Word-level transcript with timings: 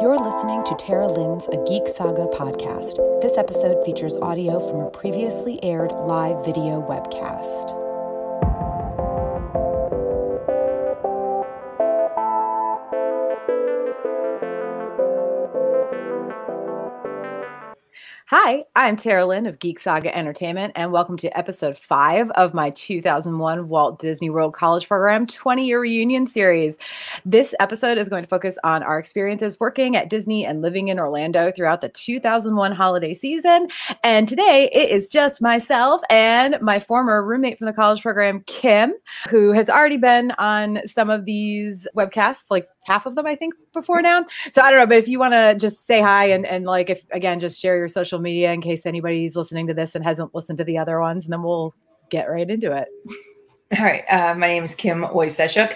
You're 0.00 0.16
listening 0.16 0.62
to 0.62 0.76
Tara 0.76 1.08
Lynn's 1.08 1.48
A 1.48 1.56
Geek 1.64 1.88
Saga 1.88 2.28
podcast. 2.28 3.20
This 3.20 3.36
episode 3.36 3.84
features 3.84 4.16
audio 4.18 4.60
from 4.60 4.82
a 4.82 4.90
previously 4.90 5.58
aired 5.64 5.90
live 5.90 6.44
video 6.44 6.80
webcast. 6.80 7.74
Hi, 18.28 18.62
I'm 18.78 18.96
Tara 18.96 19.26
Lynn 19.26 19.46
of 19.46 19.58
Geek 19.58 19.80
Saga 19.80 20.16
Entertainment, 20.16 20.72
and 20.76 20.92
welcome 20.92 21.16
to 21.16 21.36
episode 21.36 21.76
five 21.76 22.30
of 22.36 22.54
my 22.54 22.70
2001 22.70 23.68
Walt 23.68 23.98
Disney 23.98 24.30
World 24.30 24.54
College 24.54 24.86
Program 24.86 25.26
20 25.26 25.66
year 25.66 25.80
reunion 25.80 26.28
series. 26.28 26.76
This 27.24 27.56
episode 27.58 27.98
is 27.98 28.08
going 28.08 28.22
to 28.22 28.28
focus 28.28 28.56
on 28.62 28.84
our 28.84 28.96
experiences 28.96 29.58
working 29.58 29.96
at 29.96 30.08
Disney 30.08 30.46
and 30.46 30.62
living 30.62 30.86
in 30.86 31.00
Orlando 31.00 31.50
throughout 31.50 31.80
the 31.80 31.88
2001 31.88 32.70
holiday 32.70 33.14
season. 33.14 33.66
And 34.04 34.28
today 34.28 34.70
it 34.72 34.90
is 34.90 35.08
just 35.08 35.42
myself 35.42 36.00
and 36.08 36.56
my 36.60 36.78
former 36.78 37.20
roommate 37.20 37.58
from 37.58 37.66
the 37.66 37.72
college 37.72 38.02
program, 38.02 38.44
Kim, 38.46 38.94
who 39.28 39.50
has 39.50 39.68
already 39.68 39.96
been 39.96 40.30
on 40.38 40.86
some 40.86 41.10
of 41.10 41.24
these 41.24 41.88
webcasts, 41.96 42.44
like 42.48 42.68
half 42.84 43.06
of 43.06 43.16
them, 43.16 43.26
I 43.26 43.34
think, 43.34 43.54
before 43.74 44.00
now. 44.00 44.24
So 44.52 44.62
I 44.62 44.70
don't 44.70 44.78
know, 44.78 44.86
but 44.86 44.98
if 44.98 45.08
you 45.08 45.18
want 45.18 45.34
to 45.34 45.56
just 45.58 45.86
say 45.86 46.00
hi 46.00 46.26
and, 46.26 46.46
and 46.46 46.64
like, 46.64 46.88
if 46.90 47.04
again, 47.10 47.38
just 47.40 47.60
share 47.60 47.76
your 47.76 47.88
social 47.88 48.18
media 48.18 48.52
in 48.52 48.62
case 48.68 48.86
anybody's 48.86 49.36
listening 49.36 49.66
to 49.66 49.74
this 49.74 49.94
and 49.94 50.04
hasn't 50.04 50.34
listened 50.34 50.58
to 50.58 50.64
the 50.64 50.78
other 50.78 51.00
ones, 51.00 51.24
and 51.24 51.32
then 51.32 51.42
we'll 51.42 51.74
get 52.10 52.30
right 52.30 52.48
into 52.48 52.72
it. 52.72 52.88
All 53.76 53.84
right. 53.84 54.04
Uh, 54.10 54.34
my 54.34 54.46
name 54.46 54.64
is 54.64 54.74
Kim 54.74 55.02
Oyseshuk. 55.02 55.74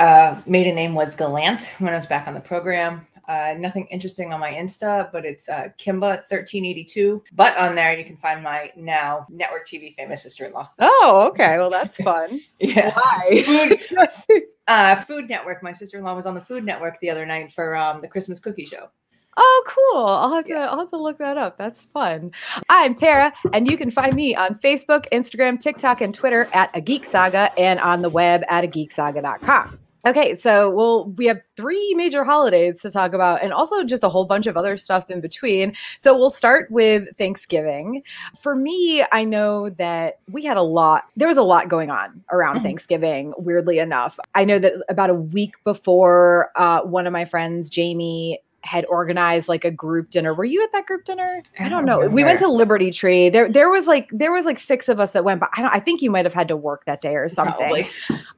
Uh, 0.00 0.40
maiden 0.46 0.74
name 0.74 0.94
was 0.94 1.14
Galant 1.14 1.72
when 1.78 1.92
I 1.92 1.96
was 1.96 2.06
back 2.06 2.26
on 2.26 2.34
the 2.34 2.40
program. 2.40 3.06
Uh, 3.26 3.54
nothing 3.58 3.86
interesting 3.86 4.32
on 4.32 4.40
my 4.40 4.52
Insta, 4.52 5.10
but 5.10 5.24
it's 5.24 5.48
uh, 5.48 5.68
Kimba1382. 5.78 7.22
But 7.32 7.56
on 7.56 7.74
there, 7.74 7.96
you 7.96 8.04
can 8.04 8.16
find 8.16 8.42
my 8.42 8.70
now 8.76 9.26
network 9.30 9.66
TV 9.66 9.94
famous 9.94 10.22
sister 10.22 10.44
in 10.44 10.52
law. 10.52 10.70
Oh, 10.78 11.28
okay. 11.30 11.56
Well, 11.56 11.70
that's 11.70 11.96
fun. 12.02 12.40
yeah. 12.60 12.94
Why? 12.94 13.42
Food, 13.46 14.42
uh, 14.68 14.96
Food 14.96 15.28
Network. 15.28 15.62
My 15.62 15.72
sister 15.72 15.98
in 15.98 16.04
law 16.04 16.14
was 16.14 16.26
on 16.26 16.34
the 16.34 16.40
Food 16.40 16.64
Network 16.64 17.00
the 17.00 17.10
other 17.10 17.24
night 17.24 17.52
for 17.52 17.76
um, 17.76 18.00
the 18.00 18.08
Christmas 18.08 18.40
cookie 18.40 18.66
show. 18.66 18.90
Oh, 19.36 19.64
cool. 19.66 20.04
I'll 20.04 20.32
have 20.32 20.44
to 20.44 20.52
yeah. 20.52 20.68
I'll 20.68 20.78
have 20.78 20.90
to 20.90 20.96
look 20.96 21.18
that 21.18 21.36
up. 21.36 21.58
That's 21.58 21.82
fun. 21.82 22.32
I'm 22.68 22.94
Tara, 22.94 23.32
and 23.52 23.70
you 23.70 23.76
can 23.76 23.90
find 23.90 24.14
me 24.14 24.34
on 24.34 24.54
Facebook, 24.56 25.06
Instagram, 25.12 25.58
TikTok, 25.58 26.00
and 26.00 26.14
Twitter 26.14 26.48
at 26.52 26.70
a 26.74 26.80
Geek 26.80 27.04
Saga 27.04 27.50
and 27.58 27.80
on 27.80 28.02
the 28.02 28.10
web 28.10 28.44
at 28.48 28.64
a 28.64 28.68
geeksaga.com. 28.68 29.78
Okay, 30.06 30.36
so 30.36 30.70
well, 30.70 31.06
we 31.16 31.24
have 31.24 31.40
three 31.56 31.94
major 31.94 32.24
holidays 32.24 32.82
to 32.82 32.90
talk 32.90 33.14
about, 33.14 33.42
and 33.42 33.54
also 33.54 33.82
just 33.84 34.04
a 34.04 34.10
whole 34.10 34.26
bunch 34.26 34.46
of 34.46 34.54
other 34.54 34.76
stuff 34.76 35.08
in 35.08 35.22
between. 35.22 35.74
So 35.98 36.16
we'll 36.16 36.28
start 36.28 36.70
with 36.70 37.04
Thanksgiving. 37.16 38.02
For 38.38 38.54
me, 38.54 39.02
I 39.12 39.24
know 39.24 39.70
that 39.70 40.18
we 40.30 40.44
had 40.44 40.58
a 40.58 40.62
lot, 40.62 41.10
there 41.16 41.28
was 41.28 41.38
a 41.38 41.42
lot 41.42 41.70
going 41.70 41.90
on 41.90 42.22
around 42.30 42.56
mm-hmm. 42.56 42.64
Thanksgiving, 42.64 43.32
weirdly 43.38 43.78
enough. 43.78 44.18
I 44.34 44.44
know 44.44 44.58
that 44.58 44.74
about 44.90 45.08
a 45.08 45.14
week 45.14 45.54
before, 45.64 46.50
uh, 46.56 46.82
one 46.82 47.06
of 47.06 47.12
my 47.14 47.24
friends, 47.24 47.70
Jamie, 47.70 48.40
had 48.64 48.86
organized 48.88 49.48
like 49.48 49.64
a 49.64 49.70
group 49.70 50.10
dinner. 50.10 50.34
Were 50.34 50.44
you 50.44 50.62
at 50.62 50.72
that 50.72 50.86
group 50.86 51.04
dinner? 51.04 51.42
I 51.58 51.68
don't 51.68 51.84
know. 51.84 52.08
We 52.08 52.24
went 52.24 52.38
to 52.40 52.48
Liberty 52.48 52.90
Tree. 52.90 53.28
There 53.28 53.48
there 53.48 53.70
was 53.70 53.86
like 53.86 54.08
there 54.10 54.32
was 54.32 54.46
like 54.46 54.58
six 54.58 54.88
of 54.88 54.98
us 54.98 55.12
that 55.12 55.24
went, 55.24 55.40
but 55.40 55.50
I 55.56 55.62
don't 55.62 55.72
I 55.72 55.80
think 55.80 56.02
you 56.02 56.10
might 56.10 56.24
have 56.24 56.34
had 56.34 56.48
to 56.48 56.56
work 56.56 56.84
that 56.86 57.00
day 57.00 57.14
or 57.14 57.28
something. 57.28 57.54
Probably. 57.54 57.88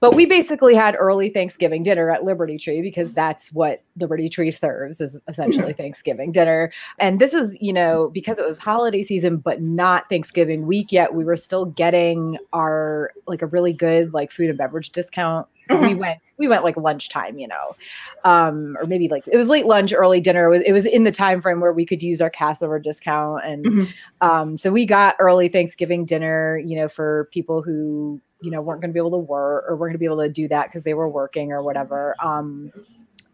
But 0.01 0.15
we 0.15 0.27
basically 0.27 0.75
had 0.75 0.97
early 0.99 1.29
Thanksgiving 1.29 1.83
dinner 1.83 2.11
at 2.11 2.25
Liberty 2.25 2.59
Tree 2.59 2.83
because 2.83 3.15
that's 3.15 3.53
what 3.53 3.83
Liberty 3.99 4.29
Tree 4.29 4.51
serves 4.51 5.01
is 5.01 5.21
essentially 5.29 5.73
Thanksgiving 5.77 6.33
dinner. 6.33 6.73
And 6.99 7.19
this 7.19 7.33
was, 7.33 7.57
you 7.61 7.73
know, 7.73 8.11
because 8.13 8.39
it 8.39 8.45
was 8.45 8.59
holiday 8.59 9.03
season 9.03 9.37
but 9.39 9.63
not 9.63 10.09
Thanksgiving 10.09 10.67
week 10.67 10.91
yet, 10.91 11.15
we 11.15 11.25
were 11.25 11.37
still 11.37 11.67
getting 11.67 12.37
our 12.53 13.13
like 13.27 13.43
a 13.43 13.47
really 13.47 13.73
good 13.73 14.13
like 14.13 14.31
food 14.31 14.49
and 14.49 14.59
beverage 14.59 14.91
discount 14.91 15.47
because 15.67 15.83
we 15.83 15.95
went 16.05 16.21
we 16.39 16.49
went 16.49 16.65
like 16.65 16.77
lunchtime 16.77 17.39
you 17.39 17.49
know 17.49 17.77
um 18.25 18.77
or 18.81 18.87
maybe 18.87 19.09
like 19.09 19.27
it 19.27 19.37
was 19.37 19.49
late 19.49 19.67
lunch 19.67 19.93
early 19.93 20.21
dinner. 20.21 20.47
It 20.47 20.51
was 20.51 20.63
it 20.63 20.73
was 20.73 20.87
in 20.87 21.05
the 21.05 21.13
time 21.13 21.41
frame 21.41 21.61
where 21.61 21.73
we 21.73 21.87
could 21.87 22.03
use 22.03 22.21
our 22.21 22.31
Cassover 22.31 22.83
discount. 22.83 23.45
And 23.45 23.65
mm-hmm. 23.65 23.91
um 24.21 24.57
so 24.57 24.71
we 24.71 24.87
got 24.87 25.17
early 25.19 25.49
thanksgiving 25.49 26.05
dinner 26.05 26.59
you 26.65 26.77
know 26.77 26.89
for 26.89 27.29
people 27.33 27.63
who 27.63 28.21
you 28.43 28.51
know 28.51 28.61
weren't 28.61 28.81
going 28.81 28.91
to 28.91 28.95
be 28.95 29.01
able 29.01 29.11
to 29.13 29.19
work 29.19 29.65
or 29.69 29.77
weren't 29.77 29.91
going 29.91 29.95
to 29.95 29.99
be 29.99 30.05
able 30.05 30.23
to 30.23 30.29
do 30.29 30.49
that 30.49 30.67
because 30.67 30.85
they 30.85 30.95
were 30.95 31.09
working 31.09 31.53
or 31.53 31.63
whatever. 31.63 32.15
Um 32.21 32.73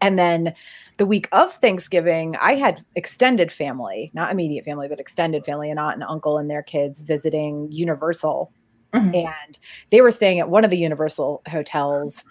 and 0.01 0.19
then 0.19 0.53
the 0.97 1.05
week 1.05 1.27
of 1.31 1.53
Thanksgiving, 1.53 2.35
I 2.35 2.53
had 2.55 2.83
extended 2.95 3.51
family, 3.51 4.11
not 4.13 4.31
immediate 4.31 4.65
family, 4.65 4.87
but 4.87 4.99
extended 4.99 5.45
family, 5.45 5.71
an 5.71 5.77
aunt 5.79 5.95
and 5.95 6.03
uncle 6.03 6.37
and 6.37 6.49
their 6.49 6.61
kids 6.61 7.03
visiting 7.03 7.71
Universal 7.71 8.51
Mm-hmm. 8.93 9.15
And 9.15 9.59
they 9.89 10.01
were 10.01 10.11
staying 10.11 10.39
at 10.39 10.49
one 10.49 10.63
of 10.63 10.71
the 10.71 10.77
Universal 10.77 11.41
hotels 11.47 12.25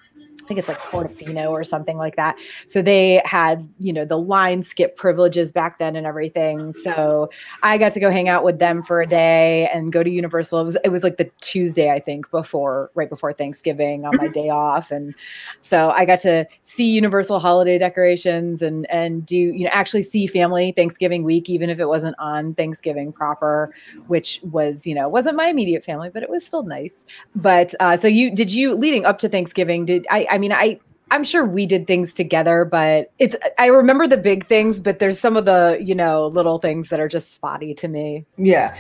think 0.52 0.58
it's 0.58 0.68
like 0.68 0.78
Portofino 0.78 1.50
or 1.50 1.64
something 1.64 1.96
like 1.96 2.16
that. 2.16 2.36
So 2.66 2.82
they 2.82 3.22
had, 3.24 3.66
you 3.78 3.92
know, 3.92 4.04
the 4.04 4.18
line 4.18 4.62
skip 4.62 4.96
privileges 4.96 5.52
back 5.52 5.78
then 5.78 5.96
and 5.96 6.06
everything. 6.06 6.72
So 6.72 7.30
I 7.62 7.78
got 7.78 7.92
to 7.94 8.00
go 8.00 8.10
hang 8.10 8.28
out 8.28 8.44
with 8.44 8.58
them 8.58 8.82
for 8.82 9.00
a 9.00 9.06
day 9.06 9.68
and 9.72 9.92
go 9.92 10.02
to 10.02 10.10
Universal. 10.10 10.60
It 10.60 10.64
was 10.64 10.76
it 10.84 10.88
was 10.90 11.02
like 11.02 11.16
the 11.16 11.30
Tuesday, 11.40 11.90
I 11.90 12.00
think, 12.00 12.30
before 12.30 12.90
right 12.94 13.08
before 13.08 13.32
Thanksgiving 13.32 14.04
on 14.04 14.16
my 14.16 14.24
mm-hmm. 14.24 14.32
day 14.32 14.48
off. 14.50 14.90
And 14.90 15.14
so 15.60 15.90
I 15.90 16.04
got 16.04 16.20
to 16.20 16.46
see 16.64 16.90
Universal 16.90 17.40
holiday 17.40 17.78
decorations 17.78 18.62
and 18.62 18.88
and 18.90 19.24
do, 19.24 19.36
you 19.36 19.64
know, 19.64 19.70
actually 19.72 20.02
see 20.02 20.26
family 20.26 20.72
Thanksgiving 20.72 21.24
week, 21.24 21.48
even 21.48 21.70
if 21.70 21.78
it 21.78 21.86
wasn't 21.86 22.16
on 22.18 22.54
Thanksgiving 22.54 23.12
proper, 23.12 23.74
which 24.06 24.40
was, 24.42 24.86
you 24.86 24.94
know, 24.94 25.08
wasn't 25.08 25.36
my 25.36 25.46
immediate 25.46 25.84
family, 25.84 26.10
but 26.10 26.22
it 26.22 26.28
was 26.28 26.44
still 26.44 26.62
nice. 26.62 27.04
But 27.34 27.74
uh 27.80 27.96
so 27.96 28.08
you 28.08 28.30
did 28.30 28.52
you 28.52 28.74
leading 28.74 29.06
up 29.06 29.18
to 29.20 29.28
Thanksgiving, 29.28 29.86
did 29.86 30.06
I 30.10 30.26
I 30.30 30.38
mean, 30.42 30.52
I 30.52 30.80
I'm 31.12 31.24
sure 31.24 31.44
we 31.44 31.66
did 31.66 31.86
things 31.86 32.14
together, 32.14 32.64
but 32.64 33.12
it's 33.18 33.36
I 33.58 33.66
remember 33.66 34.08
the 34.08 34.16
big 34.16 34.46
things, 34.46 34.80
but 34.80 34.98
there's 34.98 35.20
some 35.20 35.36
of 35.36 35.44
the, 35.44 35.78
you 35.80 35.94
know, 35.94 36.26
little 36.26 36.58
things 36.58 36.88
that 36.88 37.00
are 37.00 37.08
just 37.08 37.34
spotty 37.34 37.74
to 37.74 37.88
me. 37.88 38.24
Yeah. 38.36 38.76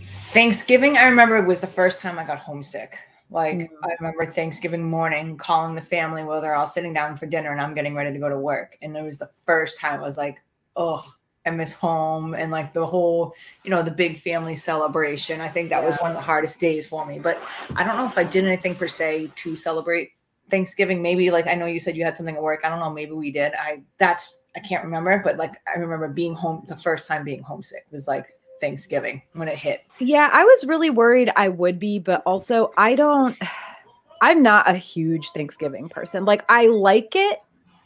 Thanksgiving, 0.00 0.96
I 0.96 1.04
remember 1.04 1.36
it 1.36 1.46
was 1.46 1.60
the 1.60 1.66
first 1.66 1.98
time 1.98 2.18
I 2.18 2.24
got 2.24 2.38
homesick. 2.38 2.98
Like 3.30 3.56
mm 3.56 3.68
I 3.82 3.88
remember 3.98 4.26
Thanksgiving 4.26 4.82
morning 4.84 5.36
calling 5.36 5.74
the 5.74 5.82
family 5.82 6.22
while 6.22 6.40
they're 6.40 6.54
all 6.54 6.66
sitting 6.66 6.94
down 6.94 7.16
for 7.16 7.26
dinner 7.26 7.50
and 7.50 7.60
I'm 7.60 7.74
getting 7.74 7.94
ready 7.94 8.12
to 8.12 8.18
go 8.18 8.28
to 8.28 8.38
work. 8.38 8.78
And 8.80 8.96
it 8.96 9.02
was 9.02 9.18
the 9.18 9.26
first 9.26 9.78
time 9.78 10.00
I 10.00 10.02
was 10.04 10.16
like, 10.16 10.36
oh, 10.76 11.04
I 11.44 11.50
miss 11.50 11.72
home 11.72 12.34
and 12.34 12.52
like 12.52 12.72
the 12.72 12.86
whole, 12.86 13.34
you 13.64 13.70
know, 13.70 13.82
the 13.82 13.90
big 13.90 14.18
family 14.18 14.54
celebration. 14.54 15.40
I 15.40 15.48
think 15.48 15.70
that 15.70 15.80
yeah. 15.80 15.86
was 15.86 15.96
one 15.96 16.12
of 16.12 16.16
the 16.16 16.22
hardest 16.22 16.60
days 16.60 16.86
for 16.86 17.04
me. 17.04 17.18
But 17.18 17.42
I 17.74 17.82
don't 17.82 17.96
know 17.96 18.06
if 18.06 18.16
I 18.16 18.24
did 18.24 18.44
anything 18.44 18.76
per 18.76 18.86
se 18.86 19.32
to 19.36 19.56
celebrate 19.56 20.12
Thanksgiving, 20.52 21.00
maybe 21.00 21.30
like 21.30 21.46
I 21.46 21.54
know 21.54 21.64
you 21.64 21.80
said 21.80 21.96
you 21.96 22.04
had 22.04 22.16
something 22.16 22.36
at 22.36 22.42
work. 22.42 22.60
I 22.62 22.68
don't 22.68 22.78
know, 22.78 22.90
maybe 22.90 23.12
we 23.12 23.32
did. 23.32 23.54
I 23.54 23.82
that's 23.98 24.42
I 24.54 24.60
can't 24.60 24.84
remember, 24.84 25.20
but 25.24 25.38
like 25.38 25.54
I 25.66 25.78
remember 25.78 26.06
being 26.08 26.34
home 26.34 26.64
the 26.68 26.76
first 26.76 27.08
time 27.08 27.24
being 27.24 27.42
homesick 27.42 27.86
was 27.90 28.06
like 28.06 28.26
Thanksgiving 28.60 29.22
when 29.32 29.48
it 29.48 29.56
hit. 29.56 29.80
Yeah, 29.98 30.28
I 30.30 30.44
was 30.44 30.66
really 30.66 30.90
worried 30.90 31.32
I 31.36 31.48
would 31.48 31.78
be, 31.78 31.98
but 31.98 32.22
also 32.26 32.70
I 32.76 32.94
don't 32.94 33.36
I'm 34.20 34.42
not 34.42 34.68
a 34.68 34.74
huge 34.74 35.30
Thanksgiving 35.30 35.88
person. 35.88 36.26
Like 36.26 36.44
I 36.50 36.66
like 36.66 37.16
it, 37.16 37.40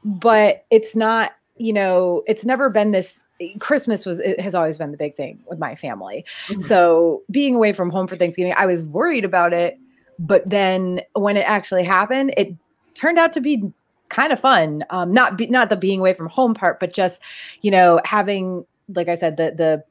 but 0.05 0.67
it's 0.71 0.97
not, 0.97 1.33
you 1.57 1.73
know, 1.73 2.25
it's 2.27 2.45
never 2.45 2.69
been 2.69 2.91
this 2.91 3.23
Christmas 3.61 4.05
was 4.05 4.19
it 4.19 4.41
has 4.41 4.57
always 4.57 4.77
been 4.77 4.91
the 4.91 4.97
big 4.97 5.17
thing 5.17 5.39
with 5.49 5.61
my 5.61 5.77
family. 5.77 6.25
Mm-hmm. 6.49 6.61
So 6.61 7.23
being 7.31 7.55
away 7.55 7.73
from 7.73 7.91
home 7.91 8.09
for 8.09 8.17
Thanksgiving, 8.17 8.55
I 8.57 8.67
was 8.67 8.85
worried 8.85 9.25
about 9.25 9.53
it 9.53 9.79
but 10.19 10.49
then 10.49 11.01
when 11.15 11.37
it 11.37 11.47
actually 11.47 11.85
happened, 11.85 12.35
it 12.37 12.55
turned 12.95 13.19
out 13.19 13.33
to 13.35 13.41
be 13.41 13.73
kind 14.09 14.33
of 14.33 14.41
fun. 14.41 14.85
Um, 14.91 15.13
not 15.13 15.37
be, 15.37 15.47
not 15.47 15.69
the 15.69 15.77
being 15.77 16.01
away 16.01 16.13
from 16.13 16.29
home 16.29 16.55
part, 16.55 16.81
but 16.81 16.93
just 16.93 17.21
you 17.63 17.71
know 17.71 18.01
having, 18.05 18.65
like 18.89 19.09
I 19.09 19.15
said, 19.15 19.37
the 19.37 19.53
the 19.57 19.85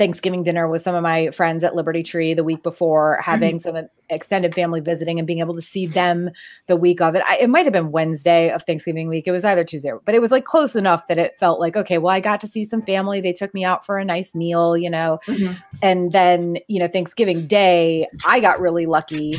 Thanksgiving 0.00 0.42
dinner 0.42 0.66
with 0.66 0.80
some 0.80 0.94
of 0.94 1.02
my 1.02 1.30
friends 1.30 1.62
at 1.62 1.76
Liberty 1.76 2.02
Tree 2.02 2.32
the 2.32 2.42
week 2.42 2.62
before, 2.62 3.20
having 3.22 3.58
mm-hmm. 3.58 3.76
some 3.76 3.88
extended 4.08 4.54
family 4.54 4.80
visiting 4.80 5.18
and 5.18 5.26
being 5.26 5.40
able 5.40 5.54
to 5.54 5.60
see 5.60 5.84
them 5.84 6.30
the 6.68 6.76
week 6.76 7.02
of 7.02 7.14
it. 7.14 7.22
I, 7.28 7.36
it 7.36 7.50
might 7.50 7.66
have 7.66 7.74
been 7.74 7.90
Wednesday 7.90 8.50
of 8.50 8.62
Thanksgiving 8.62 9.08
week. 9.08 9.28
It 9.28 9.32
was 9.32 9.44
either 9.44 9.62
Tuesday, 9.62 9.92
but 10.06 10.14
it 10.14 10.22
was 10.22 10.30
like 10.30 10.46
close 10.46 10.74
enough 10.74 11.06
that 11.08 11.18
it 11.18 11.38
felt 11.38 11.60
like, 11.60 11.76
okay, 11.76 11.98
well, 11.98 12.14
I 12.14 12.20
got 12.20 12.40
to 12.40 12.46
see 12.46 12.64
some 12.64 12.80
family. 12.80 13.20
They 13.20 13.34
took 13.34 13.52
me 13.52 13.62
out 13.62 13.84
for 13.84 13.98
a 13.98 14.04
nice 14.06 14.34
meal, 14.34 14.74
you 14.74 14.88
know. 14.88 15.18
Mm-hmm. 15.26 15.52
And 15.82 16.12
then, 16.12 16.56
you 16.66 16.78
know, 16.78 16.88
Thanksgiving 16.88 17.46
Day, 17.46 18.06
I 18.24 18.40
got 18.40 18.58
really 18.58 18.86
lucky 18.86 19.34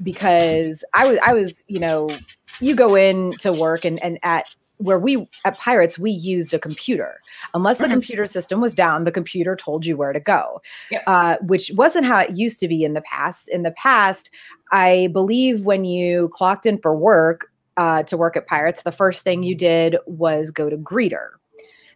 because 0.00 0.84
I 0.94 1.08
was, 1.08 1.18
I 1.26 1.32
was, 1.32 1.64
you 1.66 1.80
know, 1.80 2.08
you 2.60 2.76
go 2.76 2.94
in 2.94 3.32
to 3.38 3.52
work 3.52 3.84
and, 3.84 4.00
and 4.00 4.20
at 4.22 4.54
where 4.78 4.98
we 4.98 5.28
at 5.44 5.58
Pirates 5.58 5.98
we 5.98 6.10
used 6.10 6.52
a 6.52 6.58
computer. 6.58 7.20
Unless 7.54 7.78
the 7.78 7.84
mm-hmm. 7.84 7.94
computer 7.94 8.26
system 8.26 8.60
was 8.60 8.74
down, 8.74 9.04
the 9.04 9.12
computer 9.12 9.56
told 9.56 9.86
you 9.86 9.96
where 9.96 10.12
to 10.12 10.20
go, 10.20 10.60
yep. 10.90 11.02
uh, 11.06 11.36
which 11.42 11.70
wasn't 11.74 12.06
how 12.06 12.18
it 12.18 12.36
used 12.36 12.60
to 12.60 12.68
be 12.68 12.84
in 12.84 12.94
the 12.94 13.02
past. 13.02 13.48
In 13.48 13.62
the 13.62 13.70
past, 13.72 14.30
I 14.72 15.08
believe 15.12 15.64
when 15.64 15.84
you 15.84 16.28
clocked 16.32 16.66
in 16.66 16.78
for 16.78 16.96
work 16.96 17.46
uh, 17.76 18.02
to 18.04 18.16
work 18.16 18.36
at 18.36 18.46
Pirates, 18.46 18.82
the 18.82 18.92
first 18.92 19.24
thing 19.24 19.42
you 19.42 19.54
did 19.54 19.96
was 20.06 20.50
go 20.50 20.68
to 20.68 20.76
Greeter. 20.76 21.30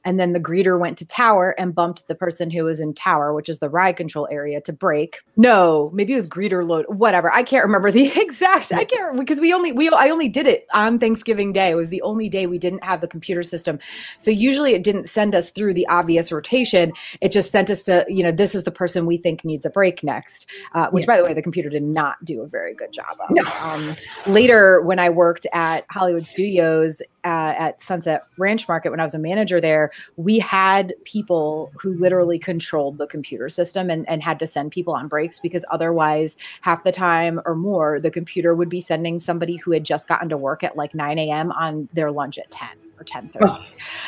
And 0.09 0.19
then 0.19 0.33
the 0.33 0.41
greeter 0.41 0.81
went 0.81 0.97
to 0.99 1.07
tower 1.07 1.55
and 1.59 1.75
bumped 1.75 2.09
the 2.09 2.15
person 2.15 2.49
who 2.49 2.65
was 2.65 2.81
in 2.81 2.95
tower, 2.95 3.35
which 3.35 3.47
is 3.47 3.59
the 3.59 3.69
ride 3.69 3.99
control 3.99 4.27
area, 4.31 4.59
to 4.63 4.73
break. 4.73 5.19
No, 5.37 5.91
maybe 5.93 6.15
it 6.15 6.17
was 6.17 6.27
greeter 6.27 6.67
load, 6.67 6.87
whatever. 6.89 7.31
I 7.31 7.43
can't 7.43 7.63
remember 7.63 7.91
the 7.91 8.11
exact. 8.19 8.73
I 8.73 8.85
can't 8.85 9.19
because 9.19 9.39
we 9.39 9.53
only 9.53 9.71
we 9.71 9.91
I 9.91 10.09
only 10.09 10.31
did 10.31 10.47
it 10.47 10.67
on 10.73 10.99
Thanksgiving 10.99 11.53
Day. 11.53 11.73
It 11.73 11.75
was 11.75 11.91
the 11.91 12.01
only 12.01 12.31
day 12.31 12.47
we 12.47 12.57
didn't 12.57 12.83
have 12.85 13.03
the 13.03 13.07
computer 13.07 13.43
system. 13.43 13.79
So 14.17 14.31
usually 14.31 14.73
it 14.73 14.83
didn't 14.83 15.11
send 15.11 15.35
us 15.35 15.51
through 15.51 15.75
the 15.75 15.87
obvious 15.89 16.33
rotation. 16.33 16.95
It 17.21 17.31
just 17.31 17.51
sent 17.51 17.69
us 17.69 17.83
to 17.83 18.07
you 18.09 18.23
know 18.23 18.33
this 18.33 18.55
is 18.55 18.65
the 18.65 18.71
person 18.71 19.05
we 19.05 19.19
think 19.19 19.45
needs 19.45 19.67
a 19.67 19.71
break 19.71 20.03
next. 20.03 20.47
Uh, 20.73 20.89
which 20.89 21.03
yeah. 21.03 21.07
by 21.09 21.17
the 21.19 21.25
way, 21.25 21.35
the 21.35 21.43
computer 21.43 21.69
did 21.69 21.83
not 21.83 22.25
do 22.25 22.41
a 22.41 22.47
very 22.47 22.73
good 22.73 22.95
job 22.95 23.19
of. 23.21 23.31
No. 23.31 23.45
Um, 23.61 23.95
later, 24.27 24.81
when 24.81 24.99
I 24.99 25.11
worked 25.11 25.47
at 25.53 25.85
Hollywood 25.91 26.27
Studios 26.27 27.03
uh, 27.25 27.53
at 27.59 27.83
Sunset 27.83 28.25
Ranch 28.39 28.67
Market 28.69 28.89
when 28.89 29.01
I 29.01 29.05
was 29.05 29.15
a 29.15 29.19
manager 29.19 29.61
there, 29.61 29.91
we 30.17 30.39
had 30.39 30.95
people 31.05 31.73
who 31.79 31.95
literally 31.95 32.39
controlled 32.39 32.99
the 32.99 33.07
computer 33.07 33.49
system 33.49 33.91
and, 33.91 34.09
and 34.09 34.23
had 34.23 34.39
to 34.39 34.47
send 34.47 34.73
people 34.73 34.95
on 34.95 35.09
breaks 35.09 35.41
because 35.41 35.65
otherwise, 35.71 36.37
half 36.61 36.85
the 36.85 36.93
time 36.93 37.41
or 37.45 37.55
more, 37.55 38.01
the 38.01 38.11
computer 38.11 38.55
would 38.55 38.69
be 38.69 38.81
sending 38.81 39.19
somebody 39.19 39.57
who 39.57 39.73
had 39.73 39.85
just 39.85 40.09
gotten 40.09 40.29
to 40.29 40.37
work 40.37 40.63
at 40.63 40.77
like 40.77 40.95
9 40.95 41.19
a.m. 41.19 41.53
on 41.53 41.89
their 41.93 42.11
lunch 42.11 42.39
at 42.39 42.51
10 42.51 42.69
or 42.99 43.05
10 43.05 43.29
30. 43.29 43.47
Oh. 43.47 43.67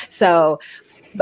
So 0.08 0.58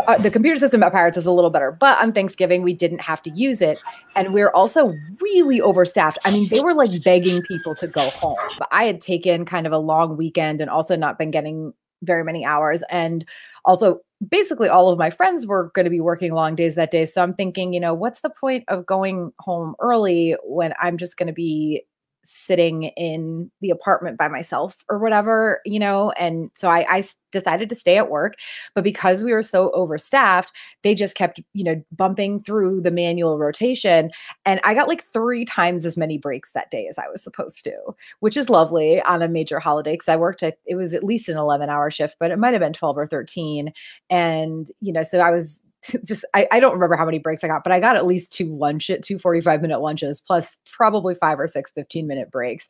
uh, 0.06 0.18
the 0.18 0.30
computer 0.30 0.56
system 0.56 0.82
at 0.82 0.92
Pirates 0.92 1.16
is 1.16 1.26
a 1.26 1.32
little 1.32 1.50
better, 1.50 1.72
but 1.72 2.00
on 2.02 2.12
Thanksgiving 2.12 2.62
we 2.62 2.74
didn't 2.74 3.00
have 3.00 3.22
to 3.22 3.30
use 3.30 3.62
it, 3.62 3.82
and 4.16 4.34
we 4.34 4.42
are 4.42 4.54
also 4.54 4.94
really 5.20 5.60
overstaffed. 5.60 6.18
I 6.24 6.30
mean, 6.30 6.48
they 6.50 6.60
were 6.60 6.74
like 6.74 7.02
begging 7.02 7.42
people 7.42 7.74
to 7.76 7.86
go 7.86 8.08
home. 8.10 8.36
But 8.58 8.68
I 8.70 8.84
had 8.84 9.00
taken 9.00 9.44
kind 9.44 9.66
of 9.66 9.72
a 9.72 9.78
long 9.78 10.16
weekend 10.16 10.60
and 10.60 10.70
also 10.70 10.96
not 10.96 11.18
been 11.18 11.30
getting 11.30 11.72
very 12.02 12.22
many 12.22 12.44
hours. 12.44 12.82
And 12.90 13.24
also, 13.64 14.00
basically, 14.26 14.68
all 14.68 14.88
of 14.90 14.98
my 14.98 15.10
friends 15.10 15.46
were 15.46 15.70
going 15.74 15.84
to 15.84 15.90
be 15.90 16.00
working 16.00 16.32
long 16.32 16.54
days 16.54 16.74
that 16.74 16.90
day. 16.90 17.04
So 17.06 17.22
I'm 17.22 17.32
thinking, 17.32 17.72
you 17.72 17.80
know, 17.80 17.94
what's 17.94 18.20
the 18.20 18.30
point 18.30 18.64
of 18.68 18.86
going 18.86 19.32
home 19.38 19.74
early 19.80 20.36
when 20.44 20.72
I'm 20.80 20.96
just 20.96 21.16
going 21.16 21.28
to 21.28 21.32
be 21.32 21.82
sitting 22.30 22.84
in 22.96 23.50
the 23.62 23.70
apartment 23.70 24.18
by 24.18 24.28
myself 24.28 24.84
or 24.90 24.98
whatever, 24.98 25.60
you 25.64 25.78
know? 25.78 26.10
And 26.12 26.50
so 26.54 26.68
I, 26.68 26.86
I 26.88 27.04
decided 27.32 27.70
to 27.70 27.74
stay 27.74 27.96
at 27.96 28.10
work. 28.10 28.34
But 28.74 28.84
because 28.84 29.22
we 29.22 29.32
were 29.32 29.42
so 29.42 29.70
overstaffed, 29.70 30.52
they 30.82 30.94
just 30.94 31.16
kept, 31.16 31.40
you 31.54 31.64
know, 31.64 31.82
bumping 31.90 32.42
through 32.42 32.82
the 32.82 32.90
manual 32.90 33.38
rotation. 33.38 34.10
And 34.44 34.60
I 34.62 34.74
got 34.74 34.88
like 34.88 35.04
three 35.04 35.46
times 35.46 35.86
as 35.86 35.96
many 35.96 36.18
breaks 36.18 36.52
that 36.52 36.70
day 36.70 36.86
as 36.86 36.98
I 36.98 37.08
was 37.08 37.22
supposed 37.24 37.64
to, 37.64 37.74
which 38.20 38.36
is 38.36 38.50
lovely 38.50 39.00
on 39.02 39.22
a 39.22 39.28
major 39.28 39.58
holiday. 39.58 39.96
Cause 39.96 40.08
I 40.08 40.16
worked 40.16 40.42
at, 40.42 40.58
it 40.66 40.76
was 40.76 40.92
at 40.92 41.04
least 41.04 41.30
an 41.30 41.38
11 41.38 41.70
hour 41.70 41.90
shift, 41.90 42.16
but 42.20 42.30
it 42.30 42.38
might 42.38 42.52
have 42.52 42.60
been 42.60 42.74
12 42.74 42.98
or 42.98 43.06
13. 43.06 43.72
And, 44.10 44.70
you 44.80 44.92
know, 44.92 45.02
so 45.02 45.18
I 45.20 45.30
was 45.30 45.62
just 46.04 46.24
I, 46.34 46.46
I, 46.50 46.60
don't 46.60 46.72
remember 46.72 46.96
how 46.96 47.04
many 47.04 47.18
breaks 47.18 47.44
I 47.44 47.48
got, 47.48 47.62
but 47.62 47.72
I 47.72 47.80
got 47.80 47.96
at 47.96 48.06
least 48.06 48.32
two 48.32 48.48
lunch 48.48 48.90
at 48.90 49.02
two 49.02 49.18
45 49.18 49.62
minute 49.62 49.80
lunches, 49.80 50.20
plus 50.20 50.58
probably 50.70 51.14
five 51.14 51.38
or 51.38 51.46
six 51.46 51.70
15 51.72 52.06
minute 52.06 52.30
breaks. 52.30 52.68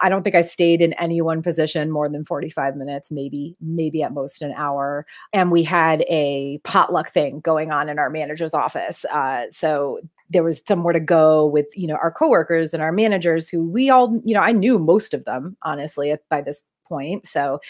I 0.00 0.08
don't 0.08 0.22
think 0.22 0.36
I 0.36 0.42
stayed 0.42 0.80
in 0.80 0.92
any 0.94 1.20
one 1.20 1.42
position 1.42 1.90
more 1.90 2.08
than 2.08 2.24
45 2.24 2.76
minutes, 2.76 3.10
maybe, 3.10 3.56
maybe 3.60 4.02
at 4.02 4.12
most 4.12 4.42
an 4.42 4.52
hour. 4.56 5.06
And 5.32 5.50
we 5.50 5.62
had 5.62 6.02
a 6.02 6.60
potluck 6.64 7.12
thing 7.12 7.40
going 7.40 7.72
on 7.72 7.88
in 7.88 7.98
our 7.98 8.10
manager's 8.10 8.54
office. 8.54 9.04
Uh, 9.06 9.46
so 9.50 10.00
there 10.30 10.44
was 10.44 10.62
somewhere 10.64 10.92
to 10.92 11.00
go 11.00 11.46
with, 11.46 11.66
you 11.74 11.86
know, 11.86 11.96
our 11.96 12.12
coworkers 12.12 12.74
and 12.74 12.82
our 12.82 12.92
managers 12.92 13.48
who 13.48 13.68
we 13.68 13.90
all, 13.90 14.20
you 14.24 14.34
know, 14.34 14.40
I 14.40 14.52
knew 14.52 14.78
most 14.78 15.14
of 15.14 15.24
them, 15.24 15.56
honestly, 15.62 16.14
by 16.30 16.42
this 16.42 16.62
point. 16.88 17.26
So 17.26 17.60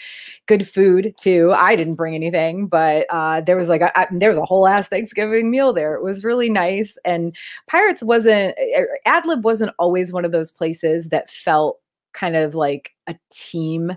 good 0.47 0.67
food 0.67 1.13
too. 1.19 1.53
I 1.55 1.75
didn't 1.75 1.95
bring 1.95 2.15
anything, 2.15 2.67
but 2.67 3.05
uh, 3.09 3.41
there 3.41 3.57
was 3.57 3.69
like 3.69 3.81
a, 3.81 3.97
I, 3.97 4.07
there 4.11 4.29
was 4.29 4.37
a 4.37 4.45
whole 4.45 4.67
ass 4.67 4.87
Thanksgiving 4.87 5.51
meal 5.51 5.73
there. 5.73 5.95
It 5.95 6.03
was 6.03 6.23
really 6.23 6.49
nice. 6.49 6.97
And 7.05 7.35
Pirates 7.67 8.01
wasn't 8.01 8.55
er, 8.77 8.97
Adlib 9.07 9.41
wasn't 9.41 9.73
always 9.77 10.11
one 10.11 10.25
of 10.25 10.31
those 10.31 10.51
places 10.51 11.09
that 11.09 11.29
felt 11.29 11.79
kind 12.13 12.35
of 12.35 12.55
like 12.55 12.91
a 13.07 13.15
team 13.31 13.95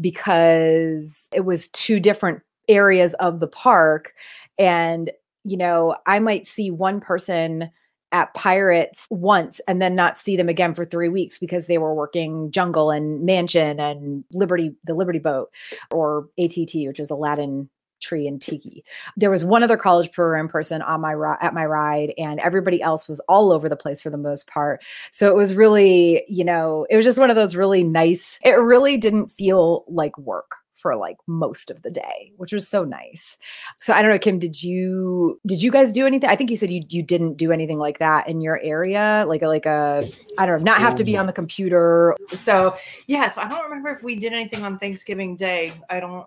because 0.00 1.28
it 1.32 1.44
was 1.44 1.68
two 1.68 2.00
different 2.00 2.42
areas 2.68 3.14
of 3.14 3.40
the 3.40 3.46
park 3.46 4.12
and 4.58 5.10
you 5.44 5.56
know 5.56 5.94
i 6.06 6.18
might 6.18 6.46
see 6.46 6.70
one 6.70 7.00
person 7.00 7.70
at 8.12 8.34
Pirates 8.34 9.06
once 9.10 9.60
and 9.66 9.80
then 9.80 9.94
not 9.94 10.18
see 10.18 10.36
them 10.36 10.48
again 10.48 10.74
for 10.74 10.84
three 10.84 11.08
weeks 11.08 11.38
because 11.38 11.66
they 11.66 11.78
were 11.78 11.94
working 11.94 12.50
Jungle 12.50 12.90
and 12.90 13.24
Mansion 13.24 13.80
and 13.80 14.24
Liberty, 14.32 14.74
the 14.84 14.94
Liberty 14.94 15.18
Boat, 15.18 15.50
or 15.90 16.28
ATT, 16.38 16.74
which 16.74 17.00
is 17.00 17.10
Aladdin 17.10 17.68
tree 18.00 18.26
and 18.26 18.40
tiki. 18.40 18.84
There 19.16 19.30
was 19.30 19.44
one 19.44 19.62
other 19.62 19.76
college 19.76 20.12
program 20.12 20.48
person 20.48 20.82
on 20.82 21.00
my 21.00 21.14
at 21.40 21.54
my 21.54 21.64
ride 21.64 22.12
and 22.18 22.38
everybody 22.40 22.82
else 22.82 23.08
was 23.08 23.20
all 23.20 23.52
over 23.52 23.68
the 23.68 23.76
place 23.76 24.02
for 24.02 24.10
the 24.10 24.18
most 24.18 24.46
part. 24.46 24.82
So 25.12 25.28
it 25.28 25.36
was 25.36 25.54
really, 25.54 26.24
you 26.28 26.44
know, 26.44 26.86
it 26.90 26.96
was 26.96 27.04
just 27.04 27.18
one 27.18 27.30
of 27.30 27.36
those 27.36 27.56
really 27.56 27.82
nice. 27.82 28.38
It 28.44 28.50
really 28.50 28.96
didn't 28.98 29.28
feel 29.28 29.84
like 29.88 30.16
work 30.18 30.52
for 30.76 30.94
like 30.94 31.16
most 31.26 31.70
of 31.70 31.82
the 31.82 31.90
day, 31.90 32.32
which 32.36 32.52
was 32.52 32.68
so 32.68 32.84
nice. 32.84 33.38
So 33.78 33.92
I 33.92 34.02
don't 34.02 34.10
know, 34.10 34.18
Kim, 34.18 34.38
did 34.38 34.62
you 34.62 35.40
did 35.46 35.62
you 35.62 35.72
guys 35.72 35.92
do 35.92 36.06
anything? 36.06 36.28
I 36.28 36.36
think 36.36 36.50
you 36.50 36.56
said 36.56 36.70
you 36.70 36.84
you 36.88 37.02
didn't 37.02 37.34
do 37.34 37.50
anything 37.50 37.78
like 37.78 37.98
that 37.98 38.28
in 38.28 38.40
your 38.40 38.60
area, 38.62 39.24
like 39.26 39.42
a 39.42 39.48
like 39.48 39.66
a 39.66 40.04
I 40.38 40.46
don't 40.46 40.62
know, 40.62 40.70
not 40.70 40.80
have 40.80 40.94
to 40.96 41.04
be 41.04 41.16
on 41.16 41.26
the 41.26 41.32
computer. 41.32 42.14
So 42.32 42.76
yeah, 43.06 43.28
so 43.28 43.42
I 43.42 43.48
don't 43.48 43.64
remember 43.64 43.88
if 43.88 44.02
we 44.02 44.14
did 44.14 44.32
anything 44.32 44.62
on 44.62 44.78
Thanksgiving 44.78 45.34
Day. 45.34 45.72
I 45.90 45.98
don't 45.98 46.26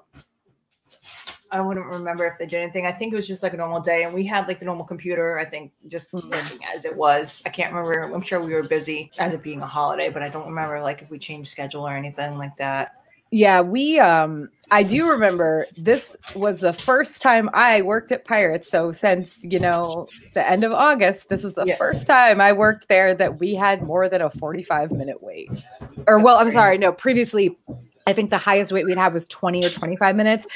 I 1.51 1.61
wouldn't 1.61 1.87
remember 1.87 2.25
if 2.25 2.37
they 2.37 2.45
did 2.45 2.61
anything. 2.61 2.85
I 2.85 2.91
think 2.91 3.11
it 3.11 3.15
was 3.15 3.27
just 3.27 3.41
like 3.41 3.53
a 3.53 3.57
normal 3.57 3.79
day, 3.81 4.03
and 4.03 4.13
we 4.13 4.25
had 4.25 4.47
like 4.47 4.59
the 4.59 4.65
normal 4.65 4.85
computer. 4.85 5.39
I 5.39 5.45
think 5.45 5.71
just 5.87 6.11
mm. 6.11 6.29
working 6.29 6.59
as 6.73 6.85
it 6.85 6.95
was. 6.95 7.41
I 7.45 7.49
can't 7.49 7.73
remember. 7.73 8.13
I'm 8.13 8.21
sure 8.21 8.39
we 8.39 8.53
were 8.53 8.63
busy 8.63 9.11
as 9.17 9.33
it 9.33 9.41
being 9.41 9.61
a 9.61 9.67
holiday, 9.67 10.09
but 10.09 10.21
I 10.21 10.29
don't 10.29 10.45
remember 10.45 10.81
like 10.81 11.01
if 11.01 11.09
we 11.09 11.17
changed 11.17 11.49
schedule 11.49 11.87
or 11.87 11.93
anything 11.93 12.37
like 12.37 12.55
that. 12.57 12.98
Yeah, 13.31 13.61
we 13.61 13.99
um 13.99 14.49
I 14.71 14.83
do 14.83 15.09
remember 15.09 15.65
this 15.77 16.15
was 16.35 16.61
the 16.61 16.73
first 16.73 17.21
time 17.21 17.49
I 17.53 17.81
worked 17.81 18.11
at 18.11 18.25
Pirates. 18.25 18.69
So 18.69 18.91
since, 18.91 19.43
you 19.43 19.59
know, 19.59 20.07
the 20.35 20.47
end 20.47 20.63
of 20.63 20.71
August, 20.71 21.29
this 21.29 21.43
was 21.43 21.55
the 21.55 21.63
yeah. 21.65 21.75
first 21.75 22.05
time 22.05 22.39
I 22.39 22.51
worked 22.51 22.87
there 22.87 23.15
that 23.15 23.39
we 23.39 23.55
had 23.55 23.81
more 23.81 24.07
than 24.07 24.21
a 24.21 24.29
45 24.29 24.91
minute 24.91 25.23
wait. 25.23 25.49
Or 26.07 26.19
well, 26.19 26.37
I'm 26.37 26.51
sorry, 26.51 26.77
no, 26.77 26.91
previously 26.91 27.57
I 28.05 28.13
think 28.13 28.29
the 28.31 28.37
highest 28.37 28.71
wait 28.71 28.85
we'd 28.85 28.97
have 28.97 29.13
was 29.13 29.27
20 29.27 29.65
or 29.65 29.69
25 29.69 30.15
minutes. 30.15 30.47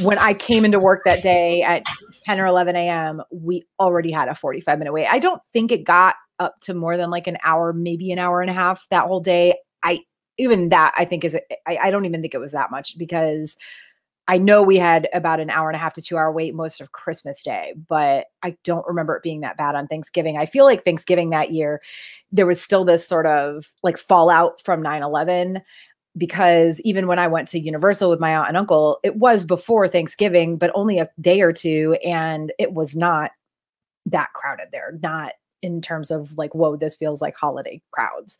When 0.00 0.18
I 0.18 0.34
came 0.34 0.64
into 0.64 0.78
work 0.78 1.02
that 1.04 1.22
day 1.22 1.62
at 1.62 1.84
10 2.24 2.40
or 2.40 2.46
11 2.46 2.74
a.m., 2.74 3.22
we 3.30 3.64
already 3.78 4.10
had 4.10 4.28
a 4.28 4.34
45 4.34 4.78
minute 4.78 4.92
wait. 4.92 5.06
I 5.06 5.18
don't 5.18 5.40
think 5.52 5.70
it 5.70 5.84
got 5.84 6.16
up 6.38 6.58
to 6.62 6.74
more 6.74 6.96
than 6.96 7.10
like 7.10 7.26
an 7.26 7.38
hour, 7.44 7.72
maybe 7.72 8.10
an 8.12 8.18
hour 8.18 8.40
and 8.40 8.50
a 8.50 8.54
half 8.54 8.88
that 8.90 9.06
whole 9.06 9.20
day. 9.20 9.56
I 9.82 10.00
even 10.38 10.68
that 10.70 10.94
I 10.96 11.04
think 11.04 11.24
is 11.24 11.36
I, 11.66 11.78
I 11.84 11.90
don't 11.90 12.04
even 12.04 12.20
think 12.20 12.34
it 12.34 12.40
was 12.40 12.52
that 12.52 12.70
much 12.70 12.96
because 12.98 13.56
I 14.28 14.38
know 14.38 14.62
we 14.62 14.76
had 14.76 15.08
about 15.14 15.38
an 15.38 15.50
hour 15.50 15.68
and 15.68 15.76
a 15.76 15.78
half 15.78 15.94
to 15.94 16.02
two 16.02 16.16
hour 16.16 16.32
wait 16.32 16.54
most 16.54 16.80
of 16.80 16.92
Christmas 16.92 17.42
Day, 17.42 17.74
but 17.88 18.26
I 18.42 18.56
don't 18.64 18.86
remember 18.86 19.14
it 19.14 19.22
being 19.22 19.40
that 19.42 19.56
bad 19.56 19.76
on 19.76 19.86
Thanksgiving. 19.86 20.36
I 20.36 20.46
feel 20.46 20.64
like 20.64 20.84
Thanksgiving 20.84 21.30
that 21.30 21.52
year, 21.52 21.80
there 22.32 22.46
was 22.46 22.60
still 22.60 22.84
this 22.84 23.06
sort 23.06 23.26
of 23.26 23.70
like 23.84 23.98
fallout 23.98 24.60
from 24.62 24.82
9 24.82 25.02
11 25.02 25.62
because 26.16 26.80
even 26.80 27.06
when 27.06 27.18
I 27.18 27.28
went 27.28 27.46
to 27.48 27.60
Universal 27.60 28.10
with 28.10 28.20
my 28.20 28.36
aunt 28.36 28.48
and 28.48 28.56
uncle, 28.56 28.98
it 29.04 29.16
was 29.16 29.44
before 29.44 29.86
Thanksgiving, 29.86 30.56
but 30.56 30.72
only 30.74 30.98
a 30.98 31.10
day 31.20 31.40
or 31.42 31.52
two. 31.52 31.96
And 32.04 32.52
it 32.58 32.72
was 32.72 32.96
not 32.96 33.32
that 34.06 34.32
crowded 34.32 34.68
there, 34.72 34.98
not 35.02 35.32
in 35.62 35.80
terms 35.80 36.10
of 36.10 36.36
like, 36.36 36.54
whoa, 36.54 36.76
this 36.76 36.96
feels 36.96 37.22
like 37.22 37.36
holiday 37.36 37.80
crowds. 37.90 38.38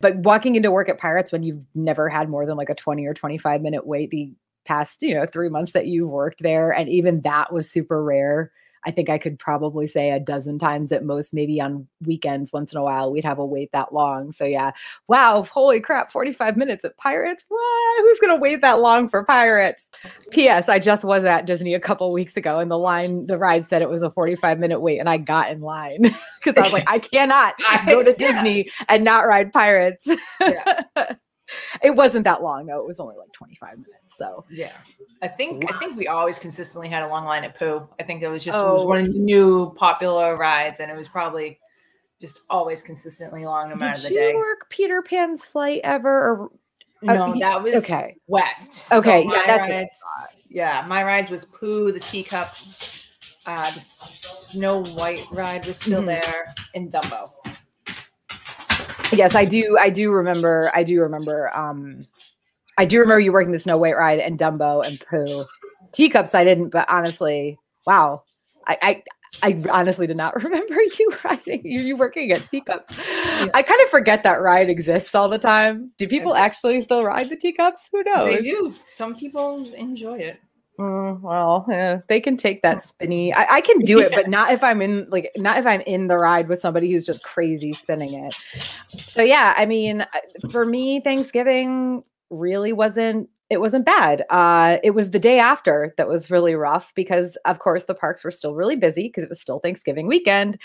But 0.00 0.16
walking 0.16 0.56
into 0.56 0.70
work 0.70 0.88
at 0.88 0.98
Pirates 0.98 1.32
when 1.32 1.42
you've 1.42 1.64
never 1.74 2.08
had 2.08 2.28
more 2.28 2.46
than 2.46 2.56
like 2.56 2.70
a 2.70 2.74
20 2.74 3.06
or 3.06 3.14
25 3.14 3.62
minute 3.62 3.86
wait 3.86 4.10
the 4.10 4.32
past, 4.64 5.02
you 5.02 5.14
know, 5.14 5.26
three 5.26 5.48
months 5.48 5.72
that 5.72 5.86
you've 5.86 6.10
worked 6.10 6.42
there, 6.42 6.72
and 6.72 6.88
even 6.88 7.22
that 7.22 7.52
was 7.52 7.70
super 7.70 8.02
rare. 8.02 8.50
I 8.86 8.92
think 8.92 9.10
I 9.10 9.18
could 9.18 9.38
probably 9.38 9.86
say 9.88 10.10
a 10.10 10.20
dozen 10.20 10.58
times 10.58 10.92
at 10.92 11.04
most, 11.04 11.34
maybe 11.34 11.60
on 11.60 11.88
weekends 12.04 12.52
once 12.52 12.72
in 12.72 12.78
a 12.78 12.82
while, 12.82 13.10
we'd 13.10 13.24
have 13.24 13.40
a 13.40 13.44
wait 13.44 13.72
that 13.72 13.92
long. 13.92 14.30
So 14.30 14.44
yeah, 14.44 14.72
wow, 15.08 15.42
holy 15.42 15.80
crap, 15.80 16.10
45 16.10 16.56
minutes 16.56 16.84
at 16.84 16.96
Pirates. 16.96 17.44
What? 17.48 18.02
Who's 18.02 18.20
gonna 18.20 18.38
wait 18.38 18.62
that 18.62 18.78
long 18.78 19.08
for 19.08 19.24
Pirates? 19.24 19.90
P.S. 20.30 20.68
I 20.68 20.78
just 20.78 21.04
was 21.04 21.24
at 21.24 21.46
Disney 21.46 21.74
a 21.74 21.80
couple 21.80 22.12
weeks 22.12 22.36
ago 22.36 22.60
and 22.60 22.70
the 22.70 22.78
line, 22.78 23.26
the 23.26 23.38
ride 23.38 23.66
said 23.66 23.82
it 23.82 23.88
was 23.88 24.02
a 24.02 24.10
45 24.10 24.58
minute 24.58 24.80
wait, 24.80 24.98
and 24.98 25.10
I 25.10 25.16
got 25.16 25.50
in 25.50 25.60
line 25.60 26.02
because 26.44 26.56
I 26.56 26.62
was 26.62 26.72
like, 26.72 26.88
I 26.88 27.00
cannot 27.00 27.54
go 27.86 28.02
to 28.02 28.14
Disney 28.14 28.70
and 28.88 29.02
not 29.02 29.26
ride 29.26 29.52
Pirates. 29.52 30.06
Yeah. 30.40 30.82
it 31.82 31.94
wasn't 31.94 32.24
that 32.24 32.42
long 32.42 32.66
though. 32.66 32.80
It 32.80 32.86
was 32.86 33.00
only 33.00 33.16
like 33.16 33.32
25 33.32 33.78
minutes. 33.78 34.16
So 34.16 34.44
yeah, 34.50 34.72
I 35.22 35.28
think 35.28 35.64
wow. 35.64 35.76
I 35.76 35.78
think 35.78 35.96
we 35.96 36.08
always 36.08 36.38
consistently 36.38 36.88
had 36.88 37.02
a 37.02 37.08
long 37.08 37.24
line 37.24 37.44
at 37.44 37.58
Pooh. 37.58 37.88
I 37.98 38.02
think 38.02 38.22
it 38.22 38.28
was 38.28 38.44
just 38.44 38.58
oh. 38.58 38.70
it 38.70 38.74
was 38.74 38.84
one 38.84 38.98
of 38.98 39.12
the 39.12 39.18
new 39.18 39.72
popular 39.74 40.36
rides, 40.36 40.80
and 40.80 40.90
it 40.90 40.96
was 40.96 41.08
probably 41.08 41.58
just 42.20 42.40
always 42.48 42.82
consistently 42.82 43.44
long 43.44 43.70
no 43.70 43.76
matter 43.76 44.00
Did 44.00 44.10
the 44.10 44.14
day. 44.14 44.20
Did 44.26 44.30
you 44.30 44.36
work 44.36 44.70
Peter 44.70 45.02
Pan's 45.02 45.44
flight 45.44 45.80
ever? 45.84 46.10
Or 46.10 46.50
no, 47.02 47.32
uh, 47.32 47.38
that 47.38 47.62
was 47.62 47.74
okay. 47.76 48.16
West. 48.26 48.84
Okay, 48.90 49.26
so 49.26 49.34
yeah, 49.34 49.42
that's 49.46 49.68
rides, 49.68 50.02
yeah. 50.48 50.84
My 50.88 51.04
rides 51.04 51.30
was 51.30 51.44
Pooh, 51.44 51.92
the 51.92 52.00
teacups, 52.00 53.02
Uh, 53.46 53.70
the 53.70 53.80
Snow 53.80 54.82
White 54.82 55.24
ride 55.30 55.64
was 55.66 55.76
still 55.76 56.02
Mhm. 56.02 56.06
there 56.20 56.54
in 56.74 56.88
Dumbo. 56.88 57.30
Yes, 59.12 59.34
I 59.34 59.44
do. 59.44 59.76
I 59.78 59.90
do 59.90 60.10
remember. 60.10 60.70
I 60.74 60.82
do 60.82 61.00
remember. 61.00 61.54
Um, 61.56 62.06
I 62.78 62.84
do 62.84 63.00
remember 63.00 63.20
you 63.20 63.32
working 63.32 63.52
the 63.52 63.58
Snow 63.58 63.78
White 63.78 63.96
ride 63.96 64.18
and 64.18 64.38
Dumbo 64.38 64.86
and 64.86 65.00
Pooh. 65.00 65.46
Teacups, 65.92 66.34
I 66.34 66.44
didn't, 66.44 66.70
but 66.70 66.88
honestly, 66.90 67.58
wow. 67.86 68.22
I, 68.66 69.02
I, 69.42 69.50
I 69.52 69.62
honestly 69.70 70.06
did 70.06 70.16
not 70.16 70.34
remember 70.42 70.74
you 70.74 71.12
riding. 71.24 71.62
You, 71.64 71.80
you 71.80 71.96
working 71.96 72.32
at 72.32 72.46
Teacups. 72.48 72.98
I 72.98 73.62
kind 73.62 73.80
of 73.80 73.88
forget 73.88 74.22
that 74.24 74.40
ride 74.40 74.68
exists 74.68 75.14
all 75.14 75.28
the 75.28 75.38
time. 75.38 75.88
Do 75.96 76.08
people 76.08 76.34
actually 76.34 76.80
still 76.80 77.04
ride 77.04 77.30
the 77.30 77.36
Teacups? 77.36 77.88
Who 77.92 78.02
knows? 78.02 78.26
They 78.26 78.42
do. 78.42 78.74
Some 78.84 79.14
people 79.14 79.72
enjoy 79.74 80.18
it. 80.18 80.40
Mm, 80.78 81.20
well, 81.22 81.64
yeah, 81.68 82.00
they 82.08 82.20
can 82.20 82.36
take 82.36 82.62
that 82.62 82.82
spinny. 82.82 83.32
I, 83.32 83.56
I 83.56 83.60
can 83.60 83.78
do 83.80 83.98
it, 83.98 84.12
but 84.14 84.28
not 84.28 84.52
if 84.52 84.62
I'm 84.62 84.82
in 84.82 85.08
like 85.10 85.30
not 85.36 85.56
if 85.58 85.66
I'm 85.66 85.80
in 85.82 86.06
the 86.08 86.18
ride 86.18 86.48
with 86.48 86.60
somebody 86.60 86.90
who's 86.90 87.06
just 87.06 87.22
crazy 87.22 87.72
spinning 87.72 88.12
it. 88.12 88.34
So 88.98 89.22
yeah, 89.22 89.54
I 89.56 89.66
mean, 89.66 90.06
for 90.50 90.66
me, 90.66 91.00
Thanksgiving 91.00 92.04
really 92.30 92.72
wasn't 92.72 93.30
it 93.48 93.60
wasn't 93.60 93.84
bad. 93.84 94.24
Uh, 94.28 94.78
it 94.82 94.90
was 94.90 95.12
the 95.12 95.18
day 95.20 95.38
after 95.38 95.94
that 95.96 96.08
was 96.08 96.30
really 96.30 96.54
rough 96.54 96.92
because, 96.94 97.36
of 97.44 97.60
course, 97.60 97.84
the 97.84 97.94
parks 97.94 98.24
were 98.24 98.30
still 98.32 98.54
really 98.54 98.74
busy 98.74 99.04
because 99.04 99.22
it 99.22 99.28
was 99.28 99.40
still 99.40 99.60
Thanksgiving 99.60 100.06
weekend, 100.06 100.58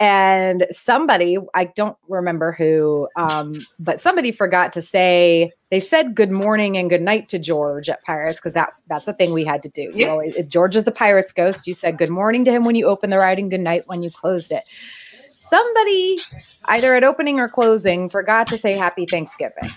and 0.00 0.66
somebody 0.72 1.38
I 1.54 1.66
don't 1.66 1.96
remember 2.08 2.52
who, 2.52 3.08
um, 3.16 3.54
but 3.78 4.00
somebody 4.00 4.32
forgot 4.32 4.72
to 4.72 4.82
say 4.82 5.52
they 5.70 5.80
said 5.80 6.14
good 6.14 6.30
morning 6.30 6.76
and 6.76 6.90
good 6.90 7.02
night 7.02 7.28
to 7.28 7.38
George 7.38 7.88
at 7.88 8.02
Pirates 8.02 8.38
because 8.38 8.54
that 8.54 8.70
that's 8.88 9.06
a 9.06 9.12
thing 9.12 9.32
we 9.32 9.44
had 9.44 9.62
to 9.62 9.68
do. 9.68 9.90
You 9.94 10.32
Yeah. 10.36 10.42
George 10.42 10.74
is 10.74 10.84
the 10.84 10.92
Pirates 10.92 11.32
ghost. 11.32 11.66
You 11.66 11.74
said 11.74 11.98
good 11.98 12.10
morning 12.10 12.44
to 12.46 12.50
him 12.50 12.64
when 12.64 12.74
you 12.74 12.86
opened 12.86 13.12
the 13.12 13.18
ride 13.18 13.38
and 13.38 13.50
good 13.50 13.60
night 13.60 13.84
when 13.86 14.02
you 14.02 14.10
closed 14.10 14.50
it. 14.50 14.64
Somebody, 15.48 16.18
either 16.66 16.94
at 16.94 17.04
opening 17.04 17.38
or 17.38 17.48
closing, 17.48 18.08
forgot 18.08 18.46
to 18.48 18.58
say 18.58 18.74
Happy 18.76 19.06
Thanksgiving 19.06 19.70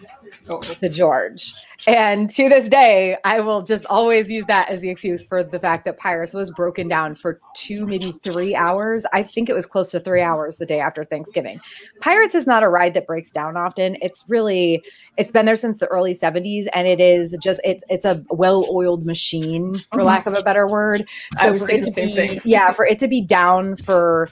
Oh, 0.49 0.61
to 0.61 0.87
George. 0.89 1.53
And 1.87 2.29
to 2.31 2.47
this 2.49 2.69
day, 2.69 3.17
I 3.25 3.41
will 3.41 3.61
just 3.61 3.85
always 3.87 4.31
use 4.31 4.45
that 4.45 4.69
as 4.69 4.81
the 4.81 4.89
excuse 4.89 5.25
for 5.25 5.43
the 5.43 5.59
fact 5.59 5.85
that 5.85 5.97
Pirates 5.97 6.33
was 6.33 6.49
broken 6.51 6.87
down 6.87 7.15
for 7.15 7.39
two, 7.55 7.85
maybe 7.85 8.13
three 8.23 8.55
hours. 8.55 9.05
I 9.13 9.23
think 9.23 9.49
it 9.49 9.53
was 9.53 9.65
close 9.65 9.91
to 9.91 9.99
three 9.99 10.21
hours 10.21 10.57
the 10.57 10.65
day 10.65 10.79
after 10.79 11.03
Thanksgiving. 11.03 11.59
Pirates 12.01 12.33
is 12.33 12.47
not 12.47 12.63
a 12.63 12.69
ride 12.69 12.93
that 12.93 13.05
breaks 13.05 13.31
down 13.31 13.57
often. 13.57 13.97
It's 14.01 14.23
really, 14.29 14.83
it's 15.17 15.31
been 15.31 15.45
there 15.45 15.55
since 15.57 15.77
the 15.79 15.87
early 15.87 16.15
70s 16.15 16.67
and 16.73 16.87
it 16.87 16.99
is 17.01 17.37
just, 17.43 17.59
it's, 17.63 17.83
it's 17.89 18.05
a 18.05 18.23
well-oiled 18.29 19.05
machine 19.05 19.75
for 19.91 19.99
Mhm. 19.99 20.05
lack 20.05 20.25
of 20.25 20.33
a 20.37 20.41
better 20.43 20.65
word. 20.67 21.07
So 21.41 21.53
for 21.55 21.69
it 21.69 21.83
to 21.83 21.91
be, 21.91 22.13
thing. 22.15 22.41
yeah, 22.45 22.71
for 22.71 22.85
it 22.85 22.99
to 22.99 23.07
be 23.07 23.21
down 23.21 23.75
for, 23.75 24.29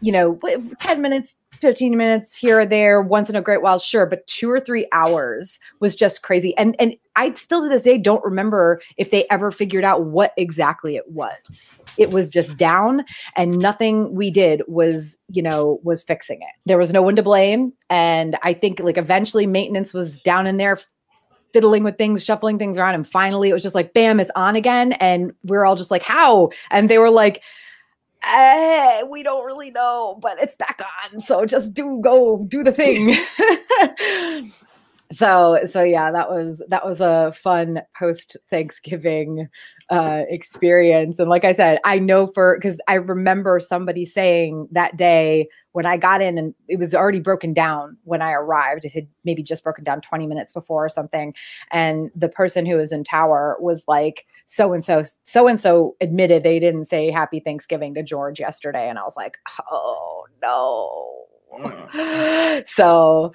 you 0.00 0.12
know, 0.12 0.38
10 0.78 1.02
minutes, 1.02 1.34
15 1.60 1.96
minutes 1.96 2.36
here 2.36 2.60
or 2.60 2.66
there, 2.66 3.02
once 3.02 3.28
in 3.28 3.36
a 3.36 3.42
great 3.42 3.62
while, 3.62 3.78
sure, 3.78 4.06
but 4.06 4.26
two 4.26 4.50
or 4.50 4.60
three 4.60 4.86
hours 4.92 5.58
was 5.80 5.96
just 5.96 6.22
crazy. 6.22 6.56
And 6.56 6.76
and 6.78 6.94
I 7.16 7.32
still 7.32 7.62
to 7.62 7.68
this 7.68 7.82
day 7.82 7.98
don't 7.98 8.24
remember 8.24 8.80
if 8.96 9.10
they 9.10 9.26
ever 9.28 9.50
figured 9.50 9.82
out 9.82 10.04
what 10.04 10.32
exactly 10.36 10.94
it 10.94 11.10
was. 11.10 11.72
It 11.96 12.12
was 12.12 12.30
just 12.30 12.56
down 12.56 13.04
and 13.34 13.58
nothing 13.58 14.14
we 14.14 14.30
did 14.30 14.62
was, 14.68 15.16
you 15.28 15.42
know, 15.42 15.80
was 15.82 16.04
fixing 16.04 16.42
it. 16.42 16.48
There 16.64 16.78
was 16.78 16.92
no 16.92 17.02
one 17.02 17.16
to 17.16 17.22
blame. 17.22 17.72
And 17.90 18.36
I 18.44 18.52
think 18.52 18.78
like 18.78 18.98
eventually 18.98 19.48
maintenance 19.48 19.92
was 19.92 20.18
down 20.18 20.46
in 20.46 20.58
there 20.58 20.78
fiddling 21.52 21.82
with 21.82 21.98
things, 21.98 22.24
shuffling 22.24 22.58
things 22.58 22.78
around. 22.78 22.94
And 22.94 23.08
finally 23.08 23.48
it 23.48 23.52
was 23.52 23.62
just 23.62 23.74
like, 23.74 23.94
bam, 23.94 24.20
it's 24.20 24.30
on 24.36 24.54
again. 24.54 24.92
And 24.92 25.32
we're 25.42 25.64
all 25.64 25.76
just 25.76 25.90
like, 25.90 26.02
how? 26.02 26.50
And 26.70 26.88
they 26.88 26.98
were 26.98 27.10
like, 27.10 27.42
eh, 28.24 29.02
we 29.04 29.22
don't 29.22 29.44
really 29.44 29.70
know, 29.70 30.18
but 30.20 30.40
it's 30.40 30.56
back 30.56 30.80
on. 31.04 31.20
So 31.20 31.44
just 31.44 31.74
do 31.74 32.00
go 32.02 32.44
do 32.48 32.62
the 32.62 32.72
thing. 32.72 33.16
so 35.12 35.60
so 35.66 35.82
yeah, 35.82 36.10
that 36.10 36.28
was 36.28 36.62
that 36.68 36.84
was 36.84 37.00
a 37.00 37.32
fun 37.32 37.82
post 37.98 38.36
Thanksgiving 38.50 39.48
uh 39.90 40.24
experience. 40.28 41.18
And 41.18 41.30
like 41.30 41.44
I 41.44 41.52
said, 41.52 41.78
I 41.84 41.98
know 41.98 42.26
for 42.26 42.56
because 42.56 42.80
I 42.88 42.94
remember 42.94 43.58
somebody 43.60 44.04
saying 44.04 44.68
that 44.72 44.96
day 44.96 45.48
when 45.72 45.86
I 45.86 45.96
got 45.96 46.20
in 46.20 46.38
and 46.38 46.54
it 46.66 46.78
was 46.78 46.94
already 46.94 47.20
broken 47.20 47.52
down 47.52 47.96
when 48.04 48.20
I 48.20 48.32
arrived. 48.32 48.84
It 48.84 48.92
had 48.92 49.06
maybe 49.24 49.42
just 49.42 49.62
broken 49.62 49.84
down 49.84 50.00
20 50.00 50.26
minutes 50.26 50.52
before 50.52 50.84
or 50.84 50.88
something. 50.88 51.34
And 51.70 52.10
the 52.14 52.28
person 52.28 52.66
who 52.66 52.76
was 52.76 52.90
in 52.92 53.04
tower 53.04 53.56
was 53.60 53.84
like, 53.86 54.26
so 54.50 54.72
and 54.72 54.82
so, 54.82 55.02
so 55.24 55.46
and 55.46 55.60
so 55.60 55.94
admitted 56.00 56.42
they 56.42 56.58
didn't 56.58 56.86
say 56.86 57.10
happy 57.10 57.38
Thanksgiving 57.38 57.94
to 57.94 58.02
George 58.02 58.40
yesterday. 58.40 58.88
And 58.88 58.98
I 58.98 59.02
was 59.02 59.14
like, 59.14 59.36
oh 59.70 60.26
no. 60.42 61.26
so, 62.66 63.32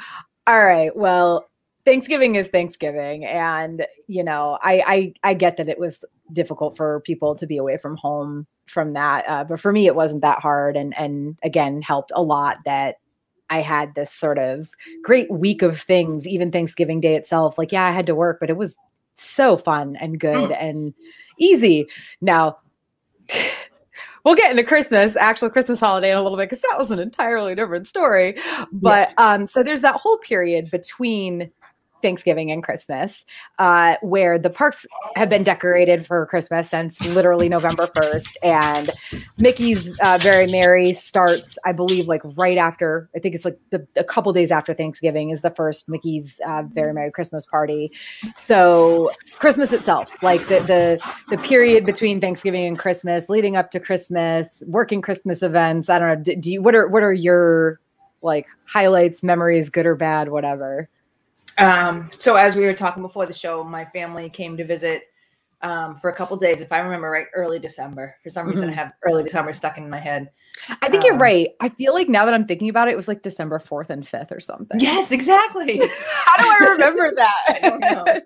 all 0.48 0.65
right. 0.65 0.96
Well, 0.96 1.48
Thanksgiving 1.86 2.34
is 2.34 2.48
Thanksgiving. 2.48 3.25
And, 3.25 3.86
you 4.08 4.24
know, 4.24 4.58
I, 4.63 4.84
I, 4.88 5.13
I 5.24 5.34
get 5.36 5.58
that 5.58 5.70
it 5.70 5.77
was 5.77 6.03
difficult 6.32 6.75
for 6.75 7.01
people 7.01 7.36
to 7.36 7.46
be 7.46 7.58
away 7.58 7.77
from 7.77 7.96
home 7.96 8.48
from 8.65 8.93
that. 8.93 9.29
Uh, 9.29 9.43
but 9.43 9.60
for 9.60 9.72
me, 9.72 9.86
it 9.86 9.96
wasn't 9.96 10.22
that 10.24 10.39
hard. 10.39 10.75
And, 10.75 10.98
and 10.98 11.38
again, 11.43 11.84
helped 11.84 12.12
a 12.15 12.24
lot 12.24 12.58
that 12.65 12.96
I 13.51 13.62
had 13.62 13.93
this 13.93 14.12
sort 14.12 14.39
of 14.39 14.70
great 15.03 15.29
week 15.29 15.62
of 15.62 15.79
things, 15.79 16.25
even 16.25 16.50
Thanksgiving 16.50 17.01
Day 17.01 17.15
itself. 17.15 17.60
Like, 17.60 17.72
yeah, 17.72 17.86
I 17.86 17.91
had 17.91 18.08
to 18.08 18.15
work, 18.15 18.39
but 18.39 18.50
it 18.50 18.58
was 18.58 18.77
so 19.15 19.58
fun 19.58 19.96
and 19.98 20.20
good 20.20 20.51
and 20.51 20.93
easy. 21.38 21.88
Now, 22.22 22.58
we'll 24.25 24.36
get 24.36 24.51
into 24.51 24.63
Christmas, 24.63 25.15
actual 25.15 25.50
Christmas 25.50 25.79
holiday 25.79 26.12
in 26.12 26.17
a 26.17 26.22
little 26.22 26.38
bit 26.38 26.50
because 26.50 26.62
that 26.62 26.77
was 26.77 26.91
an 26.91 27.00
entirely 27.00 27.55
different 27.55 27.88
story. 27.88 28.38
But 28.72 29.13
um, 29.17 29.46
so 29.46 29.63
there's 29.63 29.82
that 29.82 29.96
whole 29.96 30.17
period 30.17 30.72
between 30.72 31.51
Thanksgiving 32.03 32.51
and 32.51 32.62
Christmas, 32.62 33.25
uh, 33.57 33.95
where 34.01 34.38
the 34.38 34.51
parks 34.51 34.86
have 35.15 35.29
been 35.29 35.41
decorated 35.41 36.05
for 36.05 36.27
Christmas 36.27 36.69
since 36.69 37.01
literally 37.07 37.50
November 37.50 37.88
1st. 37.88 38.36
And 38.43 38.91
Mickey's 39.39 40.00
uh, 40.01 40.19
Very 40.22 40.45
Merry 40.48 40.93
starts, 40.93 41.57
I 41.65 41.72
believe, 41.72 42.07
like 42.07 42.22
right 42.38 42.60
after, 42.60 43.10
I 43.15 43.19
think 43.19 43.33
it's 43.33 43.45
like 43.45 43.57
the, 43.72 43.88
a 43.95 44.03
couple 44.03 44.31
days 44.33 44.51
after 44.51 44.74
Thanksgiving 44.74 45.31
is 45.31 45.41
the 45.41 45.50
first 45.50 45.89
Mickey's 45.89 46.39
uh, 46.45 46.63
Very 46.67 46.93
Merry 46.93 47.12
Christmas 47.12 47.48
party. 47.48 47.91
So 48.36 49.10
Christmas 49.39 49.74
itself, 49.74 50.22
like 50.22 50.41
the, 50.48 50.60
the, 50.60 51.12
the 51.29 51.38
period 51.38 51.86
between 51.86 52.22
Thanksgiving 52.22 52.65
and 52.65 52.77
Christmas, 52.77 53.29
leading 53.29 53.55
up 53.55 53.72
to 53.72 53.79
Christmas, 53.79 54.62
working 54.67 55.01
Christmas 55.01 55.41
events. 55.41 55.89
I 55.89 55.98
don't 55.98 56.10
know. 56.10 56.24
Do, 56.24 56.36
do 56.36 56.51
you, 56.51 56.62
what 56.62 56.75
are, 56.75 56.88
what 56.88 57.01
are 57.01 57.13
your 57.13 57.79
like 58.22 58.48
highlights, 58.65 59.24
memories, 59.24 59.69
good 59.69 59.86
or 59.86 59.95
bad, 59.95 60.29
whatever? 60.29 60.89
Um, 61.57 62.10
so 62.17 62.36
as 62.36 62.55
we 62.55 62.63
were 62.65 62.74
talking 62.74 63.03
before 63.03 63.25
the 63.25 63.33
show, 63.33 63.63
my 63.63 63.86
family 63.86 64.29
came 64.29 64.57
to 64.57 64.63
visit 64.65 65.03
um, 65.62 65.95
for 65.95 66.10
a 66.10 66.13
couple 66.13 66.36
days. 66.36 66.60
If 66.62 66.72
I 66.72 66.79
remember 66.79 67.10
right, 67.10 67.27
early 67.33 67.57
December. 67.60 68.15
For 68.24 68.29
some 68.29 68.48
reason, 68.48 68.69
I 68.69 68.74
have 68.74 68.91
early 69.03 69.24
December 69.24 69.53
stuck 69.53 69.77
in 69.77 69.89
my 69.89 70.00
head. 70.00 70.29
I 70.81 70.89
think 70.89 71.03
you're 71.05 71.13
Um, 71.13 71.22
right. 71.22 71.48
I 71.62 71.69
feel 71.69 71.93
like 71.93 72.10
now 72.10 72.25
that 72.25 72.33
I'm 72.33 72.45
thinking 72.45 72.69
about 72.69 72.89
it, 72.89 72.91
it 72.91 72.98
was 72.98 73.07
like 73.07 73.22
December 73.22 73.60
4th 73.60 73.89
and 73.89 74.03
5th 74.03 74.31
or 74.31 74.39
something. 74.41 74.79
Yes, 74.79 75.12
exactly. 75.12 75.77
How 76.25 76.43
do 76.43 76.65
I 76.65 76.69
remember 76.72 77.13
that? 77.15 77.43
I 77.48 77.60
don't 77.69 77.79
know. 77.79 78.22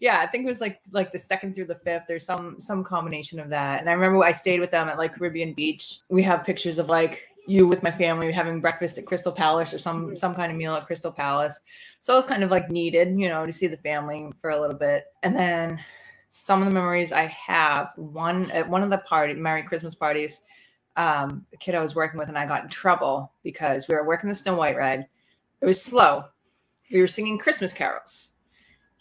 yeah, 0.00 0.20
I 0.20 0.26
think 0.26 0.44
it 0.44 0.48
was 0.48 0.60
like 0.60 0.80
like 0.90 1.12
the 1.12 1.18
second 1.18 1.54
through 1.54 1.66
the 1.66 1.76
fifth 1.76 2.10
or 2.10 2.18
some 2.18 2.60
some 2.60 2.82
combination 2.82 3.38
of 3.38 3.48
that. 3.50 3.80
And 3.80 3.88
I 3.88 3.92
remember 3.92 4.22
I 4.24 4.32
stayed 4.32 4.58
with 4.60 4.70
them 4.72 4.88
at 4.88 4.98
like 4.98 5.14
Caribbean 5.14 5.54
Beach. 5.54 6.00
We 6.08 6.22
have 6.24 6.42
pictures 6.44 6.78
of 6.80 6.88
like 6.88 7.22
you 7.46 7.66
with 7.66 7.82
my 7.82 7.90
family 7.90 8.30
having 8.32 8.60
breakfast 8.60 8.98
at 8.98 9.06
Crystal 9.06 9.32
Palace 9.32 9.74
or 9.74 9.78
some 9.78 10.16
some 10.16 10.34
kind 10.34 10.52
of 10.52 10.58
meal 10.58 10.74
at 10.74 10.86
Crystal 10.86 11.12
Palace. 11.12 11.60
So 12.00 12.12
it 12.14 12.16
was 12.16 12.26
kind 12.26 12.44
of 12.44 12.50
like 12.50 12.70
needed, 12.70 13.18
you 13.18 13.28
know, 13.28 13.46
to 13.46 13.52
see 13.52 13.66
the 13.66 13.76
family 13.78 14.30
for 14.40 14.50
a 14.50 14.60
little 14.60 14.76
bit. 14.76 15.04
And 15.22 15.34
then 15.34 15.80
some 16.28 16.60
of 16.60 16.66
the 16.66 16.74
memories 16.74 17.12
I 17.12 17.26
have, 17.26 17.92
one 17.96 18.50
at 18.52 18.68
one 18.68 18.82
of 18.82 18.90
the 18.90 18.98
party 18.98 19.34
Merry 19.34 19.62
Christmas 19.62 19.94
parties, 19.94 20.42
um, 20.96 21.44
a 21.52 21.56
kid 21.56 21.74
I 21.74 21.80
was 21.80 21.94
working 21.94 22.18
with 22.18 22.28
and 22.28 22.38
I 22.38 22.46
got 22.46 22.64
in 22.64 22.70
trouble 22.70 23.32
because 23.42 23.88
we 23.88 23.94
were 23.94 24.06
working 24.06 24.28
the 24.28 24.34
Snow 24.34 24.54
White 24.56 24.76
ride. 24.76 25.06
It 25.60 25.66
was 25.66 25.82
slow. 25.82 26.24
We 26.92 27.00
were 27.00 27.08
singing 27.08 27.38
Christmas 27.38 27.72
carols 27.72 28.32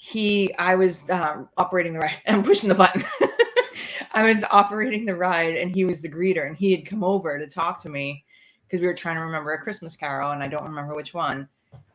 he 0.04 0.52
i 0.58 0.74
was 0.74 1.12
um, 1.12 1.48
operating 1.58 1.94
the 1.94 2.00
ride 2.00 2.20
i'm 2.28 2.42
pushing 2.42 2.70
the 2.70 2.74
button 2.74 3.04
i 4.14 4.24
was 4.24 4.44
operating 4.50 5.06
the 5.06 5.16
ride 5.16 5.56
and 5.56 5.76
he 5.76 5.86
was 5.86 6.02
the 6.02 6.10
greeter 6.10 6.48
and 6.48 6.58
he 6.58 6.72
had 6.72 6.88
come 6.88 7.04
over 7.04 7.38
to 7.38 7.46
talk 7.46 7.80
to 7.80 7.88
me 7.88 8.26
because 8.72 8.82
we 8.82 8.88
were 8.88 8.94
trying 8.94 9.16
to 9.16 9.22
remember 9.22 9.52
a 9.52 9.62
christmas 9.62 9.98
carol 9.98 10.32
and 10.32 10.42
i 10.42 10.48
don't 10.48 10.64
remember 10.64 10.96
which 10.96 11.14
one. 11.14 11.48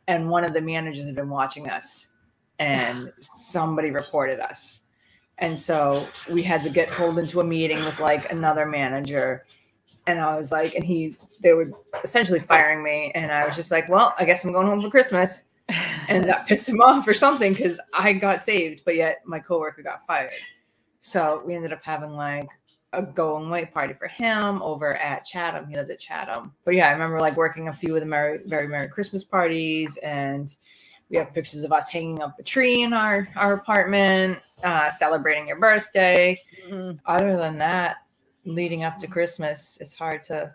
And 0.08 0.28
one 0.28 0.44
of 0.44 0.52
the 0.52 0.60
managers 0.60 1.06
had 1.06 1.16
been 1.16 1.30
watching 1.30 1.68
us 1.68 2.08
and 2.58 3.12
somebody 3.20 3.90
reported 3.90 4.38
us. 4.40 4.82
And 5.38 5.58
so 5.58 6.06
we 6.30 6.42
had 6.42 6.62
to 6.62 6.70
get 6.70 6.88
pulled 6.90 7.18
into 7.18 7.40
a 7.40 7.44
meeting 7.44 7.78
with 7.84 7.98
like 7.98 8.30
another 8.30 8.66
manager. 8.66 9.46
And 10.06 10.20
i 10.20 10.36
was 10.36 10.52
like 10.52 10.74
and 10.74 10.84
he 10.84 11.16
they 11.40 11.52
were 11.54 11.70
essentially 12.04 12.40
firing 12.40 12.82
me. 12.84 13.10
And 13.14 13.32
i 13.32 13.46
was 13.46 13.56
just 13.56 13.70
like 13.70 13.88
well 13.88 14.14
i 14.18 14.24
guess 14.24 14.44
i'm 14.44 14.52
going 14.52 14.66
home 14.66 14.82
for 14.82 14.90
christmas. 14.90 15.44
And 16.08 16.24
that 16.24 16.46
pissed 16.46 16.68
him 16.68 16.80
off 16.80 17.08
or 17.08 17.14
something 17.14 17.52
because 17.54 17.80
I 17.92 18.12
got 18.12 18.44
saved, 18.44 18.82
but 18.84 18.94
yet 18.94 19.22
my 19.24 19.40
coworker 19.40 19.82
got 19.82 20.06
fired. 20.06 20.32
So 21.00 21.42
we 21.44 21.54
ended 21.54 21.72
up 21.72 21.82
having 21.82 22.10
like 22.10 22.48
a 22.92 23.02
going 23.02 23.48
away 23.48 23.66
party 23.66 23.94
for 23.94 24.08
him 24.08 24.62
over 24.62 24.94
at 24.96 25.24
Chatham. 25.24 25.68
He 25.68 25.76
lived 25.76 25.90
at 25.90 25.98
Chatham. 25.98 26.52
But 26.64 26.74
yeah, 26.74 26.88
I 26.88 26.92
remember 26.92 27.20
like 27.20 27.36
working 27.36 27.68
a 27.68 27.72
few 27.72 27.94
of 27.94 28.00
the 28.00 28.06
merry, 28.06 28.40
very 28.46 28.68
merry 28.68 28.88
Christmas 28.88 29.24
parties, 29.24 29.96
and 29.98 30.54
we 31.08 31.16
have 31.16 31.32
pictures 31.32 31.62
of 31.64 31.72
us 31.72 31.90
hanging 31.90 32.22
up 32.22 32.36
a 32.38 32.42
tree 32.42 32.82
in 32.82 32.92
our 32.92 33.28
our 33.36 33.54
apartment, 33.54 34.38
uh, 34.62 34.88
celebrating 34.90 35.46
your 35.48 35.58
birthday. 35.58 36.40
Mhm. 36.68 36.98
Other 37.06 37.36
than 37.36 37.58
that, 37.58 37.98
leading 38.44 38.82
up 38.82 38.98
to 39.00 39.06
Christmas, 39.06 39.78
it's 39.80 39.94
hard 39.94 40.22
to. 40.24 40.54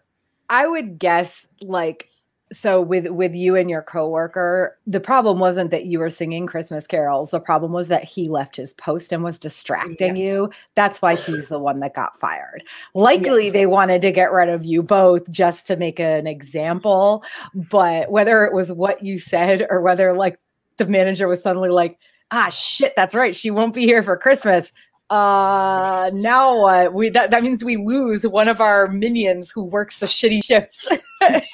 I 0.50 0.68
would 0.68 1.00
guess 1.00 1.48
like 1.62 2.10
so 2.52 2.82
with 2.82 3.08
with 3.08 3.34
you 3.34 3.56
and 3.56 3.70
your 3.70 3.82
coworker, 3.82 4.78
the 4.86 5.00
problem 5.00 5.40
wasn't 5.40 5.72
that 5.72 5.86
you 5.86 6.00
were 6.00 6.10
singing 6.10 6.46
Christmas 6.46 6.86
carols. 6.86 7.32
The 7.32 7.40
problem 7.40 7.72
was 7.72 7.88
that 7.88 8.04
he 8.04 8.28
left 8.28 8.56
his 8.56 8.74
post 8.74 9.14
and 9.14 9.24
was 9.24 9.40
distracting 9.40 10.16
you. 10.16 10.50
That's 10.76 11.02
why 11.02 11.16
he's 11.16 11.48
the 11.48 11.60
one 11.60 11.80
that 11.80 11.94
got 11.94 12.20
fired. 12.20 12.64
Likely 12.94 13.50
they 13.50 13.66
wanted 13.66 14.02
to 14.02 14.12
get 14.12 14.32
rid 14.32 14.50
of 14.50 14.66
you 14.66 14.84
both 14.84 15.30
just 15.32 15.66
to 15.68 15.78
make 15.78 16.00
an 16.00 16.28
example, 16.28 17.24
but 17.54 18.12
whether 18.12 18.44
it 18.44 18.54
was 18.54 18.72
what 18.72 19.02
you 19.02 19.18
said 19.18 19.66
or 19.70 19.82
whether 19.82 20.14
like 20.14 20.38
the 20.78 20.86
manager 20.86 21.28
was 21.28 21.42
suddenly 21.42 21.70
like, 21.70 21.98
"Ah 22.32 22.50
shit, 22.50 22.94
that's 22.96 23.16
right. 23.16 23.36
She 23.36 23.52
won't 23.52 23.74
be 23.74 23.84
here 23.84 24.04
for 24.04 24.18
Christmas." 24.18 24.72
Uh 25.12 26.10
now 26.14 26.58
what 26.58 26.94
we 26.94 27.10
that, 27.10 27.32
that 27.32 27.44
means 27.44 27.66
we 27.66 27.76
lose 27.76 28.26
one 28.26 28.48
of 28.48 28.62
our 28.62 28.88
minions 28.88 29.52
who 29.52 29.64
works 29.66 30.00
the 30.00 30.06
shitty 30.06 30.42
shifts 30.42 30.88
that's 31.20 31.46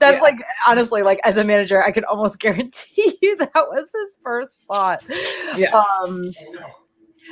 Yeah. 0.00 0.20
like 0.22 0.36
honestly 0.66 1.02
like 1.02 1.20
as 1.24 1.36
a 1.36 1.44
manager 1.44 1.84
i 1.84 1.90
can 1.90 2.04
almost 2.04 2.38
guarantee 2.40 3.18
you 3.20 3.36
that 3.36 3.52
was 3.54 3.90
his 3.92 4.16
first 4.24 4.58
thought 4.66 5.02
Yeah. 5.54 5.70
um 5.76 6.32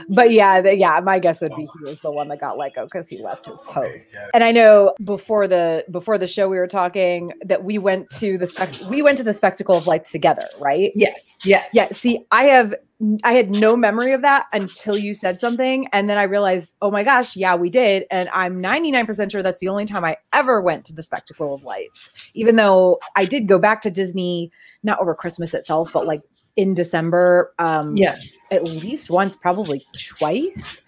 but 0.08 0.30
yeah 0.30 0.60
the, 0.60 0.76
yeah 0.76 1.00
my 1.02 1.18
guess 1.18 1.40
would 1.40 1.54
be 1.56 1.62
he 1.78 1.84
was 1.84 2.00
the 2.00 2.10
one 2.10 2.28
that 2.28 2.40
got 2.40 2.58
let 2.58 2.74
go 2.74 2.84
because 2.84 3.08
he 3.08 3.18
left 3.22 3.46
his 3.46 3.60
post 3.62 4.08
and 4.34 4.42
i 4.44 4.50
know 4.52 4.92
before 5.04 5.46
the 5.46 5.84
before 5.90 6.18
the 6.18 6.26
show 6.26 6.48
we 6.48 6.58
were 6.58 6.66
talking 6.66 7.32
that 7.44 7.64
we 7.64 7.78
went 7.78 8.08
to 8.10 8.38
the 8.38 8.46
spec 8.46 8.70
we 8.90 9.02
went 9.02 9.16
to 9.16 9.24
the 9.24 9.34
spectacle 9.34 9.76
of 9.76 9.86
lights 9.86 10.10
together 10.10 10.48
right 10.58 10.92
Yes. 10.94 11.38
Yes. 11.44 11.70
yeah, 11.74 11.86
see, 11.86 12.26
I 12.30 12.44
have 12.44 12.74
I 13.22 13.34
had 13.34 13.50
no 13.50 13.76
memory 13.76 14.12
of 14.12 14.22
that 14.22 14.46
until 14.52 14.96
you 14.96 15.12
said 15.12 15.40
something 15.40 15.86
and 15.92 16.08
then 16.08 16.16
I 16.16 16.22
realized, 16.22 16.74
"Oh 16.80 16.90
my 16.90 17.04
gosh, 17.04 17.36
yeah, 17.36 17.54
we 17.54 17.68
did." 17.68 18.04
And 18.10 18.30
I'm 18.32 18.62
99% 18.62 19.30
sure 19.30 19.42
that's 19.42 19.60
the 19.60 19.68
only 19.68 19.84
time 19.84 20.04
I 20.04 20.16
ever 20.32 20.62
went 20.62 20.86
to 20.86 20.94
the 20.94 21.02
Spectacle 21.02 21.54
of 21.54 21.62
Lights. 21.62 22.10
Even 22.32 22.56
though 22.56 22.98
I 23.14 23.26
did 23.26 23.48
go 23.48 23.58
back 23.58 23.82
to 23.82 23.90
Disney 23.90 24.50
not 24.82 24.98
over 24.98 25.14
Christmas 25.14 25.52
itself, 25.52 25.90
but 25.92 26.06
like 26.06 26.22
in 26.56 26.74
December 26.74 27.52
um 27.58 27.96
Yeah. 27.96 28.16
at 28.50 28.64
least 28.64 29.10
once, 29.10 29.36
probably 29.36 29.84
twice. 30.18 30.80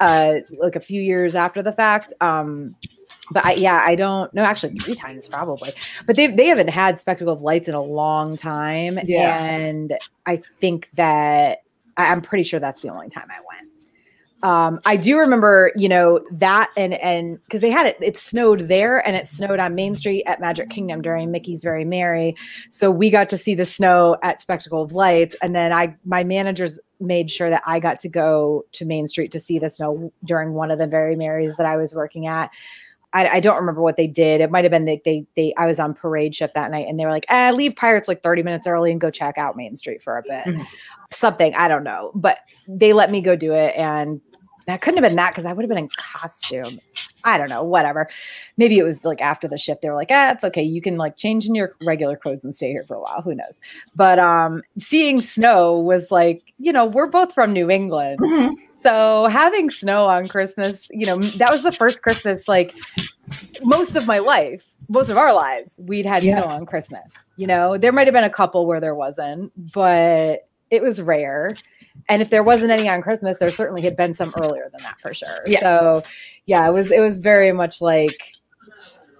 Uh 0.00 0.36
like 0.58 0.74
a 0.76 0.80
few 0.80 1.00
years 1.00 1.34
after 1.34 1.62
the 1.62 1.72
fact. 1.72 2.12
Um 2.20 2.74
but 3.30 3.46
I, 3.46 3.52
yeah, 3.54 3.82
I 3.86 3.94
don't 3.94 4.32
know. 4.34 4.42
Actually, 4.42 4.74
three 4.74 4.94
times 4.94 5.26
probably. 5.28 5.70
But 6.06 6.16
they 6.16 6.26
they 6.26 6.46
haven't 6.46 6.68
had 6.70 7.00
Spectacle 7.00 7.32
of 7.32 7.42
Lights 7.42 7.68
in 7.68 7.74
a 7.74 7.80
long 7.82 8.36
time, 8.36 8.98
Yeah. 9.04 9.42
and 9.44 9.96
I 10.26 10.36
think 10.38 10.90
that 10.94 11.58
I, 11.96 12.06
I'm 12.12 12.20
pretty 12.20 12.44
sure 12.44 12.60
that's 12.60 12.82
the 12.82 12.88
only 12.90 13.08
time 13.08 13.28
I 13.30 13.38
went. 13.54 13.70
Um, 14.42 14.80
I 14.84 14.96
do 14.96 15.18
remember, 15.18 15.70
you 15.76 15.88
know, 15.88 16.20
that 16.32 16.70
and 16.76 16.94
and 16.94 17.38
because 17.44 17.60
they 17.60 17.70
had 17.70 17.86
it, 17.86 17.96
it 18.00 18.16
snowed 18.16 18.68
there 18.68 19.06
and 19.06 19.14
it 19.14 19.28
snowed 19.28 19.60
on 19.60 19.74
Main 19.74 19.94
Street 19.94 20.24
at 20.26 20.40
Magic 20.40 20.68
Kingdom 20.68 21.00
during 21.00 21.30
Mickey's 21.30 21.62
Very 21.62 21.84
Merry. 21.84 22.34
So 22.70 22.90
we 22.90 23.08
got 23.08 23.28
to 23.30 23.38
see 23.38 23.54
the 23.54 23.64
snow 23.64 24.16
at 24.22 24.40
Spectacle 24.40 24.82
of 24.82 24.92
Lights, 24.92 25.36
and 25.42 25.54
then 25.54 25.72
I 25.72 25.96
my 26.04 26.24
managers 26.24 26.80
made 26.98 27.30
sure 27.30 27.50
that 27.50 27.62
I 27.66 27.78
got 27.78 28.00
to 28.00 28.08
go 28.08 28.64
to 28.72 28.84
Main 28.84 29.06
Street 29.06 29.30
to 29.32 29.40
see 29.40 29.58
the 29.58 29.70
snow 29.70 30.12
during 30.24 30.54
one 30.54 30.70
of 30.70 30.78
the 30.78 30.86
Very 30.86 31.14
Merrys 31.14 31.56
that 31.56 31.66
I 31.66 31.76
was 31.76 31.94
working 31.94 32.26
at. 32.26 32.50
I, 33.14 33.28
I 33.28 33.40
don't 33.40 33.56
remember 33.56 33.82
what 33.82 33.96
they 33.96 34.06
did. 34.06 34.40
It 34.40 34.50
might 34.50 34.64
have 34.64 34.70
been 34.70 34.86
that 34.86 35.04
they 35.04 35.26
they 35.36 35.54
I 35.56 35.66
was 35.66 35.78
on 35.78 35.94
parade 35.94 36.34
shift 36.34 36.54
that 36.54 36.70
night 36.70 36.86
and 36.88 36.98
they 36.98 37.04
were 37.04 37.10
like, 37.10 37.26
eh, 37.28 37.52
leave 37.52 37.76
Pirates 37.76 38.08
like 38.08 38.22
30 38.22 38.42
minutes 38.42 38.66
early 38.66 38.90
and 38.90 39.00
go 39.00 39.10
check 39.10 39.38
out 39.38 39.56
Main 39.56 39.76
Street 39.76 40.02
for 40.02 40.18
a 40.18 40.22
bit. 40.22 40.46
Mhm. 40.46 40.66
Something, 41.12 41.54
I 41.54 41.68
don't 41.68 41.84
know. 41.84 42.10
But 42.14 42.40
they 42.66 42.92
let 42.92 43.10
me 43.10 43.20
go 43.20 43.36
do 43.36 43.52
it 43.52 43.76
and 43.76 44.20
that 44.66 44.80
couldn't 44.80 45.02
have 45.02 45.08
been 45.08 45.16
that 45.16 45.30
because 45.32 45.46
I 45.46 45.52
would 45.52 45.62
have 45.62 45.68
been 45.68 45.78
in 45.78 45.88
costume. 45.96 46.78
I 47.24 47.38
don't 47.38 47.48
know, 47.50 47.62
whatever. 47.62 48.08
Maybe 48.56 48.78
it 48.78 48.82
was 48.82 49.04
like 49.04 49.20
after 49.20 49.46
the 49.48 49.58
shift, 49.58 49.82
they 49.82 49.88
were 49.88 49.94
like, 49.94 50.10
ah, 50.10 50.30
it's 50.32 50.44
okay. 50.44 50.62
You 50.62 50.80
can 50.82 50.96
like 50.96 51.16
change 51.16 51.46
in 51.46 51.54
your 51.54 51.70
regular 51.84 52.16
clothes 52.16 52.44
and 52.44 52.54
stay 52.54 52.70
here 52.70 52.84
for 52.86 52.96
a 52.96 53.00
while. 53.00 53.22
Who 53.22 53.34
knows? 53.34 53.60
But 53.94 54.18
um 54.18 54.62
seeing 54.78 55.20
snow 55.20 55.78
was 55.78 56.10
like, 56.10 56.52
you 56.58 56.72
know, 56.72 56.86
we're 56.86 57.06
both 57.08 57.32
from 57.32 57.52
New 57.52 57.70
England. 57.70 58.18
Mhm. 58.20 58.52
So 58.82 59.26
having 59.26 59.70
snow 59.70 60.06
on 60.06 60.26
Christmas, 60.26 60.88
you 60.90 61.06
know, 61.06 61.18
that 61.18 61.52
was 61.52 61.62
the 61.62 61.70
first 61.72 62.02
Christmas 62.02 62.48
like 62.48 62.74
most 63.62 63.94
of 63.96 64.06
my 64.06 64.18
life, 64.18 64.72
most 64.88 65.08
of 65.08 65.16
our 65.16 65.32
lives, 65.32 65.78
we'd 65.82 66.06
had 66.06 66.24
Yeah. 66.24 66.36
snow 66.38 66.46
on 66.46 66.66
Christmas. 66.66 67.12
You 67.36 67.46
know, 67.46 67.78
there 67.78 67.92
might 67.92 68.06
have 68.08 68.14
been 68.14 68.24
a 68.24 68.30
couple 68.30 68.66
where 68.66 68.80
there 68.80 68.94
wasn't, 68.94 69.52
but 69.72 70.48
it 70.70 70.82
was 70.82 71.00
rare. 71.00 71.54
And 72.08 72.20
if 72.22 72.30
there 72.30 72.42
wasn't 72.42 72.70
any 72.70 72.88
on 72.88 73.02
Christmas, 73.02 73.38
there 73.38 73.50
certainly 73.50 73.82
had 73.82 73.96
been 73.96 74.14
some 74.14 74.32
earlier 74.36 74.68
than 74.72 74.82
that 74.82 75.00
for 75.00 75.14
sure. 75.14 75.42
Yeah. 75.46 75.60
So 75.60 76.02
yeah, 76.46 76.68
it 76.68 76.72
was 76.72 76.90
it 76.90 77.00
was 77.00 77.18
very 77.18 77.52
much 77.52 77.80
like 77.80 78.16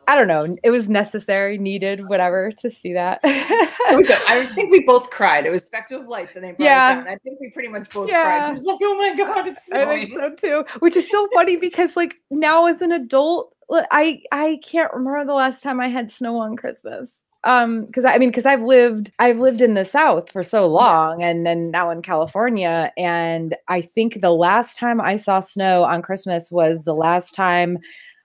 I 0.08 0.16
don't 0.16 0.26
know, 0.26 0.56
it 0.64 0.70
was 0.70 0.88
necessary, 0.88 1.58
needed, 1.58 2.08
whatever 2.08 2.50
to 2.58 2.68
see 2.68 2.92
that. 2.94 3.20
Was, 3.22 4.10
I 4.28 4.46
think 4.54 4.72
we 4.72 4.80
both 4.80 5.10
cried. 5.10 5.46
It 5.46 5.50
was 5.50 5.64
Spectacle 5.64 6.02
of 6.02 6.08
Lights, 6.08 6.34
and 6.34 6.44
they 6.44 6.48
brought 6.50 6.64
Yeah. 6.66 6.92
it 6.92 7.04
down. 7.04 7.08
I 7.08 7.16
think 7.16 7.38
we 7.40 7.50
pretty 7.50 7.68
much 7.68 7.88
both 7.88 8.08
Yeah. 8.10 8.24
cried. 8.24 8.48
It 8.48 8.52
was 8.52 8.64
like, 8.64 8.78
oh 8.82 8.96
my 8.96 9.14
god, 9.16 9.46
it's 9.46 9.70
I 9.70 9.84
snowing. 9.84 10.06
think 10.08 10.18
so 10.18 10.64
too. 10.64 10.64
Which 10.80 10.96
is 10.96 11.08
so 11.08 11.28
funny 11.32 11.56
because 11.56 11.96
like 11.96 12.16
now 12.30 12.66
as 12.66 12.82
an 12.82 12.90
adult, 12.90 13.54
I 13.70 14.22
I 14.32 14.58
can't 14.64 14.92
remember 14.92 15.24
the 15.24 15.34
last 15.34 15.62
time 15.62 15.80
I 15.80 15.86
had 15.88 16.10
snow 16.10 16.36
on 16.38 16.56
Christmas. 16.56 17.22
Um, 17.44 17.86
because 17.86 18.04
I 18.04 18.18
mean, 18.18 18.30
because 18.30 18.46
I've 18.46 18.62
lived 18.62 19.10
I've 19.18 19.40
lived 19.40 19.62
in 19.62 19.74
the 19.74 19.84
South 19.84 20.30
for 20.30 20.44
so 20.44 20.68
long 20.68 21.22
and 21.22 21.44
then 21.44 21.70
now 21.70 21.90
in 21.90 22.02
California. 22.02 22.92
And 22.96 23.56
I 23.68 23.80
think 23.80 24.20
the 24.20 24.30
last 24.30 24.78
time 24.78 25.00
I 25.00 25.16
saw 25.16 25.40
snow 25.40 25.84
on 25.84 26.02
Christmas 26.02 26.52
was 26.52 26.84
the 26.84 26.94
last 26.94 27.34
time 27.34 27.78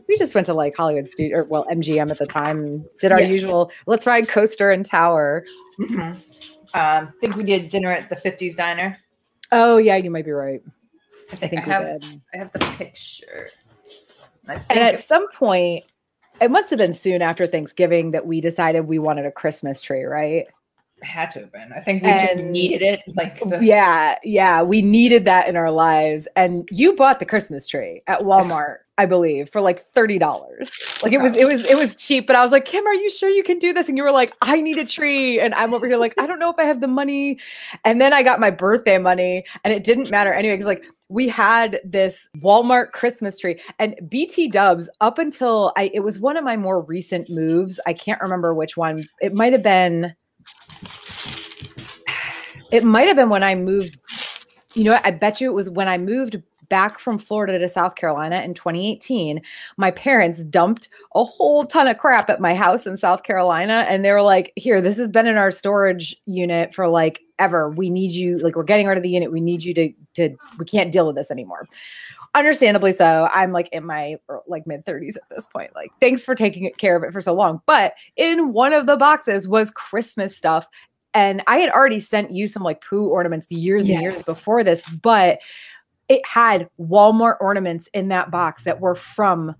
we 0.07 0.17
just 0.17 0.33
went 0.33 0.45
to 0.45 0.53
like 0.53 0.75
Hollywood 0.75 1.09
Studio 1.09 1.39
or 1.39 1.43
well 1.43 1.65
MGM 1.71 2.09
at 2.09 2.17
the 2.17 2.25
time, 2.25 2.85
did 2.99 3.11
our 3.11 3.19
Yes. 3.21 3.29
usual 3.33 3.71
let's 3.87 4.05
ride 4.07 4.27
coaster 4.29 4.71
and 4.71 4.85
tower. 4.85 5.43
Mhm. 5.79 5.99
Um, 6.01 6.21
I 6.73 7.07
think 7.21 7.35
we 7.35 7.43
did 7.43 7.69
dinner 7.69 7.91
at 7.91 8.09
the 8.09 8.15
50s 8.15 8.55
diner. 8.55 8.97
Oh 9.51 9.77
yeah, 9.77 9.95
you 9.97 10.09
might 10.11 10.25
be 10.25 10.31
right. 10.31 10.61
I 10.65 11.33
I 11.33 11.35
think, 11.35 11.51
think 11.51 11.67
I, 11.67 11.79
we 11.79 11.85
have 11.89 12.01
did. 12.01 12.21
I 12.33 12.37
have 12.37 12.51
the 12.53 12.59
picture. 12.77 13.49
And 14.47 14.79
at 14.79 14.99
some 14.99 15.27
point, 15.31 15.83
it 16.39 16.51
must 16.51 16.69
have 16.69 16.79
been 16.79 16.93
soon 16.93 17.21
after 17.21 17.47
Thanksgiving 17.47 18.11
that 18.11 18.27
we 18.27 18.41
decided 18.41 18.81
we 18.81 18.99
wanted 18.99 19.25
a 19.25 19.31
Christmas 19.31 19.81
tree, 19.81 20.03
right? 20.03 20.47
Had 21.03 21.31
to 21.31 21.41
have 21.41 21.51
been. 21.51 21.71
I 21.73 21.79
think 21.79 22.03
we 22.03 22.09
and, 22.09 22.19
just 22.19 22.37
needed 22.37 22.81
it. 22.81 23.01
Like 23.15 23.39
the- 23.39 23.63
yeah, 23.63 24.15
yeah, 24.23 24.61
we 24.61 24.81
needed 24.81 25.25
that 25.25 25.47
in 25.47 25.55
our 25.55 25.71
lives. 25.71 26.27
And 26.35 26.67
you 26.71 26.93
bought 26.93 27.19
the 27.19 27.25
Christmas 27.25 27.65
tree 27.67 28.01
at 28.07 28.21
Walmart, 28.21 28.77
I 28.97 29.05
believe, 29.05 29.49
for 29.49 29.61
like 29.61 29.79
thirty 29.79 30.17
dollars. 30.17 30.71
Like 31.03 31.13
it 31.13 31.21
was, 31.21 31.37
it 31.37 31.45
was, 31.45 31.69
it 31.69 31.77
was 31.77 31.95
cheap. 31.95 32.25
But 32.25 32.35
I 32.35 32.43
was 32.43 32.51
like, 32.51 32.65
Kim, 32.65 32.85
are 32.87 32.93
you 32.93 33.09
sure 33.09 33.29
you 33.29 33.43
can 33.43 33.59
do 33.59 33.73
this? 33.73 33.87
And 33.87 33.97
you 33.97 34.03
were 34.03 34.11
like, 34.11 34.33
I 34.41 34.59
need 34.59 34.77
a 34.77 34.85
tree, 34.85 35.39
and 35.39 35.53
I'm 35.53 35.73
over 35.73 35.87
here 35.87 35.97
like, 35.97 36.13
I 36.19 36.25
don't 36.25 36.39
know 36.39 36.49
if 36.49 36.57
I 36.57 36.63
have 36.63 36.81
the 36.81 36.87
money. 36.87 37.39
And 37.85 38.01
then 38.01 38.13
I 38.13 38.23
got 38.23 38.39
my 38.39 38.49
birthday 38.49 38.97
money, 38.97 39.45
and 39.63 39.73
it 39.73 39.83
didn't 39.83 40.09
matter 40.09 40.33
anyway 40.33 40.55
because 40.55 40.67
like 40.67 40.85
we 41.09 41.27
had 41.27 41.79
this 41.85 42.27
Walmart 42.39 42.91
Christmas 42.91 43.37
tree 43.37 43.61
and 43.79 43.95
BT 44.09 44.49
Dubs 44.49 44.89
up 44.99 45.19
until 45.19 45.71
I 45.77 45.91
it 45.93 46.01
was 46.01 46.19
one 46.19 46.37
of 46.37 46.43
my 46.43 46.57
more 46.57 46.81
recent 46.81 47.29
moves. 47.29 47.79
I 47.85 47.93
can't 47.93 48.21
remember 48.21 48.53
which 48.53 48.75
one. 48.75 49.03
It 49.21 49.33
might 49.33 49.53
have 49.53 49.63
been 49.63 50.15
it 52.71 52.83
might 52.83 53.07
have 53.07 53.15
been 53.15 53.29
when 53.29 53.43
I 53.43 53.55
moved. 53.55 53.97
You 54.73 54.83
know, 54.83 54.99
I 55.03 55.11
bet 55.11 55.41
you 55.41 55.49
it 55.49 55.53
was 55.53 55.69
when 55.69 55.87
I 55.87 55.97
moved 55.97 56.37
back 56.69 56.99
from 56.99 57.17
Florida 57.17 57.59
to 57.59 57.67
South 57.67 57.95
Carolina 57.95 58.41
in 58.41 58.53
2018, 58.53 59.41
my 59.77 59.91
parents 59.91 60.43
dumped 60.43 60.89
a 61.15 61.23
whole 61.23 61.65
ton 61.65 61.87
of 61.87 61.97
crap 61.97 62.29
at 62.29 62.41
my 62.41 62.55
house 62.55 62.85
in 62.85 62.97
South 62.97 63.23
Carolina. 63.23 63.85
And 63.87 64.03
they 64.03 64.11
were 64.11 64.21
like, 64.21 64.51
here, 64.55 64.81
this 64.81 64.97
has 64.97 65.09
been 65.09 65.27
in 65.27 65.37
our 65.37 65.51
storage 65.51 66.15
unit 66.25 66.73
for 66.73 66.87
like 66.87 67.21
ever. 67.39 67.69
We 67.69 67.89
need 67.89 68.11
you, 68.11 68.37
like, 68.37 68.55
we're 68.55 68.63
getting 68.63 68.87
rid 68.87 68.97
of 68.97 69.03
the 69.03 69.09
unit. 69.09 69.31
We 69.31 69.41
need 69.41 69.63
you 69.63 69.73
to, 69.75 69.93
to, 70.15 70.35
we 70.57 70.65
can't 70.65 70.91
deal 70.91 71.07
with 71.07 71.15
this 71.15 71.31
anymore. 71.31 71.67
Understandably 72.35 72.91
so. 72.91 73.29
I'm 73.33 73.51
like 73.51 73.69
in 73.71 73.85
my 73.85 74.17
er, 74.29 74.41
like 74.47 74.67
mid 74.67 74.85
30s 74.85 75.15
at 75.15 75.23
this 75.29 75.47
point. 75.47 75.73
Like, 75.75 75.91
thanks 75.99 76.25
for 76.25 76.35
taking 76.35 76.69
care 76.77 76.95
of 76.95 77.03
it 77.03 77.13
for 77.13 77.21
so 77.21 77.33
long. 77.33 77.61
But 77.65 77.93
in 78.15 78.53
one 78.53 78.73
of 78.73 78.85
the 78.85 78.97
boxes 78.97 79.47
was 79.47 79.71
Christmas 79.71 80.35
stuff 80.35 80.67
and 81.17 81.41
I 81.47 81.57
had 81.57 81.71
already 81.71 81.99
sent 81.99 82.31
you 82.31 82.45
some 82.45 82.61
like 82.61 82.85
Pooh 82.87 83.07
ornaments 83.07 83.51
years 83.51 83.89
yes. 83.89 83.95
and 83.95 84.01
years 84.03 84.21
before 84.21 84.63
this, 84.63 84.87
but 84.87 85.39
it 86.09 86.21
had 86.27 86.69
Walmart 86.79 87.37
ornaments 87.41 87.89
in 87.91 88.09
that 88.09 88.29
box 88.29 88.65
that 88.65 88.79
were 88.79 88.93
from 88.93 89.55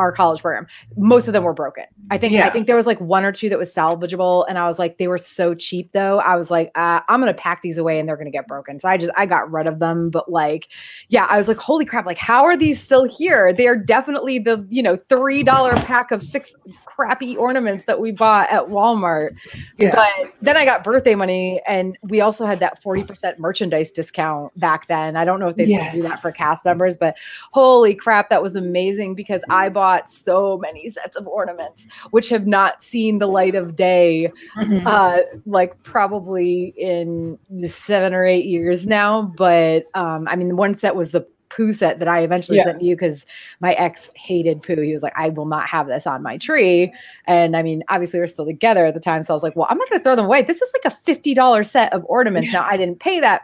our 0.00 0.10
college 0.10 0.40
program. 0.40 0.66
Most 0.96 1.28
of 1.28 1.32
them 1.32 1.44
were 1.44 1.54
broken. 1.54 1.84
I 2.10 2.18
think 2.18 2.32
yeah. 2.32 2.46
I 2.46 2.50
think 2.50 2.66
there 2.66 2.74
was 2.74 2.86
like 2.86 3.00
one 3.00 3.24
or 3.24 3.30
two 3.30 3.48
that 3.50 3.58
was 3.58 3.72
salvageable, 3.72 4.46
and 4.48 4.58
I 4.58 4.66
was 4.66 4.80
like, 4.80 4.98
they 4.98 5.06
were 5.06 5.18
so 5.18 5.54
cheap 5.54 5.92
though. 5.92 6.18
I 6.18 6.34
was 6.34 6.50
like, 6.50 6.72
uh, 6.74 7.02
I'm 7.08 7.20
gonna 7.20 7.34
pack 7.34 7.62
these 7.62 7.78
away 7.78 8.00
and 8.00 8.08
they're 8.08 8.16
gonna 8.16 8.30
get 8.32 8.48
broken. 8.48 8.80
So 8.80 8.88
I 8.88 8.96
just 8.96 9.12
I 9.16 9.26
got 9.26 9.48
rid 9.52 9.68
of 9.68 9.78
them. 9.78 10.10
But 10.10 10.28
like, 10.28 10.68
yeah, 11.08 11.26
I 11.30 11.38
was 11.38 11.46
like, 11.46 11.58
holy 11.58 11.84
crap! 11.84 12.04
Like, 12.04 12.18
how 12.18 12.44
are 12.44 12.56
these 12.56 12.80
still 12.80 13.04
here? 13.04 13.52
They 13.52 13.68
are 13.68 13.76
definitely 13.76 14.40
the 14.40 14.66
you 14.70 14.82
know 14.82 14.96
three 14.96 15.44
dollar 15.44 15.74
pack 15.76 16.10
of 16.10 16.20
six 16.20 16.52
crappy 17.00 17.36
ornaments 17.36 17.84
that 17.84 18.00
we 18.00 18.12
bought 18.12 18.50
at 18.50 18.66
Walmart. 18.66 19.34
Yeah. 19.78 19.94
But 19.94 20.32
then 20.42 20.56
I 20.56 20.64
got 20.64 20.84
birthday 20.84 21.14
money, 21.14 21.60
and 21.66 21.96
we 22.02 22.20
also 22.20 22.46
had 22.46 22.60
that 22.60 22.82
forty 22.82 23.02
percent 23.02 23.38
merchandise 23.38 23.90
discount 23.90 24.58
back 24.58 24.86
then. 24.86 25.16
I 25.16 25.24
don't 25.24 25.40
know 25.40 25.48
if 25.48 25.56
they 25.56 25.64
yes. 25.64 25.92
still 25.92 26.02
do 26.02 26.08
that 26.08 26.20
for 26.20 26.32
cast 26.32 26.64
members, 26.64 26.96
but 26.96 27.16
holy 27.52 27.94
crap, 27.94 28.30
that 28.30 28.42
was 28.42 28.56
amazing 28.56 29.14
because 29.14 29.44
I 29.50 29.68
bought 29.68 29.80
bought 29.80 30.08
so 30.08 30.58
many 30.58 30.90
sets 30.90 31.16
of 31.16 31.26
ornaments, 31.26 31.86
which 32.10 32.28
have 32.28 32.46
not 32.46 32.82
seen 32.82 33.18
the 33.18 33.26
light 33.26 33.54
of 33.54 33.76
day, 33.76 34.30
mm-hmm. 34.58 34.86
uh, 34.86 35.18
like 35.46 35.82
probably 35.82 36.74
in 36.76 37.38
seven 37.66 38.14
or 38.14 38.24
eight 38.24 38.44
years 38.44 38.86
now. 38.86 39.22
But 39.22 39.86
um, 39.94 40.28
I 40.28 40.36
mean, 40.36 40.56
one 40.56 40.76
set 40.76 40.94
was 40.94 41.12
the 41.12 41.26
Pooh 41.50 41.72
set 41.72 41.98
that 41.98 42.08
I 42.08 42.20
eventually 42.20 42.58
yeah. 42.58 42.64
sent 42.64 42.82
you 42.82 42.94
because 42.94 43.26
my 43.60 43.74
ex 43.74 44.10
hated 44.14 44.62
Pooh. 44.62 44.80
He 44.80 44.92
was 44.92 45.02
like, 45.02 45.12
I 45.16 45.28
will 45.28 45.46
not 45.46 45.68
have 45.68 45.86
this 45.88 46.06
on 46.06 46.22
my 46.22 46.38
tree. 46.38 46.92
And 47.26 47.56
I 47.56 47.62
mean, 47.62 47.82
obviously, 47.88 48.20
we're 48.20 48.26
still 48.28 48.46
together 48.46 48.86
at 48.86 48.94
the 48.94 49.00
time. 49.00 49.22
So 49.22 49.34
I 49.34 49.36
was 49.36 49.42
like, 49.42 49.56
well, 49.56 49.66
I'm 49.68 49.76
not 49.76 49.88
going 49.88 50.00
to 50.00 50.04
throw 50.04 50.16
them 50.16 50.24
away. 50.24 50.42
This 50.42 50.62
is 50.62 50.72
like 50.82 50.92
a 50.92 50.96
$50 50.96 51.66
set 51.66 51.92
of 51.92 52.04
ornaments. 52.06 52.46
Yeah. 52.46 52.60
Now, 52.60 52.66
I 52.66 52.76
didn't 52.76 53.00
pay 53.00 53.20
that, 53.20 53.42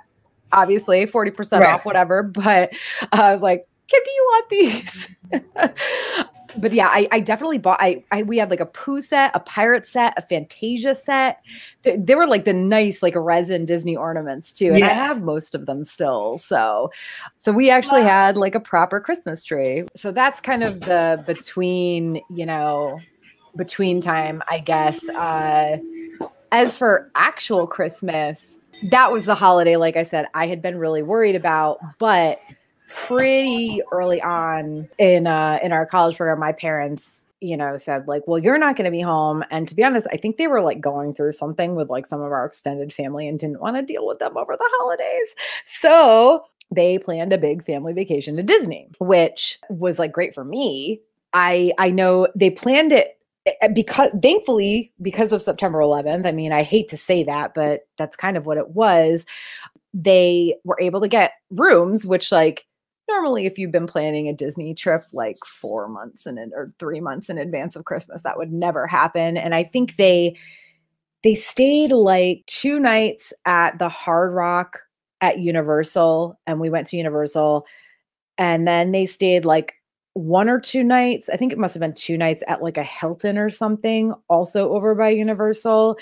obviously, 0.53 1.05
40% 1.07 1.61
right. 1.61 1.75
off, 1.75 1.85
whatever. 1.85 2.23
But 2.23 2.73
uh, 3.03 3.07
I 3.13 3.33
was 3.33 3.43
like, 3.43 3.67
Kim, 3.89 4.01
do 4.05 4.11
you 4.11 4.23
want 4.31 4.49
these? 4.49 5.15
but 6.59 6.73
yeah, 6.73 6.89
I, 6.89 7.09
I 7.11 7.21
definitely 7.21 7.59
bought. 7.59 7.79
I, 7.81 8.05
I 8.11 8.23
we 8.23 8.39
had 8.39 8.51
like 8.51 8.61
a 8.61 8.67
Pooh 8.67 9.01
set, 9.01 9.31
a 9.35 9.41
pirate 9.41 9.87
set, 9.87 10.15
a 10.17 10.23
Fantasia 10.23 10.95
set. 10.95 11.41
They, 11.83 11.97
they 11.97 12.15
were 12.15 12.27
like 12.27 12.45
the 12.45 12.53
nice 12.53 13.03
like 13.03 13.15
resin 13.17 13.67
Disney 13.67 13.97
ornaments 13.97 14.53
too, 14.53 14.69
and 14.69 14.79
yes. 14.79 14.91
I 14.91 14.95
have 14.95 15.23
most 15.23 15.55
of 15.55 15.67
them 15.67 15.85
still. 15.85 16.39
So, 16.39 16.91
so 17.39 17.53
we 17.53 17.71
actually 17.71 18.03
wow. 18.03 18.09
had 18.09 18.37
like 18.37 18.55
a 18.55 18.61
proper 18.61 19.01
Christmas 19.01 19.45
tree. 19.45 19.85
So 19.95 20.13
that's 20.13 20.41
kind 20.41 20.63
of 20.63 20.81
the 20.81 21.23
between 21.27 22.21
you 22.31 22.47
know 22.47 23.01
between 23.57 24.01
time, 24.01 24.43
I 24.49 24.59
guess. 24.59 25.07
Uh, 25.09 25.79
as 26.53 26.77
for 26.77 27.11
actual 27.15 27.67
Christmas, 27.67 28.61
that 28.91 29.11
was 29.13 29.25
the 29.25 29.35
holiday. 29.35 29.77
Like 29.77 29.97
I 29.97 30.03
said, 30.03 30.27
I 30.35 30.47
had 30.47 30.63
been 30.63 30.79
really 30.79 31.03
worried 31.03 31.37
about, 31.37 31.79
but 31.99 32.39
pretty 32.97 33.83
early 33.93 34.23
on 34.23 34.89
in 34.99 35.27
uh 35.27 35.59
in 35.63 35.71
our 35.71 35.85
college 35.85 36.17
program 36.17 36.41
my 36.41 36.51
parents 36.51 37.23
you 37.41 37.55
know 37.55 37.77
said 37.77 38.09
like 38.09 38.23
well 38.27 38.39
you're 38.39 38.59
not 38.59 38.75
going 38.75 38.87
to 38.87 38.91
be 38.91 39.03
home. 39.03 39.45
And 39.51 39.69
to 39.69 39.75
be 39.75 39.85
honest 39.85 40.07
i 40.11 40.17
think 40.17 40.39
they 40.39 40.47
were 40.47 40.63
like 40.63 40.81
going 40.81 41.15
through 41.15 41.33
something 41.33 41.75
with 41.75 41.91
like 41.91 42.07
some 42.07 42.23
of 42.23 42.33
our 42.33 42.47
extended 42.47 42.93
family 42.93 43.29
and 43.29 43.39
didn't 43.39 43.61
want 43.61 43.77
to 43.77 43.83
deal 43.83 44.07
with 44.07 44.19
them 44.19 44.37
over 44.37 44.57
the 44.57 44.71
holidays. 44.79 45.35
So 45.67 46.45
they 46.75 46.99
planned 46.99 47.35
a 47.35 47.39
big 47.39 47.65
family 47.65 47.93
vacation 47.93 48.35
to 48.37 48.43
disney 48.43 48.89
which 48.99 49.59
was 49.69 49.99
like 49.99 50.11
great 50.11 50.35
for 50.35 50.45
me. 50.45 51.01
I 51.35 51.73
i 51.79 51.91
know 51.91 52.29
they 52.35 52.49
planned 52.49 52.93
it 52.93 53.19
eh, 53.45 53.53
eh, 53.61 53.69
because 53.69 54.11
thankfully 54.23 54.91
because 55.03 55.33
of 55.33 55.43
september 55.43 55.81
11th 55.81 56.27
i 56.27 56.33
mean 56.33 56.51
i 56.51 56.63
hate 56.63 56.89
to 56.89 56.97
say 56.97 57.23
that 57.25 57.53
but 57.55 57.87
that's 57.99 58.17
kind 58.17 58.39
of 58.39 58.47
what 58.47 58.57
it 58.57 58.71
was 58.71 59.27
they 59.93 60.57
were 60.65 60.79
able 60.81 61.01
to 61.03 61.09
get 61.09 61.33
rooms 61.51 62.07
which 62.07 62.33
like 62.33 62.67
normally 63.09 63.47
if 63.47 63.59
you've 63.59 63.73
been 63.73 63.87
planning 63.87 64.29
a 64.29 64.33
disney 64.33 64.75
trip 64.75 65.03
like 65.13 65.37
four 65.45 65.89
months 65.89 66.27
in 66.27 66.39
or 66.55 66.73
three 66.79 67.01
months 67.01 67.29
in 67.29 67.39
advance 67.39 67.77
of 67.77 67.85
christmas 67.85 68.23
that 68.23 68.37
would 68.37 68.53
never 68.53 68.87
happen 68.87 69.37
and 69.37 69.55
i 69.55 69.63
think 69.63 69.97
they 69.97 70.37
they 71.23 71.35
stayed 71.35 71.91
like 71.91 72.45
two 72.47 72.79
nights 72.79 73.33
at 73.45 73.79
the 73.79 73.89
hard 73.89 74.33
rock 74.33 74.81
at 75.21 75.41
universal 75.41 76.39
and 76.47 76.61
we 76.61 76.71
went 76.71 76.87
to 76.87 76.97
universal 76.97 77.67
and 78.39 78.67
then 78.67 78.93
they 78.93 79.07
stayed 79.07 79.45
like 79.45 79.75
one 80.15 80.49
or 80.49 80.61
two 80.61 80.83
nights 80.83 81.29
i 81.29 81.37
think 81.37 81.53
it 81.53 81.59
must 81.59 81.75
have 81.75 81.81
been 81.81 81.95
two 81.95 82.17
nights 82.17 82.43
at 82.49 82.63
like 82.63 82.79
a 82.79 82.83
hilton 82.83 83.39
or 83.39 83.51
something 83.51 84.13
also 84.29 84.71
over 84.71 84.95
by 84.95 85.09
universal 85.09 85.97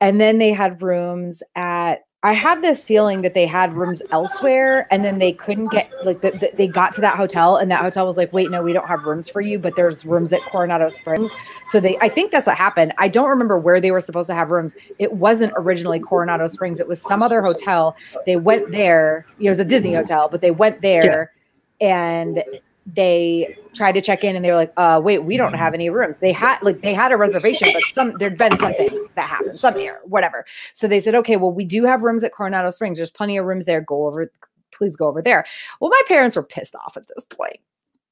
and 0.00 0.20
then 0.20 0.38
they 0.38 0.52
had 0.52 0.82
rooms 0.82 1.42
at 1.56 2.00
I 2.24 2.32
have 2.32 2.62
this 2.62 2.84
feeling 2.84 3.22
that 3.22 3.34
they 3.34 3.46
had 3.46 3.74
rooms 3.74 4.02
elsewhere 4.10 4.88
and 4.90 5.04
then 5.04 5.20
they 5.20 5.32
couldn't 5.32 5.70
get 5.70 5.88
like 6.04 6.20
the, 6.20 6.32
the, 6.32 6.50
they 6.56 6.66
got 6.66 6.92
to 6.94 7.00
that 7.00 7.16
hotel 7.16 7.56
and 7.56 7.70
that 7.70 7.80
hotel 7.80 8.08
was 8.08 8.16
like, 8.16 8.32
wait, 8.32 8.50
no, 8.50 8.60
we 8.60 8.72
don't 8.72 8.88
have 8.88 9.04
rooms 9.04 9.28
for 9.28 9.40
you, 9.40 9.56
but 9.56 9.76
there's 9.76 10.04
rooms 10.04 10.32
at 10.32 10.40
Coronado 10.50 10.88
Springs. 10.88 11.30
So 11.70 11.78
they, 11.78 11.96
I 11.98 12.08
think 12.08 12.32
that's 12.32 12.48
what 12.48 12.56
happened. 12.56 12.92
I 12.98 13.06
don't 13.06 13.28
remember 13.28 13.56
where 13.56 13.80
they 13.80 13.92
were 13.92 14.00
supposed 14.00 14.26
to 14.26 14.34
have 14.34 14.50
rooms. 14.50 14.74
It 14.98 15.12
wasn't 15.12 15.52
originally 15.56 16.00
Coronado 16.00 16.48
Springs. 16.48 16.80
It 16.80 16.88
was 16.88 17.00
some 17.00 17.22
other 17.22 17.40
hotel. 17.40 17.96
They 18.26 18.34
went 18.34 18.72
there. 18.72 19.24
it 19.38 19.48
was 19.48 19.60
a 19.60 19.64
Disney 19.64 19.94
hotel, 19.94 20.28
but 20.28 20.40
they 20.40 20.50
went 20.50 20.82
there 20.82 21.32
yeah. 21.80 21.88
and 21.88 22.44
they 22.94 23.56
tried 23.74 23.92
to 23.92 24.00
check 24.00 24.24
in 24.24 24.34
and 24.34 24.44
they 24.44 24.50
were 24.50 24.56
like, 24.56 24.72
uh, 24.76 25.00
wait, 25.02 25.18
we 25.18 25.36
don't 25.36 25.52
have 25.52 25.74
any 25.74 25.90
rooms. 25.90 26.20
They 26.20 26.32
had 26.32 26.58
like 26.62 26.80
they 26.80 26.94
had 26.94 27.12
a 27.12 27.16
reservation, 27.16 27.68
but 27.72 27.82
some 27.92 28.14
there'd 28.18 28.38
been 28.38 28.56
something 28.58 29.06
that 29.14 29.28
happened, 29.28 29.60
some 29.60 29.76
error, 29.76 30.00
whatever. 30.04 30.46
So 30.72 30.88
they 30.88 31.00
said, 31.00 31.14
okay, 31.16 31.36
well, 31.36 31.52
we 31.52 31.64
do 31.64 31.84
have 31.84 32.02
rooms 32.02 32.24
at 32.24 32.32
Coronado 32.32 32.70
Springs. 32.70 32.98
There's 32.98 33.10
plenty 33.10 33.36
of 33.36 33.44
rooms 33.44 33.66
there. 33.66 33.80
Go 33.80 34.06
over, 34.06 34.32
please 34.72 34.96
go 34.96 35.06
over 35.06 35.20
there. 35.20 35.44
Well, 35.80 35.90
my 35.90 36.02
parents 36.06 36.34
were 36.34 36.42
pissed 36.42 36.74
off 36.74 36.96
at 36.96 37.06
this 37.14 37.24
point. 37.26 37.58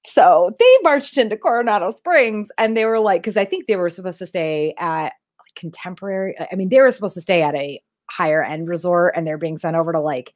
So 0.05 0.55
they 0.59 0.77
marched 0.83 1.19
into 1.19 1.37
Coronado 1.37 1.91
Springs 1.91 2.51
and 2.59 2.77
they 2.77 2.85
were 2.85 3.01
like, 3.01 3.23
because 3.23 3.37
I 3.37 3.45
think 3.45 3.67
they 3.67 3.77
were 3.77 3.91
supposed 3.91 4.19
to 4.19 4.27
stay 4.27 4.75
at 4.79 5.15
contemporary. 5.57 6.37
I 6.53 6.55
mean, 6.55 6.69
they 6.69 6.81
were 6.81 6.91
supposed 6.91 7.15
to 7.15 7.21
stay 7.21 7.43
at 7.43 7.55
a 7.57 7.81
higher 8.09 8.45
end 8.45 8.69
resort 8.69 9.15
and 9.17 9.27
they're 9.27 9.39
being 9.39 9.59
sent 9.59 9.75
over 9.75 9.93
to 9.93 10.01
like 10.01 10.33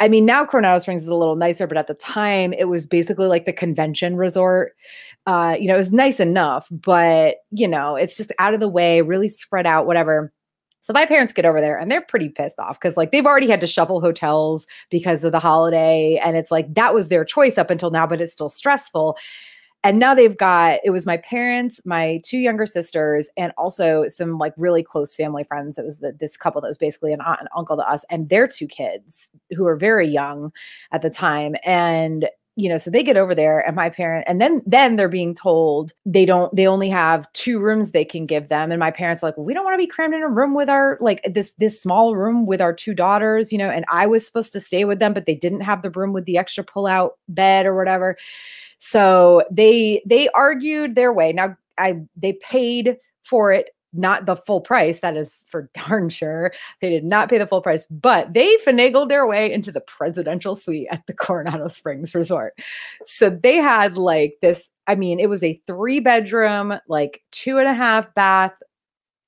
I 0.00 0.08
mean, 0.08 0.24
now 0.24 0.46
Coronado 0.46 0.78
Springs 0.78 1.02
is 1.02 1.08
a 1.08 1.14
little 1.14 1.36
nicer, 1.36 1.66
but 1.66 1.76
at 1.76 1.86
the 1.86 1.94
time 1.94 2.54
it 2.54 2.64
was 2.64 2.86
basically 2.86 3.26
like 3.26 3.44
the 3.44 3.52
convention 3.52 4.16
resort. 4.16 4.72
Uh, 5.26 5.54
you 5.60 5.68
know, 5.68 5.74
it 5.74 5.78
was 5.78 5.92
nice 5.92 6.18
enough, 6.18 6.66
but 6.70 7.36
you 7.50 7.68
know, 7.68 7.96
it's 7.96 8.16
just 8.16 8.32
out 8.38 8.54
of 8.54 8.60
the 8.60 8.68
way, 8.68 9.02
really 9.02 9.28
spread 9.28 9.66
out, 9.66 9.86
whatever. 9.86 10.32
So 10.80 10.94
my 10.94 11.04
parents 11.04 11.34
get 11.34 11.44
over 11.44 11.60
there 11.60 11.78
and 11.78 11.90
they're 11.90 12.00
pretty 12.00 12.30
pissed 12.30 12.58
off 12.58 12.80
because 12.80 12.96
like 12.96 13.10
they've 13.10 13.26
already 13.26 13.48
had 13.48 13.60
to 13.60 13.66
shuffle 13.66 14.00
hotels 14.00 14.66
because 14.90 15.22
of 15.22 15.32
the 15.32 15.38
holiday. 15.38 16.18
And 16.24 16.36
it's 16.36 16.50
like 16.50 16.72
that 16.74 16.94
was 16.94 17.08
their 17.08 17.22
choice 17.22 17.58
up 17.58 17.68
until 17.68 17.90
now, 17.90 18.06
but 18.06 18.22
it's 18.22 18.32
still 18.32 18.48
stressful 18.48 19.18
and 19.82 19.98
now 19.98 20.14
they've 20.14 20.36
got 20.36 20.80
it 20.84 20.90
was 20.90 21.06
my 21.06 21.16
parents 21.16 21.80
my 21.84 22.20
two 22.24 22.38
younger 22.38 22.66
sisters 22.66 23.28
and 23.36 23.52
also 23.56 24.06
some 24.08 24.38
like 24.38 24.52
really 24.56 24.82
close 24.82 25.16
family 25.16 25.44
friends. 25.44 25.78
It 25.78 25.84
was 25.84 26.00
the, 26.00 26.12
this 26.12 26.36
couple 26.36 26.60
that 26.60 26.68
was 26.68 26.78
basically 26.78 27.12
an 27.12 27.20
aunt 27.20 27.40
and 27.40 27.48
uncle 27.56 27.76
to 27.76 27.88
us 27.88 28.04
and 28.10 28.28
their 28.28 28.46
two 28.46 28.66
kids 28.66 29.28
who 29.56 29.64
were 29.64 29.76
very 29.76 30.08
young 30.08 30.52
at 30.92 31.02
the 31.02 31.10
time. 31.10 31.54
And 31.64 32.28
you 32.56 32.68
know, 32.68 32.76
so 32.76 32.90
they 32.90 33.02
get 33.02 33.16
over 33.16 33.34
there 33.34 33.60
and 33.60 33.74
my 33.74 33.88
parent 33.88 34.24
and 34.28 34.38
then 34.40 34.60
then 34.66 34.96
they're 34.96 35.08
being 35.08 35.34
told 35.34 35.92
they 36.04 36.26
don't 36.26 36.54
they 36.54 36.66
only 36.66 36.90
have 36.90 37.32
two 37.32 37.58
rooms 37.58 37.92
they 37.92 38.04
can 38.04 38.26
give 38.26 38.48
them. 38.48 38.70
And 38.70 38.80
my 38.80 38.90
parents 38.90 39.22
are 39.22 39.28
like, 39.28 39.36
well, 39.38 39.46
"We 39.46 39.54
don't 39.54 39.64
want 39.64 39.74
to 39.74 39.78
be 39.78 39.86
crammed 39.86 40.14
in 40.14 40.22
a 40.22 40.28
room 40.28 40.54
with 40.54 40.68
our 40.68 40.98
like 41.00 41.22
this 41.32 41.54
this 41.58 41.80
small 41.80 42.16
room 42.16 42.44
with 42.46 42.60
our 42.60 42.74
two 42.74 42.92
daughters, 42.92 43.50
you 43.52 43.56
know, 43.58 43.70
and 43.70 43.84
I 43.90 44.06
was 44.06 44.26
supposed 44.26 44.52
to 44.52 44.60
stay 44.60 44.84
with 44.84 44.98
them 44.98 45.14
but 45.14 45.24
they 45.26 45.34
didn't 45.34 45.60
have 45.60 45.80
the 45.82 45.90
room 45.90 46.12
with 46.12 46.26
the 46.26 46.36
extra 46.36 46.62
pull-out 46.64 47.12
bed 47.28 47.64
or 47.66 47.76
whatever." 47.76 48.16
So 48.80 49.44
they 49.50 50.02
they 50.04 50.28
argued 50.30 50.96
their 50.96 51.12
way. 51.12 51.32
Now 51.32 51.56
I 51.78 52.00
they 52.16 52.32
paid 52.34 52.96
for 53.22 53.52
it 53.52 53.70
not 53.92 54.26
the 54.26 54.36
full 54.36 54.60
price. 54.60 55.00
That 55.00 55.16
is 55.16 55.44
for 55.48 55.68
darn 55.74 56.08
sure. 56.08 56.52
They 56.80 56.90
did 56.90 57.04
not 57.04 57.28
pay 57.28 57.38
the 57.38 57.46
full 57.46 57.62
price, 57.62 57.86
but 57.90 58.32
they 58.32 58.56
finagled 58.56 59.08
their 59.08 59.26
way 59.26 59.52
into 59.52 59.72
the 59.72 59.80
presidential 59.80 60.56
suite 60.56 60.88
at 60.90 61.06
the 61.06 61.12
Coronado 61.12 61.68
Springs 61.68 62.14
Resort. 62.14 62.58
So 63.04 63.30
they 63.30 63.56
had 63.56 63.96
like 63.96 64.34
this. 64.40 64.70
I 64.86 64.94
mean, 64.94 65.20
it 65.20 65.28
was 65.28 65.44
a 65.44 65.60
three 65.66 66.00
bedroom, 66.00 66.74
like 66.88 67.22
two 67.30 67.58
and 67.58 67.68
a 67.68 67.74
half 67.74 68.12
bath 68.14 68.54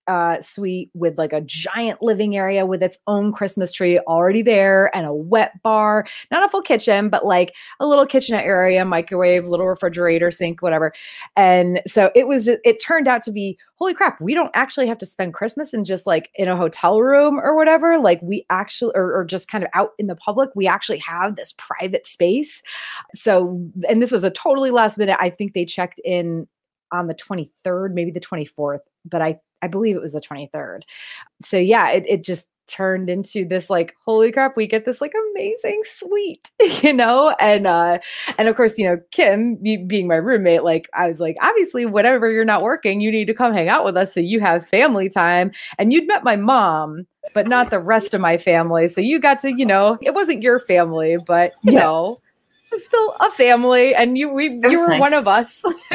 uh, 0.08 0.40
suite 0.40 0.90
with 0.94 1.16
like 1.18 1.32
a 1.32 1.40
giant 1.40 2.02
living 2.02 2.36
area 2.36 2.66
with 2.66 2.82
its 2.82 2.98
own 3.06 3.32
Christmas 3.32 3.72
tree 3.72 3.98
already 4.00 4.42
there 4.42 4.94
and 4.94 5.06
a 5.06 5.14
wet 5.14 5.62
bar, 5.62 6.06
not 6.30 6.44
a 6.44 6.48
full 6.48 6.62
kitchen, 6.62 7.08
but 7.08 7.24
like 7.24 7.54
a 7.80 7.86
little 7.86 8.06
kitchenette 8.06 8.44
area, 8.44 8.84
microwave, 8.84 9.46
little 9.46 9.66
refrigerator, 9.66 10.30
sink, 10.30 10.62
whatever. 10.62 10.92
And 11.36 11.80
so 11.86 12.10
it 12.14 12.26
was, 12.26 12.48
it 12.48 12.82
turned 12.82 13.08
out 13.08 13.22
to 13.24 13.32
be 13.32 13.58
holy 13.76 13.94
crap, 13.94 14.20
we 14.20 14.32
don't 14.32 14.50
actually 14.54 14.86
have 14.86 14.98
to 14.98 15.06
spend 15.06 15.34
Christmas 15.34 15.74
in 15.74 15.84
just 15.84 16.06
like 16.06 16.30
in 16.36 16.46
a 16.46 16.56
hotel 16.56 17.00
room 17.00 17.40
or 17.40 17.56
whatever. 17.56 17.98
Like 17.98 18.20
we 18.22 18.46
actually, 18.48 18.92
or, 18.94 19.12
or 19.12 19.24
just 19.24 19.48
kind 19.48 19.64
of 19.64 19.70
out 19.74 19.90
in 19.98 20.06
the 20.06 20.14
public, 20.14 20.50
we 20.54 20.68
actually 20.68 20.98
have 20.98 21.34
this 21.34 21.52
private 21.58 22.06
space. 22.06 22.62
So, 23.12 23.60
and 23.88 24.00
this 24.00 24.12
was 24.12 24.22
a 24.22 24.30
totally 24.30 24.70
last 24.70 24.98
minute. 24.98 25.16
I 25.18 25.30
think 25.30 25.54
they 25.54 25.64
checked 25.64 26.00
in 26.04 26.46
on 26.92 27.08
the 27.08 27.14
23rd, 27.14 27.92
maybe 27.92 28.12
the 28.12 28.20
24th, 28.20 28.80
but 29.04 29.20
I 29.20 29.40
I 29.62 29.68
believe 29.68 29.96
it 29.96 30.02
was 30.02 30.12
the 30.12 30.20
23rd. 30.20 30.82
So 31.42 31.56
yeah, 31.56 31.90
it, 31.90 32.04
it 32.06 32.24
just 32.24 32.48
turned 32.68 33.10
into 33.10 33.44
this 33.46 33.68
like 33.68 33.94
holy 34.04 34.30
crap 34.30 34.56
we 34.56 34.66
get 34.66 34.84
this 34.84 35.00
like 35.00 35.12
amazing 35.32 35.82
suite 35.84 36.50
you 36.82 36.92
know 36.92 37.34
and 37.40 37.66
uh 37.66 37.98
and 38.38 38.48
of 38.48 38.56
course 38.56 38.78
you 38.78 38.86
know 38.86 38.98
kim 39.10 39.56
being 39.86 40.06
my 40.06 40.14
roommate 40.14 40.62
like 40.62 40.88
i 40.94 41.08
was 41.08 41.18
like 41.18 41.36
obviously 41.42 41.84
whatever 41.84 42.30
you're 42.30 42.44
not 42.44 42.62
working 42.62 43.00
you 43.00 43.10
need 43.10 43.26
to 43.26 43.34
come 43.34 43.52
hang 43.52 43.68
out 43.68 43.84
with 43.84 43.96
us 43.96 44.14
so 44.14 44.20
you 44.20 44.38
have 44.40 44.66
family 44.66 45.08
time 45.08 45.50
and 45.76 45.92
you'd 45.92 46.06
met 46.06 46.22
my 46.24 46.36
mom 46.36 47.04
but 47.34 47.48
not 47.48 47.70
the 47.70 47.80
rest 47.80 48.14
of 48.14 48.20
my 48.20 48.38
family 48.38 48.86
so 48.86 49.00
you 49.00 49.18
got 49.18 49.38
to 49.38 49.52
you 49.52 49.66
know 49.66 49.98
it 50.00 50.14
wasn't 50.14 50.42
your 50.42 50.60
family 50.60 51.16
but 51.26 51.52
you 51.64 51.72
yeah. 51.74 51.80
know 51.80 52.18
still 52.78 53.16
a 53.20 53.30
family 53.30 53.94
and 53.94 54.16
you 54.16 54.28
we 54.28 54.50
you 54.50 54.80
were 54.80 54.88
nice. 54.88 55.00
one 55.00 55.14
of 55.14 55.28
us. 55.28 55.62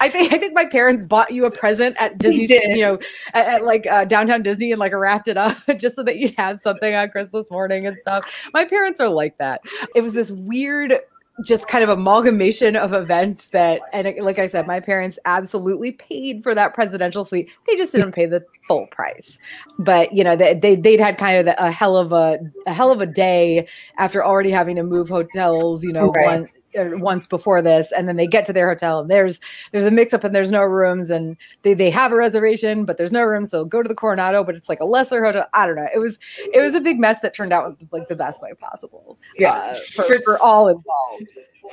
I 0.00 0.08
think 0.08 0.32
i 0.32 0.38
think 0.38 0.54
my 0.54 0.64
parents 0.64 1.04
bought 1.04 1.32
you 1.32 1.46
a 1.46 1.50
present 1.50 1.96
at 1.98 2.18
disney 2.18 2.46
you 2.76 2.82
know 2.82 2.98
at, 3.32 3.46
at 3.46 3.64
like 3.64 3.86
uh, 3.86 4.04
downtown 4.04 4.42
disney 4.42 4.70
and 4.70 4.78
like 4.78 4.92
wrapped 4.92 5.28
it 5.28 5.36
up 5.36 5.56
just 5.78 5.96
so 5.96 6.02
that 6.02 6.16
you'd 6.16 6.34
have 6.36 6.60
something 6.60 6.94
on 6.94 7.08
christmas 7.10 7.50
morning 7.50 7.86
and 7.86 7.96
stuff. 7.98 8.48
My 8.52 8.64
parents 8.64 9.00
are 9.00 9.08
like 9.08 9.38
that. 9.38 9.62
It 9.94 10.02
was 10.02 10.14
this 10.14 10.30
weird 10.30 10.98
just 11.42 11.66
kind 11.66 11.82
of 11.82 11.90
amalgamation 11.90 12.76
of 12.76 12.92
events 12.92 13.46
that 13.46 13.80
and 13.92 14.14
like 14.20 14.38
i 14.38 14.46
said 14.46 14.66
my 14.66 14.78
parents 14.78 15.18
absolutely 15.24 15.90
paid 15.90 16.42
for 16.42 16.54
that 16.54 16.74
presidential 16.74 17.24
suite 17.24 17.50
they 17.66 17.74
just 17.74 17.90
didn't 17.90 18.12
pay 18.12 18.24
the 18.24 18.44
full 18.68 18.86
price 18.88 19.38
but 19.78 20.12
you 20.12 20.22
know 20.22 20.36
they, 20.36 20.54
they 20.54 20.76
would 20.76 21.00
had 21.00 21.18
kind 21.18 21.48
of 21.48 21.54
a 21.58 21.70
hell 21.72 21.96
of 21.96 22.12
a 22.12 22.38
a 22.66 22.72
hell 22.72 22.92
of 22.92 23.00
a 23.00 23.06
day 23.06 23.66
after 23.98 24.24
already 24.24 24.50
having 24.50 24.76
to 24.76 24.84
move 24.84 25.08
hotels 25.08 25.82
you 25.82 25.92
know 25.92 26.10
right. 26.10 26.24
one 26.24 26.48
once 26.76 27.26
before 27.26 27.62
this 27.62 27.92
and 27.92 28.08
then 28.08 28.16
they 28.16 28.26
get 28.26 28.44
to 28.44 28.52
their 28.52 28.68
hotel 28.68 29.00
and 29.00 29.10
there's 29.10 29.40
there's 29.72 29.84
a 29.84 29.90
mix 29.90 30.12
up 30.12 30.24
and 30.24 30.34
there's 30.34 30.50
no 30.50 30.62
rooms 30.62 31.10
and 31.10 31.36
they, 31.62 31.74
they 31.74 31.90
have 31.90 32.12
a 32.12 32.16
reservation 32.16 32.84
but 32.84 32.98
there's 32.98 33.12
no 33.12 33.22
room 33.22 33.44
so 33.44 33.64
go 33.64 33.82
to 33.82 33.88
the 33.88 33.94
coronado 33.94 34.42
but 34.42 34.54
it's 34.54 34.68
like 34.68 34.80
a 34.80 34.84
lesser 34.84 35.24
hotel. 35.24 35.46
I 35.54 35.66
don't 35.66 35.76
know. 35.76 35.88
It 35.94 35.98
was 35.98 36.18
it 36.52 36.60
was 36.60 36.74
a 36.74 36.80
big 36.80 36.98
mess 36.98 37.20
that 37.20 37.34
turned 37.34 37.52
out 37.52 37.76
like 37.92 38.08
the 38.08 38.16
best 38.16 38.42
way 38.42 38.52
possible 38.54 39.18
yeah 39.38 39.52
uh, 39.52 39.74
for, 39.74 40.04
for, 40.04 40.22
for 40.22 40.38
all 40.42 40.68
involved 40.68 41.28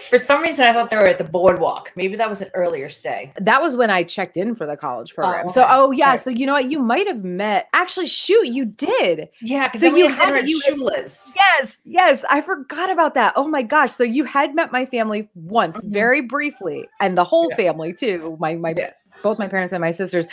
for 0.09 0.17
some 0.17 0.41
reason, 0.41 0.65
I 0.65 0.73
thought 0.73 0.89
they 0.89 0.97
were 0.97 1.07
at 1.07 1.17
the 1.17 1.23
boardwalk. 1.23 1.91
Maybe 1.95 2.15
that 2.15 2.29
was 2.29 2.41
an 2.41 2.49
earlier 2.53 2.89
stay. 2.89 3.31
That 3.39 3.61
was 3.61 3.77
when 3.77 3.89
I 3.89 4.03
checked 4.03 4.37
in 4.37 4.55
for 4.55 4.65
the 4.65 4.75
college 4.75 5.13
program. 5.13 5.41
Oh, 5.41 5.43
okay. 5.45 5.53
So, 5.53 5.65
oh 5.69 5.91
yeah. 5.91 6.11
Right. 6.11 6.19
So 6.19 6.29
you 6.29 6.45
know 6.45 6.53
what? 6.53 6.69
You 6.69 6.79
might 6.79 7.07
have 7.07 7.23
met. 7.23 7.69
Actually, 7.73 8.07
shoot, 8.07 8.47
you 8.47 8.65
did. 8.65 9.29
Yeah, 9.41 9.67
because 9.67 9.81
so 9.81 9.95
you 9.95 10.07
had 10.09 10.49
you 10.49 10.61
Shula's. 10.67 11.33
Yes, 11.35 11.79
yes. 11.85 12.25
I 12.29 12.41
forgot 12.41 12.89
about 12.89 13.13
that. 13.15 13.33
Oh 13.35 13.47
my 13.47 13.61
gosh. 13.61 13.91
So 13.91 14.03
you 14.03 14.25
had 14.25 14.55
met 14.55 14.71
my 14.71 14.85
family 14.85 15.29
once, 15.35 15.77
mm-hmm. 15.77 15.91
very 15.91 16.21
briefly, 16.21 16.87
and 16.99 17.17
the 17.17 17.23
whole 17.23 17.47
yeah. 17.51 17.57
family 17.57 17.93
too. 17.93 18.37
My 18.39 18.55
my 18.55 18.73
yeah. 18.75 18.91
both 19.23 19.39
my 19.39 19.47
parents 19.47 19.73
and 19.73 19.81
my 19.81 19.91
sisters. 19.91 20.27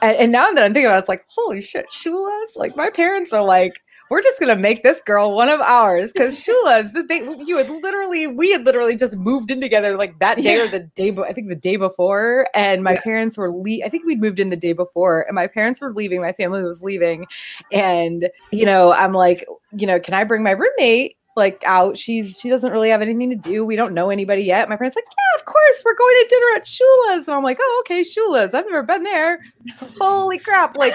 And, 0.00 0.16
and 0.16 0.32
now 0.32 0.50
that 0.52 0.64
I'm 0.64 0.72
thinking 0.72 0.86
about 0.86 0.96
it, 0.96 1.00
it's 1.00 1.08
like, 1.08 1.24
holy 1.28 1.60
shit, 1.60 1.86
Shula's. 1.92 2.56
Like 2.56 2.76
my 2.76 2.90
parents 2.90 3.32
are 3.32 3.44
like 3.44 3.80
we're 4.10 4.22
just 4.22 4.40
gonna 4.40 4.56
make 4.56 4.82
this 4.82 5.00
girl 5.02 5.34
one 5.34 5.48
of 5.48 5.60
ours 5.60 6.12
because 6.12 6.34
Shula's 6.44 6.92
the 6.92 7.04
thing 7.04 7.46
you 7.46 7.56
had 7.56 7.68
literally 7.68 8.26
we 8.26 8.50
had 8.50 8.64
literally 8.64 8.96
just 8.96 9.16
moved 9.16 9.50
in 9.50 9.60
together 9.60 9.96
like 9.96 10.18
that 10.18 10.36
day 10.36 10.56
yeah. 10.56 10.64
or 10.64 10.68
the 10.68 10.80
day 10.80 11.16
I 11.26 11.32
think 11.32 11.48
the 11.48 11.54
day 11.54 11.76
before 11.76 12.48
and 12.54 12.82
my 12.82 12.94
yeah. 12.94 13.00
parents 13.00 13.36
were 13.36 13.50
le- 13.50 13.84
I 13.84 13.88
think 13.88 14.04
we'd 14.04 14.20
moved 14.20 14.40
in 14.40 14.50
the 14.50 14.56
day 14.56 14.72
before 14.72 15.22
and 15.22 15.34
my 15.34 15.46
parents 15.46 15.80
were 15.80 15.92
leaving 15.92 16.20
my 16.20 16.32
family 16.32 16.62
was 16.62 16.82
leaving 16.82 17.26
and 17.72 18.28
you 18.50 18.66
know 18.66 18.92
I'm 18.92 19.12
like 19.12 19.46
you 19.72 19.86
know 19.86 20.00
can 20.00 20.14
I 20.14 20.24
bring 20.24 20.42
my 20.42 20.52
roommate 20.52 21.16
like 21.38 21.62
out. 21.64 21.96
She's 21.96 22.38
she 22.38 22.50
doesn't 22.50 22.70
really 22.72 22.90
have 22.90 23.00
anything 23.00 23.30
to 23.30 23.36
do. 23.36 23.64
We 23.64 23.76
don't 23.76 23.94
know 23.94 24.10
anybody 24.10 24.44
yet. 24.44 24.68
My 24.68 24.76
parents 24.76 24.96
like, 24.96 25.06
yeah, 25.06 25.38
of 25.40 25.46
course, 25.46 25.82
we're 25.84 25.96
going 25.96 26.16
to 26.20 26.26
dinner 26.28 26.46
at 26.56 26.64
Shula's, 26.64 27.28
and 27.28 27.34
I'm 27.34 27.44
like, 27.44 27.58
oh, 27.60 27.82
okay, 27.86 28.02
Shula's. 28.02 28.52
I've 28.52 28.66
never 28.66 28.82
been 28.82 29.04
there. 29.04 29.40
Holy 30.00 30.38
crap! 30.38 30.76
Like 30.76 30.94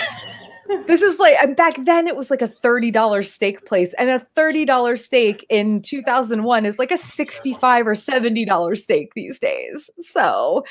this 0.88 1.02
is 1.02 1.20
like 1.20 1.36
and 1.42 1.56
back 1.56 1.84
then 1.86 2.08
it 2.08 2.16
was 2.16 2.30
like 2.30 2.42
a 2.42 2.48
$30 2.48 3.26
steak 3.26 3.66
place 3.66 3.94
and 3.98 4.10
a 4.10 4.26
$30 4.36 5.00
steak 5.00 5.46
in 5.50 5.82
2001 5.82 6.66
is 6.66 6.80
like 6.80 6.92
a 6.92 6.98
65 6.98 7.88
or 7.88 7.94
$70 7.94 8.78
steak 8.78 9.14
these 9.16 9.40
days. 9.40 9.90
So 10.00 10.64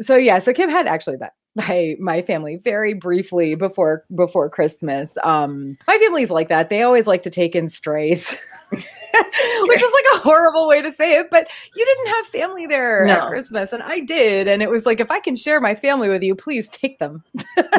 so 0.00 0.16
yeah 0.16 0.38
so 0.38 0.52
kim 0.52 0.70
had 0.70 0.86
actually 0.86 1.16
met 1.16 1.34
my 1.56 1.96
my 2.00 2.22
family 2.22 2.56
very 2.56 2.94
briefly 2.94 3.54
before 3.54 4.04
before 4.14 4.50
christmas. 4.50 5.16
Um 5.22 5.76
my 5.86 5.98
family's 5.98 6.30
like 6.30 6.48
that. 6.48 6.70
They 6.70 6.82
always 6.82 7.06
like 7.06 7.22
to 7.24 7.30
take 7.30 7.54
in 7.54 7.68
strays 7.68 8.30
which 8.70 9.82
is 9.82 9.92
like 9.92 10.14
a 10.14 10.18
horrible 10.18 10.66
way 10.66 10.82
to 10.82 10.92
say 10.92 11.14
it 11.14 11.28
but 11.30 11.48
you 11.76 11.84
didn't 11.84 12.14
have 12.14 12.26
family 12.26 12.66
there 12.66 13.04
no. 13.06 13.12
at 13.12 13.28
christmas 13.28 13.72
and 13.72 13.80
i 13.84 14.00
did 14.00 14.48
and 14.48 14.60
it 14.60 14.68
was 14.68 14.84
like 14.84 14.98
if 14.98 15.08
i 15.08 15.20
can 15.20 15.36
share 15.36 15.60
my 15.60 15.72
family 15.72 16.08
with 16.08 16.20
you 16.20 16.34
please 16.34 16.68
take 16.68 16.98
them. 16.98 17.22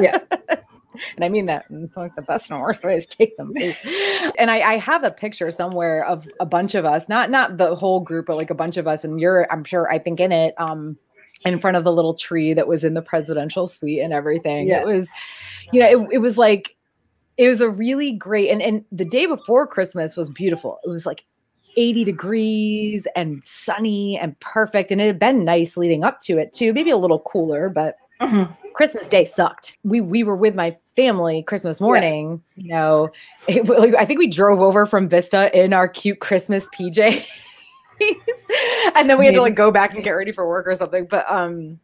Yeah 0.02 0.20
and 1.16 1.26
I 1.26 1.30
mean 1.30 1.46
that 1.48 1.66
in 1.70 1.90
like 1.96 2.16
the 2.16 2.22
best 2.22 2.52
and 2.52 2.60
worst 2.60 2.84
ways. 2.84 3.06
Take 3.06 3.38
them, 3.38 3.54
please. 3.54 3.78
and 4.38 4.50
I, 4.52 4.74
I, 4.74 4.78
have 4.78 5.04
a 5.04 5.12
picture 5.12 5.52
somewhere 5.52 6.06
of 6.06 6.28
a 6.40 6.46
bunch 6.46 6.76
of 6.76 6.86
us, 6.86 7.10
not 7.10 7.30
not 7.30 7.58
the 7.58 7.76
whole 7.76 8.00
group, 8.00 8.28
but 8.28 8.38
like 8.38 8.50
a 8.50 8.56
bunch 8.56 8.78
of 8.78 8.88
us, 8.88 9.04
and 9.04 9.20
you're, 9.20 9.52
I'm 9.52 9.64
sure, 9.64 9.92
I 9.92 10.00
think 10.00 10.20
in 10.20 10.32
it, 10.32 10.54
um, 10.58 10.98
in 11.46 11.60
front 11.60 11.78
of 11.78 11.84
the 11.84 11.92
little 11.92 12.14
tree 12.14 12.54
that 12.54 12.68
was 12.68 12.84
in 12.84 12.94
the 12.94 13.02
presidential 13.02 13.68
suite 13.68 14.02
and 14.02 14.14
everything. 14.14 14.68
Yeah. 14.68 14.82
It 14.82 14.88
was, 14.88 15.10
you 15.72 15.80
know, 15.80 15.88
it, 15.88 16.08
it 16.14 16.18
was 16.20 16.38
like, 16.38 16.76
it 17.38 17.50
was 17.50 17.62
a 17.62 17.70
really 17.70 18.14
great, 18.14 18.50
and 18.50 18.62
and 18.62 18.86
the 18.92 19.06
day 19.06 19.26
before 19.26 19.68
Christmas 19.68 20.16
was 20.16 20.30
beautiful. 20.30 20.80
It 20.84 20.90
was 20.90 21.06
like 21.06 21.24
80 21.78 22.04
degrees 22.04 23.08
and 23.16 23.42
sunny 23.46 24.18
and 24.18 24.40
perfect. 24.40 24.92
And 24.92 25.02
it 25.02 25.08
had 25.08 25.20
been 25.20 25.44
nice 25.44 25.78
leading 25.78 26.04
up 26.04 26.22
to 26.22 26.38
it 26.38 26.54
too, 26.54 26.74
maybe 26.74 26.92
a 26.92 26.98
little 26.98 27.20
cooler, 27.20 27.70
but 27.70 27.98
mm-hmm. 28.22 28.52
Christmas 28.74 29.08
Day 29.08 29.26
sucked. 29.26 29.78
We 29.84 30.02
we 30.02 30.24
were 30.24 30.36
with 30.36 30.56
my 30.56 30.78
family 30.96 31.44
Christmas 31.44 31.82
morning. 31.82 32.42
Yeah. 32.56 32.64
You 32.64 32.70
know, 32.70 33.10
it, 33.48 33.96
I 33.96 34.06
think 34.06 34.20
we 34.20 34.28
drove 34.28 34.60
over 34.60 34.86
from 34.86 35.10
Vista 35.10 35.56
in 35.58 35.74
our 35.74 35.88
cute 35.88 36.20
Christmas 36.20 36.68
PJ, 36.70 37.28
and 38.96 39.10
then 39.10 39.18
we 39.18 39.26
had 39.26 39.36
to 39.36 39.42
like 39.42 39.56
go 39.56 39.72
back 39.72 39.94
and 39.94 40.04
get 40.04 40.12
ready 40.12 40.32
for 40.32 40.48
work 40.48 40.68
or 40.68 40.76
something. 40.76 41.08
But 41.10 41.26
um, 41.30 41.80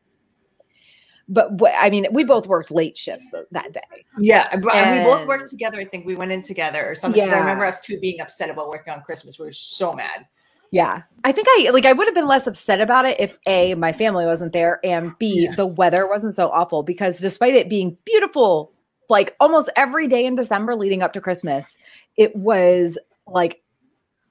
but 1.27 1.51
I 1.77 1.89
mean, 1.89 2.07
we 2.11 2.23
both 2.23 2.47
worked 2.47 2.71
late 2.71 2.97
shifts 2.97 3.29
th- 3.31 3.45
that 3.51 3.71
day. 3.71 3.81
Yeah, 4.19 4.49
and, 4.51 4.65
and, 4.73 4.99
we 4.99 5.05
both 5.05 5.25
worked 5.27 5.49
together. 5.49 5.79
I 5.79 5.85
think 5.85 6.05
we 6.05 6.15
went 6.15 6.31
in 6.31 6.41
together 6.41 6.85
or 6.85 6.95
something. 6.95 7.23
Yeah. 7.23 7.35
I 7.35 7.39
remember 7.39 7.65
us 7.65 7.79
two 7.79 7.99
being 7.99 8.19
upset 8.19 8.49
about 8.49 8.67
working 8.67 8.93
on 8.93 9.01
Christmas. 9.01 9.39
We 9.39 9.45
were 9.45 9.51
so 9.51 9.93
mad. 9.93 10.25
Yeah. 10.71 11.01
I 11.23 11.31
think 11.33 11.47
I 11.49 11.69
like 11.71 11.85
I 11.85 11.93
would 11.93 12.07
have 12.07 12.15
been 12.15 12.27
less 12.27 12.47
upset 12.47 12.81
about 12.81 13.05
it 13.05 13.19
if 13.19 13.37
A, 13.45 13.75
my 13.75 13.91
family 13.91 14.25
wasn't 14.25 14.53
there, 14.53 14.79
and 14.83 15.17
B, 15.19 15.47
yeah. 15.47 15.55
the 15.55 15.67
weather 15.67 16.07
wasn't 16.07 16.35
so 16.35 16.49
awful 16.49 16.81
because 16.81 17.19
despite 17.19 17.53
it 17.53 17.69
being 17.69 17.97
beautiful, 18.05 18.73
like 19.11 19.35
almost 19.39 19.69
every 19.75 20.07
day 20.07 20.25
in 20.25 20.35
December 20.35 20.75
leading 20.75 21.03
up 21.03 21.13
to 21.13 21.21
Christmas, 21.21 21.77
it 22.17 22.35
was 22.35 22.97
like 23.27 23.61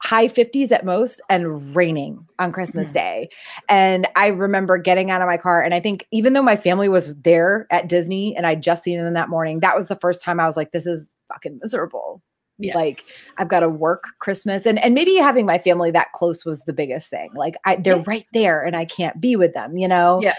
high 0.02 0.26
50s 0.26 0.72
at 0.72 0.84
most 0.84 1.20
and 1.28 1.76
raining 1.76 2.26
on 2.38 2.52
Christmas 2.52 2.88
mm. 2.88 2.94
Day. 2.94 3.28
And 3.68 4.08
I 4.16 4.28
remember 4.28 4.78
getting 4.78 5.10
out 5.10 5.20
of 5.20 5.26
my 5.26 5.36
car. 5.36 5.62
And 5.62 5.74
I 5.74 5.80
think 5.80 6.06
even 6.10 6.32
though 6.32 6.42
my 6.42 6.56
family 6.56 6.88
was 6.88 7.14
there 7.16 7.66
at 7.70 7.88
Disney 7.88 8.34
and 8.34 8.46
I'd 8.46 8.62
just 8.62 8.82
seen 8.82 8.98
them 8.98 9.12
that 9.12 9.28
morning, 9.28 9.60
that 9.60 9.76
was 9.76 9.88
the 9.88 9.96
first 9.96 10.22
time 10.22 10.40
I 10.40 10.46
was 10.46 10.56
like, 10.56 10.72
this 10.72 10.86
is 10.86 11.14
fucking 11.28 11.60
miserable 11.62 12.22
Yeah. 12.58 12.74
Like 12.74 13.04
I've 13.36 13.48
got 13.48 13.60
to 13.60 13.68
work 13.68 14.04
Christmas 14.18 14.64
and 14.64 14.78
and 14.78 14.94
maybe 14.94 15.16
having 15.16 15.44
my 15.44 15.58
family 15.58 15.90
that 15.90 16.12
close 16.12 16.44
was 16.44 16.62
the 16.64 16.72
biggest 16.72 17.10
thing. 17.10 17.30
Like 17.34 17.56
I 17.66 17.76
they're 17.76 17.96
yeah. 17.96 18.04
right 18.06 18.26
there 18.32 18.62
and 18.62 18.76
I 18.76 18.86
can't 18.86 19.20
be 19.20 19.36
with 19.36 19.52
them, 19.52 19.76
you 19.76 19.88
know? 19.88 20.20
Yeah. 20.22 20.34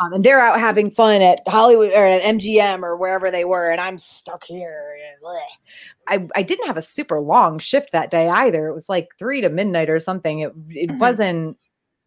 Um, 0.00 0.12
and 0.12 0.24
they're 0.24 0.40
out 0.40 0.60
having 0.60 0.90
fun 0.90 1.22
at 1.22 1.40
Hollywood 1.48 1.90
or 1.90 2.04
at 2.04 2.22
MGM 2.22 2.82
or 2.82 2.96
wherever 2.96 3.30
they 3.30 3.44
were, 3.44 3.70
and 3.70 3.80
I'm 3.80 3.96
stuck 3.96 4.44
here. 4.44 4.96
I, 6.06 6.26
I 6.34 6.42
didn't 6.42 6.66
have 6.66 6.76
a 6.76 6.82
super 6.82 7.20
long 7.20 7.58
shift 7.58 7.92
that 7.92 8.10
day 8.10 8.28
either. 8.28 8.68
It 8.68 8.74
was 8.74 8.88
like 8.88 9.08
three 9.18 9.40
to 9.40 9.48
midnight 9.48 9.88
or 9.88 9.98
something. 9.98 10.40
It 10.40 10.52
it 10.70 10.90
mm-hmm. 10.90 10.98
wasn't 10.98 11.56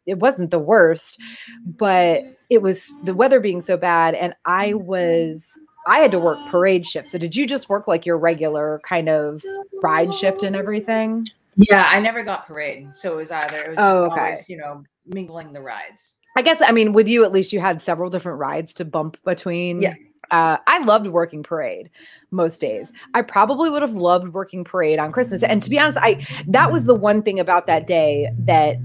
it 0.06 0.20
wasn't 0.20 0.52
the 0.52 0.60
worst, 0.60 1.20
but 1.66 2.24
it 2.50 2.62
was 2.62 3.00
the 3.04 3.14
weather 3.14 3.40
being 3.40 3.62
so 3.62 3.78
bad, 3.78 4.16
and 4.16 4.34
I 4.46 4.74
was 4.74 5.60
I 5.88 6.00
had 6.00 6.12
to 6.12 6.20
work 6.20 6.38
parade 6.48 6.86
shift. 6.86 7.08
So 7.08 7.18
did 7.18 7.36
you 7.36 7.48
just 7.48 7.70
work 7.70 7.88
like 7.88 8.06
your 8.06 8.18
regular 8.18 8.82
kind 8.88 9.10
of 9.10 9.44
ride 9.82 10.14
shift 10.14 10.44
and 10.44 10.56
everything? 10.56 11.28
Yeah, 11.56 11.90
I 11.92 12.00
never 12.00 12.24
got 12.24 12.48
parade, 12.48 12.96
so 12.96 13.14
it 13.14 13.18
was 13.18 13.32
either 13.32 13.62
it 13.64 13.70
was 13.70 13.78
oh, 13.80 14.06
okay. 14.12 14.22
always 14.22 14.50
you 14.50 14.58
know 14.58 14.84
mingling 15.06 15.54
the 15.54 15.62
rides. 15.62 16.16
I 16.40 16.42
guess 16.42 16.62
I 16.62 16.72
mean 16.72 16.94
with 16.94 17.10
you 17.10 17.26
at 17.26 17.34
least 17.34 17.52
you 17.52 17.60
had 17.60 17.82
several 17.82 18.10
different 18.10 18.40
rides 18.40 18.74
to 18.76 18.86
bump 18.86 19.18
between. 19.26 19.82
Yeah. 19.82 19.96
Uh, 20.32 20.56
I 20.68 20.78
loved 20.86 21.08
working 21.08 21.44
parade 21.44 21.90
most 22.32 22.62
days. 22.62 22.94
I 23.14 23.24
probably 23.24 23.70
would 23.70 23.82
have 23.82 23.92
loved 23.92 24.30
working 24.30 24.64
parade 24.64 25.00
on 25.00 25.12
Christmas. 25.12 25.44
And 25.44 25.62
to 25.62 25.70
be 25.70 25.78
honest, 25.78 25.98
I 25.98 26.26
that 26.48 26.72
was 26.72 26.86
the 26.86 26.96
one 26.96 27.24
thing 27.24 27.42
about 27.42 27.68
that 27.68 27.88
day 27.88 28.32
that 28.46 28.78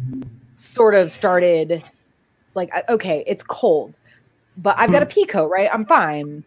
sort 0.55 0.97
of 0.97 1.13
started 1.13 1.81
like 2.57 2.73
okay, 2.89 3.23
it's 3.25 3.45
cold, 3.45 4.01
but 4.57 4.77
I've 4.77 4.91
got 4.91 5.05
a 5.05 5.07
pea 5.07 5.25
coat, 5.25 5.47
right? 5.47 5.69
I'm 5.73 5.87
fine. 5.87 6.43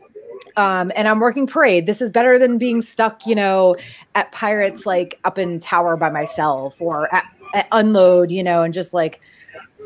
Um, 0.58 0.92
and 0.94 1.08
I'm 1.08 1.22
working 1.22 1.48
parade. 1.48 1.86
This 1.86 2.02
is 2.02 2.12
better 2.12 2.38
than 2.38 2.58
being 2.58 2.82
stuck, 2.82 3.26
you 3.26 3.36
know, 3.36 3.78
at 4.14 4.30
Pirates 4.34 4.86
like 4.86 5.22
up 5.24 5.38
in 5.38 5.62
Tower 5.62 5.96
by 5.96 6.10
myself 6.10 6.82
or 6.82 7.14
at, 7.16 7.34
at 7.54 7.68
unload, 7.72 8.30
you 8.30 8.44
know, 8.44 8.64
and 8.64 8.74
just 8.74 8.94
like 8.94 9.22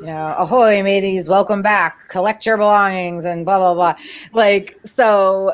you 0.02 0.08
know, 0.08 0.36
ahoy, 0.36 0.82
mateys, 0.82 1.30
welcome 1.30 1.62
back, 1.62 2.10
collect 2.10 2.44
your 2.44 2.58
belongings, 2.58 3.24
and 3.24 3.46
blah, 3.46 3.60
blah, 3.60 3.76
blah. 3.76 3.96
Like, 4.34 4.80
so, 4.84 5.54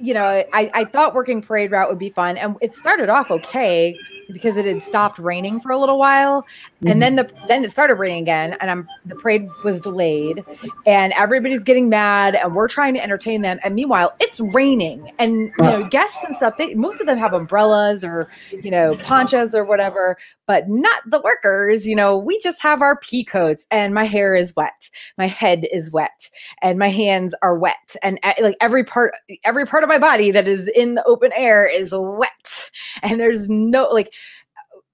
you 0.00 0.14
know, 0.14 0.24
I, 0.52 0.70
I 0.74 0.84
thought 0.84 1.14
working 1.14 1.42
parade 1.42 1.70
route 1.70 1.88
would 1.88 1.98
be 1.98 2.10
fun. 2.10 2.36
And 2.36 2.56
it 2.60 2.74
started 2.74 3.08
off 3.08 3.30
okay 3.30 3.96
because 4.30 4.56
it 4.56 4.66
had 4.66 4.82
stopped 4.82 5.18
raining 5.18 5.60
for 5.60 5.72
a 5.72 5.78
little 5.78 5.98
while, 5.98 6.42
mm-hmm. 6.42 6.88
and 6.88 7.02
then 7.02 7.16
the 7.16 7.30
then 7.48 7.64
it 7.64 7.72
started 7.72 7.94
raining 7.94 8.22
again, 8.22 8.56
and 8.60 8.70
I'm 8.70 8.88
the 9.06 9.14
parade 9.14 9.48
was 9.64 9.80
delayed, 9.80 10.44
and 10.86 11.12
everybody's 11.14 11.64
getting 11.64 11.88
mad, 11.88 12.34
and 12.34 12.54
we're 12.54 12.68
trying 12.68 12.94
to 12.94 13.02
entertain 13.02 13.42
them, 13.42 13.58
and 13.64 13.74
meanwhile 13.74 14.14
it's 14.20 14.40
raining, 14.40 15.10
and 15.18 15.50
you 15.58 15.64
know 15.64 15.84
guests 15.84 16.22
and 16.24 16.36
stuff. 16.36 16.54
They 16.58 16.74
most 16.74 17.00
of 17.00 17.06
them 17.06 17.18
have 17.18 17.32
umbrellas 17.32 18.04
or 18.04 18.28
you 18.50 18.70
know 18.70 18.96
ponchos 18.96 19.54
or 19.54 19.64
whatever, 19.64 20.18
but 20.46 20.68
not 20.68 21.02
the 21.06 21.20
workers. 21.20 21.88
You 21.88 21.96
know, 21.96 22.16
we 22.16 22.38
just 22.38 22.60
have 22.62 22.82
our 22.82 22.98
pea 22.98 23.24
coats, 23.24 23.66
and 23.70 23.94
my 23.94 24.04
hair 24.04 24.34
is 24.34 24.54
wet, 24.54 24.90
my 25.16 25.26
head 25.26 25.66
is 25.72 25.90
wet, 25.90 26.28
and 26.62 26.78
my 26.78 26.88
hands 26.88 27.34
are 27.42 27.58
wet, 27.58 27.96
and 28.02 28.18
uh, 28.22 28.34
like 28.40 28.56
every 28.60 28.84
part 28.84 29.14
every 29.44 29.64
part 29.64 29.84
of 29.84 29.87
my 29.88 29.98
body 29.98 30.30
that 30.30 30.46
is 30.46 30.68
in 30.68 30.94
the 30.94 31.04
open 31.04 31.32
air 31.34 31.66
is 31.68 31.92
wet, 31.94 32.70
and 33.02 33.20
there's 33.20 33.48
no 33.48 33.88
like 33.88 34.12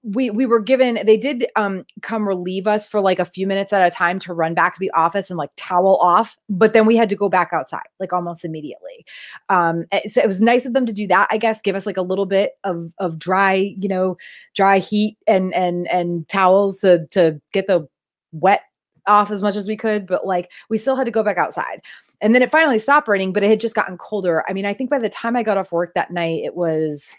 we 0.05 0.29
we 0.29 0.45
were 0.45 0.59
given 0.59 0.99
they 1.05 1.17
did 1.17 1.47
um 1.55 1.83
come 2.03 2.27
relieve 2.27 2.67
us 2.67 2.87
for 2.87 3.01
like 3.01 3.17
a 3.17 3.25
few 3.25 3.47
minutes 3.47 3.73
at 3.73 3.85
a 3.91 3.93
time 3.93 4.19
to 4.19 4.33
run 4.35 4.53
back 4.53 4.75
to 4.75 4.79
the 4.79 4.91
office 4.91 5.31
and 5.31 5.37
like 5.37 5.49
towel 5.57 5.97
off 5.99 6.37
but 6.47 6.73
then 6.73 6.85
we 6.85 6.95
had 6.95 7.09
to 7.09 7.15
go 7.15 7.27
back 7.27 7.49
outside 7.51 7.81
like 7.99 8.13
almost 8.13 8.45
immediately. 8.45 9.03
Um 9.49 9.85
eh, 9.91 10.07
so 10.07 10.21
it 10.21 10.27
was 10.27 10.39
nice 10.39 10.65
of 10.67 10.73
them 10.73 10.85
to 10.85 10.93
do 10.93 11.07
that 11.07 11.27
i 11.31 11.37
guess 11.37 11.61
give 11.61 11.75
us 11.75 11.87
like 11.87 11.97
a 11.97 12.03
little 12.03 12.27
bit 12.27 12.51
of 12.63 12.93
of 12.99 13.17
dry 13.17 13.73
you 13.79 13.89
know 13.89 14.15
dry 14.53 14.77
heat 14.77 15.17
and 15.25 15.53
and 15.55 15.87
and 15.91 16.27
towels 16.29 16.81
to 16.81 17.07
to 17.07 17.41
get 17.51 17.65
the 17.65 17.87
wet 18.31 18.61
off 19.07 19.31
as 19.31 19.41
much 19.41 19.55
as 19.55 19.67
we 19.67 19.77
could, 19.77 20.07
but 20.07 20.25
like 20.25 20.51
we 20.69 20.77
still 20.77 20.95
had 20.95 21.05
to 21.05 21.11
go 21.11 21.23
back 21.23 21.37
outside. 21.37 21.81
And 22.21 22.33
then 22.33 22.41
it 22.41 22.51
finally 22.51 22.79
stopped 22.79 23.07
raining, 23.07 23.33
but 23.33 23.43
it 23.43 23.49
had 23.49 23.59
just 23.59 23.75
gotten 23.75 23.97
colder. 23.97 24.43
I 24.47 24.53
mean, 24.53 24.65
I 24.65 24.73
think 24.73 24.89
by 24.89 24.99
the 24.99 25.09
time 25.09 25.35
I 25.35 25.43
got 25.43 25.57
off 25.57 25.71
work 25.71 25.93
that 25.93 26.11
night, 26.11 26.43
it 26.43 26.55
was 26.55 27.15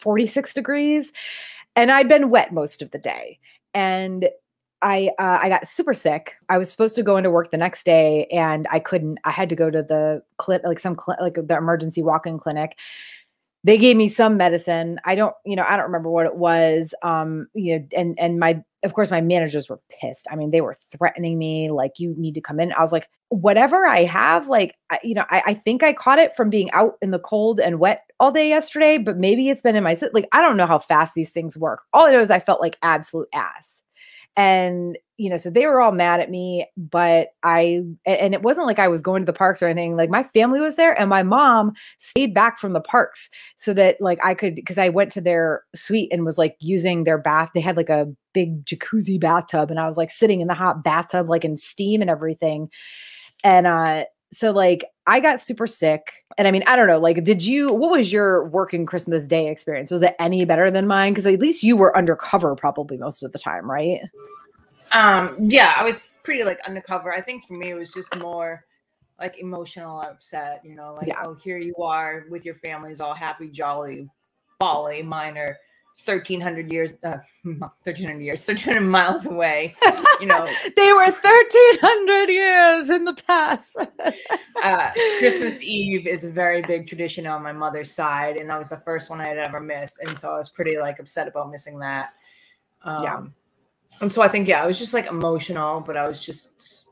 46 0.00 0.52
degrees 0.54 1.12
and 1.76 1.92
I'd 1.92 2.08
been 2.08 2.30
wet 2.30 2.52
most 2.52 2.82
of 2.82 2.90
the 2.90 2.98
day. 2.98 3.38
And 3.74 4.28
I 4.82 5.10
uh, 5.18 5.38
I 5.42 5.48
got 5.48 5.68
super 5.68 5.94
sick. 5.94 6.36
I 6.48 6.58
was 6.58 6.70
supposed 6.70 6.94
to 6.96 7.02
go 7.02 7.16
into 7.16 7.30
work 7.30 7.50
the 7.50 7.56
next 7.56 7.84
day, 7.84 8.26
and 8.26 8.66
I 8.70 8.78
couldn't. 8.78 9.18
I 9.24 9.30
had 9.30 9.48
to 9.48 9.56
go 9.56 9.70
to 9.70 9.82
the 9.82 10.22
clinic, 10.36 10.66
like 10.66 10.78
some 10.78 10.96
cl- 10.98 11.18
like 11.20 11.34
the 11.34 11.56
emergency 11.56 12.02
walk-in 12.02 12.38
clinic. 12.38 12.78
They 13.64 13.78
gave 13.78 13.96
me 13.96 14.08
some 14.08 14.36
medicine. 14.36 15.00
I 15.04 15.14
don't, 15.14 15.34
you 15.44 15.56
know, 15.56 15.64
I 15.66 15.76
don't 15.76 15.86
remember 15.86 16.10
what 16.10 16.26
it 16.26 16.36
was. 16.36 16.94
Um, 17.02 17.48
you 17.54 17.78
know, 17.78 17.86
and 17.96 18.18
and 18.18 18.38
my 18.38 18.62
of 18.86 18.94
course 18.94 19.10
my 19.10 19.20
managers 19.20 19.68
were 19.68 19.80
pissed. 20.00 20.26
I 20.30 20.36
mean, 20.36 20.50
they 20.50 20.62
were 20.62 20.76
threatening 20.96 21.38
me, 21.38 21.70
like 21.70 21.98
you 21.98 22.14
need 22.16 22.34
to 22.34 22.40
come 22.40 22.58
in. 22.58 22.72
I 22.72 22.80
was 22.80 22.92
like, 22.92 23.08
whatever 23.28 23.84
I 23.86 24.04
have, 24.04 24.48
like 24.48 24.76
I, 24.90 24.98
you 25.02 25.14
know, 25.14 25.24
I, 25.28 25.42
I 25.46 25.54
think 25.54 25.82
I 25.82 25.92
caught 25.92 26.18
it 26.18 26.34
from 26.34 26.48
being 26.48 26.70
out 26.70 26.94
in 27.02 27.10
the 27.10 27.18
cold 27.18 27.60
and 27.60 27.78
wet 27.78 28.02
all 28.18 28.32
day 28.32 28.48
yesterday, 28.48 28.96
but 28.96 29.18
maybe 29.18 29.50
it's 29.50 29.60
been 29.60 29.76
in 29.76 29.84
my 29.84 29.96
like 30.14 30.28
I 30.32 30.40
don't 30.40 30.56
know 30.56 30.66
how 30.66 30.78
fast 30.78 31.14
these 31.14 31.30
things 31.30 31.58
work. 31.58 31.82
All 31.92 32.06
I 32.06 32.12
know 32.12 32.20
is 32.20 32.30
I 32.30 32.40
felt 32.40 32.60
like 32.60 32.78
absolute 32.82 33.28
ass. 33.34 33.82
And 34.36 34.96
you 35.18 35.30
know, 35.30 35.36
so 35.36 35.48
they 35.48 35.66
were 35.66 35.80
all 35.80 35.92
mad 35.92 36.20
at 36.20 36.30
me, 36.30 36.66
but 36.76 37.28
I 37.42 37.84
and 38.04 38.34
it 38.34 38.42
wasn't 38.42 38.66
like 38.66 38.78
I 38.78 38.88
was 38.88 39.00
going 39.00 39.22
to 39.22 39.26
the 39.26 39.32
parks 39.32 39.62
or 39.62 39.68
anything. 39.68 39.96
Like 39.96 40.10
my 40.10 40.22
family 40.22 40.60
was 40.60 40.76
there 40.76 40.98
and 40.98 41.08
my 41.08 41.22
mom 41.22 41.72
stayed 41.98 42.34
back 42.34 42.58
from 42.58 42.74
the 42.74 42.80
parks 42.80 43.30
so 43.56 43.72
that 43.74 43.96
like 44.00 44.22
I 44.24 44.34
could 44.34 44.54
because 44.54 44.78
I 44.78 44.90
went 44.90 45.12
to 45.12 45.20
their 45.22 45.62
suite 45.74 46.12
and 46.12 46.24
was 46.24 46.36
like 46.36 46.56
using 46.60 47.04
their 47.04 47.18
bath. 47.18 47.50
They 47.54 47.60
had 47.60 47.76
like 47.76 47.88
a 47.88 48.12
big 48.34 48.64
jacuzzi 48.66 49.18
bathtub 49.18 49.70
and 49.70 49.80
I 49.80 49.86
was 49.86 49.96
like 49.96 50.10
sitting 50.10 50.42
in 50.42 50.48
the 50.48 50.54
hot 50.54 50.84
bathtub 50.84 51.30
like 51.30 51.44
in 51.44 51.56
steam 51.56 52.02
and 52.02 52.10
everything. 52.10 52.68
And 53.42 53.66
uh 53.66 54.04
so 54.32 54.50
like 54.50 54.84
I 55.06 55.20
got 55.20 55.40
super 55.40 55.66
sick. 55.66 56.24
And 56.36 56.48
I 56.48 56.50
mean, 56.50 56.64
I 56.66 56.76
don't 56.76 56.88
know, 56.88 56.98
like, 56.98 57.22
did 57.22 57.44
you, 57.46 57.72
what 57.72 57.92
was 57.92 58.12
your 58.12 58.48
working 58.48 58.84
Christmas 58.84 59.26
Day 59.28 59.48
experience? 59.48 59.90
Was 59.90 60.02
it 60.02 60.16
any 60.18 60.44
better 60.44 60.70
than 60.70 60.88
mine? 60.88 61.12
Because 61.12 61.26
at 61.26 61.38
least 61.38 61.62
you 61.62 61.76
were 61.76 61.96
undercover 61.96 62.56
probably 62.56 62.96
most 62.98 63.22
of 63.22 63.30
the 63.30 63.38
time, 63.38 63.70
right? 63.70 64.00
Um, 64.92 65.36
yeah, 65.38 65.74
I 65.76 65.84
was 65.84 66.10
pretty 66.22 66.44
like 66.44 66.60
undercover. 66.66 67.12
I 67.12 67.20
think 67.20 67.46
for 67.46 67.54
me, 67.54 67.70
it 67.70 67.74
was 67.74 67.92
just 67.92 68.16
more 68.18 68.64
like 69.18 69.38
emotional 69.38 70.00
upset, 70.00 70.60
you 70.64 70.74
know, 70.74 70.94
like, 70.94 71.08
yeah. 71.08 71.22
oh, 71.24 71.34
here 71.34 71.58
you 71.58 71.74
are 71.76 72.26
with 72.30 72.44
your 72.44 72.54
families 72.54 73.00
all 73.00 73.14
happy, 73.14 73.50
jolly, 73.50 74.08
Bali, 74.58 75.02
minor 75.02 75.56
1300 76.04 76.70
years 76.70 76.94
uh 77.04 77.16
1300 77.42 78.20
years 78.20 78.46
1300 78.46 78.86
miles 78.86 79.26
away 79.26 79.74
you 80.20 80.26
know 80.26 80.46
they 80.76 80.92
were 80.92 81.10
1300 81.10 82.28
years 82.28 82.90
in 82.90 83.04
the 83.04 83.14
past 83.26 83.74
uh 84.62 84.90
christmas 85.18 85.62
eve 85.62 86.06
is 86.06 86.24
a 86.24 86.30
very 86.30 86.60
big 86.62 86.86
tradition 86.86 87.26
on 87.26 87.42
my 87.42 87.52
mother's 87.52 87.90
side 87.90 88.36
and 88.36 88.50
that 88.50 88.58
was 88.58 88.68
the 88.68 88.76
first 88.80 89.08
one 89.08 89.22
i 89.22 89.26
had 89.26 89.38
ever 89.38 89.58
missed 89.58 89.98
and 90.00 90.18
so 90.18 90.30
i 90.30 90.36
was 90.36 90.50
pretty 90.50 90.78
like 90.78 90.98
upset 90.98 91.26
about 91.26 91.50
missing 91.50 91.78
that 91.78 92.10
um 92.82 93.02
yeah. 93.02 93.22
And 94.00 94.12
so 94.12 94.22
i 94.22 94.28
think 94.28 94.46
yeah 94.46 94.62
i 94.62 94.66
was 94.66 94.78
just 94.78 94.94
like 94.94 95.06
emotional 95.06 95.80
but 95.80 95.96
i 95.96 96.06
was 96.06 96.24
just 96.24 96.86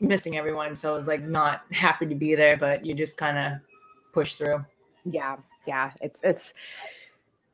missing 0.00 0.36
everyone 0.36 0.74
so 0.74 0.90
i 0.90 0.94
was 0.94 1.06
like 1.06 1.22
not 1.22 1.62
happy 1.72 2.06
to 2.06 2.14
be 2.14 2.34
there 2.34 2.56
but 2.56 2.84
you 2.84 2.94
just 2.94 3.16
kind 3.16 3.38
of 3.38 3.60
push 4.12 4.34
through 4.34 4.64
yeah 5.04 5.36
yeah 5.66 5.90
it's 6.00 6.20
it's 6.22 6.54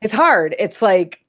it's 0.01 0.13
hard. 0.13 0.55
It's 0.59 0.81
like 0.81 1.21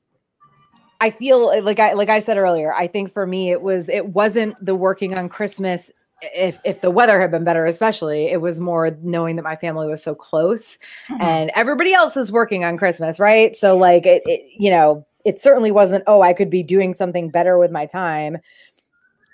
I 1.00 1.10
feel 1.10 1.46
like 1.64 1.78
I 1.78 1.92
like 1.92 2.08
I 2.08 2.20
said 2.20 2.36
earlier, 2.36 2.74
I 2.74 2.86
think 2.86 3.12
for 3.12 3.26
me 3.26 3.50
it 3.50 3.62
was 3.62 3.88
it 3.88 4.08
wasn't 4.08 4.62
the 4.64 4.74
working 4.74 5.14
on 5.14 5.28
Christmas 5.28 5.90
if 6.20 6.60
if 6.64 6.80
the 6.80 6.90
weather 6.90 7.20
had 7.20 7.30
been 7.30 7.44
better 7.44 7.64
especially 7.64 8.26
it 8.26 8.40
was 8.40 8.58
more 8.58 8.90
knowing 9.02 9.36
that 9.36 9.44
my 9.44 9.54
family 9.54 9.86
was 9.86 10.02
so 10.02 10.16
close 10.16 10.76
mm-hmm. 11.08 11.22
and 11.22 11.52
everybody 11.54 11.94
else 11.94 12.16
is 12.16 12.32
working 12.32 12.64
on 12.64 12.76
christmas 12.76 13.20
right 13.20 13.54
so 13.54 13.76
like 13.76 14.04
it, 14.04 14.20
it, 14.26 14.44
you 14.58 14.68
know 14.68 15.06
it 15.28 15.40
certainly 15.40 15.70
wasn't 15.70 16.02
oh 16.06 16.22
i 16.22 16.32
could 16.32 16.50
be 16.50 16.62
doing 16.62 16.94
something 16.94 17.30
better 17.30 17.58
with 17.58 17.70
my 17.70 17.86
time 17.86 18.38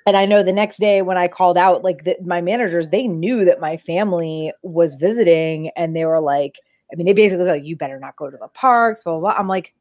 and 0.06 0.16
i 0.16 0.24
know 0.24 0.42
the 0.42 0.52
next 0.52 0.78
day 0.78 1.02
when 1.02 1.16
i 1.16 1.28
called 1.28 1.56
out 1.56 1.84
like 1.84 2.04
the, 2.04 2.16
my 2.24 2.40
managers 2.40 2.90
they 2.90 3.06
knew 3.06 3.44
that 3.44 3.60
my 3.60 3.76
family 3.76 4.52
was 4.62 4.94
visiting 4.94 5.70
and 5.76 5.94
they 5.94 6.04
were 6.04 6.20
like 6.20 6.58
I 6.94 6.96
mean, 6.96 7.06
they 7.06 7.12
basically 7.12 7.46
like, 7.46 7.64
you 7.64 7.76
better 7.76 7.98
not 7.98 8.16
go 8.16 8.30
to 8.30 8.36
the 8.36 8.48
parks, 8.48 9.02
blah, 9.02 9.14
blah, 9.14 9.20
blah. 9.32 9.34
I'm 9.38 9.48
like, 9.48 9.74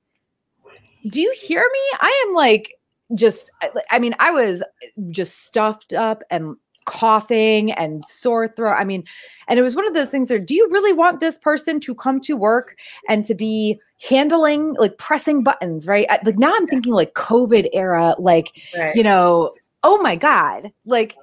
do 1.08 1.22
you 1.22 1.34
hear 1.40 1.62
me? 1.62 1.98
I 2.00 2.26
am 2.28 2.34
like, 2.34 2.74
just, 3.14 3.52
I 3.92 4.00
mean, 4.00 4.16
I 4.20 4.32
was 4.32 4.64
just 5.12 5.46
stuffed 5.46 5.94
up 5.94 6.24
and 6.32 6.56
coughing 6.86 7.72
and 7.74 8.06
sore 8.06 8.48
throat. 8.48 8.76
I 8.78 8.84
mean, 8.84 9.04
and 9.48 9.60
it 9.60 9.62
was 9.62 9.76
one 9.76 9.88
of 9.88 9.94
those 9.94 10.10
things 10.10 10.30
where 10.30 10.40
do 10.40 10.56
you 10.56 10.68
really 10.72 10.94
want 10.94 11.20
this 11.20 11.38
person 11.38 11.80
to 11.82 11.96
come 11.96 12.20
to 12.22 12.36
work 12.36 12.78
and 13.08 13.26
to 13.26 13.36
be 13.36 13.80
handling 14.08 14.74
like 14.74 14.98
pressing 14.98 15.44
buttons, 15.44 15.88
right? 15.88 16.08
Like 16.26 16.38
now 16.38 16.54
I'm 16.56 16.68
thinking 16.68 16.94
like 16.94 17.14
COVID 17.14 17.70
era, 17.74 18.16
like, 18.18 18.52
right. 18.78 18.96
you 18.96 19.04
know, 19.04 19.54
oh 19.84 20.02
my 20.02 20.16
God, 20.16 20.72
like 20.86 21.16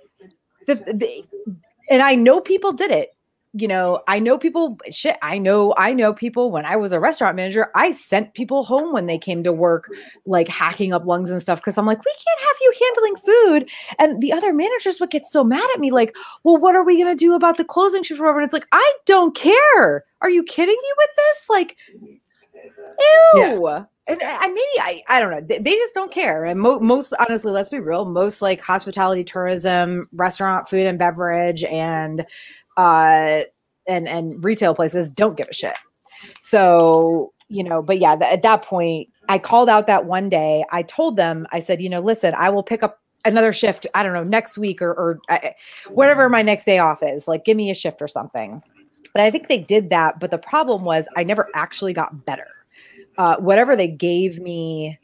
the, 0.66 0.74
the 0.74 1.24
and 1.91 2.03
I 2.03 2.14
know 2.14 2.41
people 2.41 2.72
did 2.72 2.91
it 2.91 3.11
you 3.53 3.66
know, 3.66 4.01
I 4.07 4.20
know 4.20 4.38
people 4.38 4.78
shit, 4.90 5.16
I 5.22 5.38
know 5.38 5.74
I 5.76 5.92
know 5.92 6.12
people 6.12 6.51
when 6.51 6.64
I 6.64 6.76
was 6.76 6.92
a 6.92 7.01
restaurant 7.01 7.36
manager, 7.36 7.70
I 7.74 7.92
sent 7.92 8.34
people 8.34 8.62
home 8.64 8.92
when 8.92 9.07
they 9.07 9.18
came 9.18 9.42
to 9.44 9.53
work 9.53 9.90
like 10.24 10.46
hacking 10.48 10.92
up 10.92 11.05
lungs 11.07 11.30
and 11.30 11.42
stuff 11.42 11.61
cuz 11.61 11.76
I'm 11.76 11.86
like, 11.86 12.05
we 12.05 12.12
can't 12.12 12.40
have 12.40 12.57
you 12.61 12.72
handling 12.80 13.16
food. 13.16 13.70
And 13.98 14.22
the 14.22 14.32
other 14.32 14.53
managers 14.53 15.01
would 15.01 15.11
get 15.11 15.26
so 15.26 15.42
mad 15.42 15.68
at 15.74 15.80
me 15.80 15.90
like, 15.90 16.14
"Well, 16.44 16.59
what 16.59 16.76
are 16.76 16.84
we 16.84 17.03
going 17.03 17.14
to 17.16 17.24
do 17.24 17.34
about 17.34 17.57
the 17.57 17.64
closing 17.64 18.03
shift 18.03 18.20
And 18.20 18.44
it's 18.44 18.53
like, 18.53 18.68
"I 18.72 18.92
don't 19.07 19.34
care. 19.34 20.05
Are 20.22 20.30
you 20.30 20.42
kidding 20.44 20.76
me 20.76 20.92
with 20.98 21.11
this?" 21.16 21.46
Like 21.48 21.76
ew. 23.34 23.62
Yeah 23.68 23.84
and 24.11 24.20
uh, 24.22 24.38
I 24.40 24.48
maybe 24.48 24.61
I 24.80 25.03
I 25.09 25.20
don't 25.20 25.30
know. 25.30 25.40
They, 25.40 25.59
they 25.59 25.72
just 25.72 25.94
don't 25.94 26.11
care. 26.11 26.44
And 26.44 26.61
mo- 26.61 26.80
most 26.80 27.14
honestly, 27.18 27.53
let's 27.53 27.68
be 27.68 27.78
real. 27.78 28.05
Most 28.05 28.42
like 28.42 28.61
hospitality, 28.61 29.24
tourism, 29.24 30.09
restaurant, 30.12 30.68
food 30.68 30.86
and 30.86 30.98
beverage, 30.98 31.64
and 31.64 32.26
uh 32.81 33.45
and 33.87 34.09
and 34.09 34.45
retail 34.45 34.74
places 34.74 35.11
don't 35.11 35.37
give 35.37 35.49
a 35.49 35.55
shit. 35.55 35.76
So 36.41 37.33
you 37.49 37.64
know, 37.64 37.83
but 37.83 37.99
yeah, 37.99 38.14
th- 38.16 38.33
at 38.33 38.43
that 38.43 38.62
point, 38.62 39.09
I 39.28 39.39
called 39.39 39.68
out 39.68 39.89
that 39.89 40.05
one 40.05 40.28
day. 40.28 40.64
I 40.70 40.83
told 40.83 41.16
them, 41.16 41.49
I 41.51 41.59
said, 41.59 41.81
you 41.81 41.89
know, 41.89 42.01
listen, 42.01 42.33
I 42.37 42.49
will 42.49 42.62
pick 42.62 42.85
up 42.85 43.01
another 43.24 43.53
shift. 43.53 43.89
I 43.95 44.05
don't 44.05 44.12
know 44.12 44.24
next 44.24 44.57
week 44.57 44.81
or 44.81 44.93
or 44.93 45.20
I, 45.28 45.55
whatever 45.89 46.28
my 46.28 46.43
next 46.43 46.64
day 46.64 46.78
off 46.78 47.03
is. 47.03 47.26
Like, 47.26 47.45
give 47.45 47.57
me 47.57 47.70
a 47.70 47.74
shift 47.74 48.01
or 48.01 48.09
something. 48.09 48.62
But 49.12 49.22
I 49.22 49.31
think 49.31 49.49
they 49.49 49.59
did 49.59 49.91
that. 49.91 50.20
But 50.20 50.31
the 50.31 50.39
problem 50.39 50.85
was, 50.85 51.09
I 51.16 51.24
never 51.24 51.49
actually 51.55 51.93
got 51.93 52.24
better 52.24 52.47
uh, 53.20 53.37
whatever 53.37 53.76
they 53.76 53.87
gave 53.87 54.41
me 54.41 54.99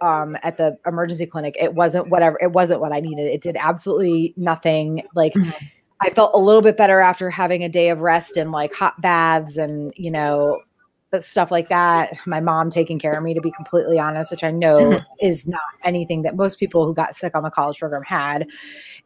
um, 0.00 0.36
at 0.42 0.56
the 0.56 0.76
emergency 0.84 1.26
clinic, 1.26 1.56
it 1.60 1.74
wasn't 1.74 2.08
whatever, 2.08 2.36
it 2.42 2.50
wasn't 2.50 2.80
what 2.80 2.92
I 2.92 2.98
needed. 2.98 3.26
It 3.26 3.40
did 3.40 3.56
absolutely 3.56 4.34
nothing. 4.36 5.04
Like, 5.14 5.32
mm-hmm. 5.34 5.50
I 6.02 6.10
felt 6.10 6.34
a 6.34 6.38
little 6.38 6.62
bit 6.62 6.76
better 6.76 7.00
after 7.00 7.30
having 7.30 7.64
a 7.64 7.68
day 7.68 7.90
of 7.90 8.00
rest 8.00 8.36
and 8.36 8.52
like 8.52 8.74
hot 8.74 9.00
baths 9.00 9.56
and, 9.56 9.92
you 9.96 10.10
know, 10.10 10.60
stuff 11.18 11.50
like 11.50 11.68
that. 11.68 12.16
My 12.26 12.40
mom 12.40 12.70
taking 12.70 12.98
care 12.98 13.12
of 13.12 13.22
me, 13.22 13.34
to 13.34 13.40
be 13.40 13.50
completely 13.50 13.98
honest, 13.98 14.30
which 14.30 14.42
I 14.42 14.50
know 14.50 14.78
mm-hmm. 14.78 15.04
is 15.20 15.46
not 15.46 15.60
anything 15.84 16.22
that 16.22 16.36
most 16.36 16.58
people 16.58 16.86
who 16.86 16.94
got 16.94 17.14
sick 17.14 17.36
on 17.36 17.42
the 17.42 17.50
college 17.50 17.78
program 17.78 18.02
had. 18.02 18.48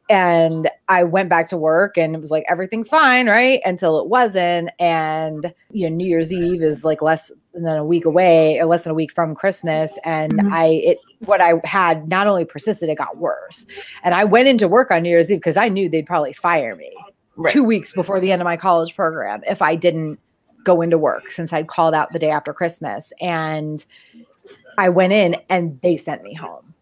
And 0.09 0.71
I 0.89 1.03
went 1.03 1.29
back 1.29 1.49
to 1.49 1.57
work 1.57 1.99
and 1.99 2.15
it 2.15 2.21
was 2.21 2.31
like, 2.31 2.45
everything's 2.49 2.89
fine, 2.89 3.29
right? 3.29 3.61
Until 3.65 3.99
it 3.99 4.09
wasn't. 4.09 4.71
And, 4.79 5.53
you 5.73 5.91
know, 5.91 5.97
New 5.97 6.07
Year's 6.07 6.33
Eve 6.33 6.63
is 6.63 6.85
like 6.85 7.03
less 7.03 7.33
than 7.55 7.77
a 7.77 7.85
week 7.85 8.05
away, 8.05 8.61
or 8.61 8.67
less 8.67 8.85
than 8.85 8.93
a 8.93 8.95
week 8.95 9.11
from 9.11 9.35
Christmas. 9.35 9.99
And 10.05 10.33
mm-hmm. 10.33 10.53
I, 10.53 10.67
it, 10.67 10.99
what 11.21 11.41
I 11.41 11.55
had 11.65 12.09
not 12.09 12.27
only 12.27 12.45
persisted, 12.45 12.89
it 12.89 12.99
got 12.99 13.17
worse. 13.17 13.67
And 14.03 14.15
I 14.15 14.25
went 14.25 14.49
into 14.49 14.69
work 14.69 14.91
on 14.91 15.03
New 15.03 15.11
Year's 15.11 15.31
Eve 15.31 15.39
because 15.39 15.57
I 15.57 15.69
knew 15.69 15.89
they'd 15.89 16.07
probably 16.07 16.33
fire 16.33 16.77
me. 16.77 16.93
Right. 17.37 17.53
Two 17.53 17.65
weeks 17.65 17.93
before 17.93 18.19
the 18.19 18.33
end 18.33 18.41
of 18.41 18.47
my 18.47 18.57
college 18.57 18.97
program, 18.97 19.43
if 19.47 19.61
I 19.61 19.75
didn't 19.75 20.19
go 20.67 20.83
into 20.83 20.99
work 20.99 21.31
since 21.31 21.53
I'd 21.53 21.69
called 21.69 21.95
out 21.95 22.13
the 22.13 22.19
day 22.19 22.31
after 22.31 22.53
Christmas. 22.53 23.13
And 23.21 23.87
I 24.77 24.91
went 24.91 25.13
in 25.13 25.37
and 25.49 25.81
they 25.81 25.97
sent 25.97 26.23
me 26.23 26.35
home 26.35 26.75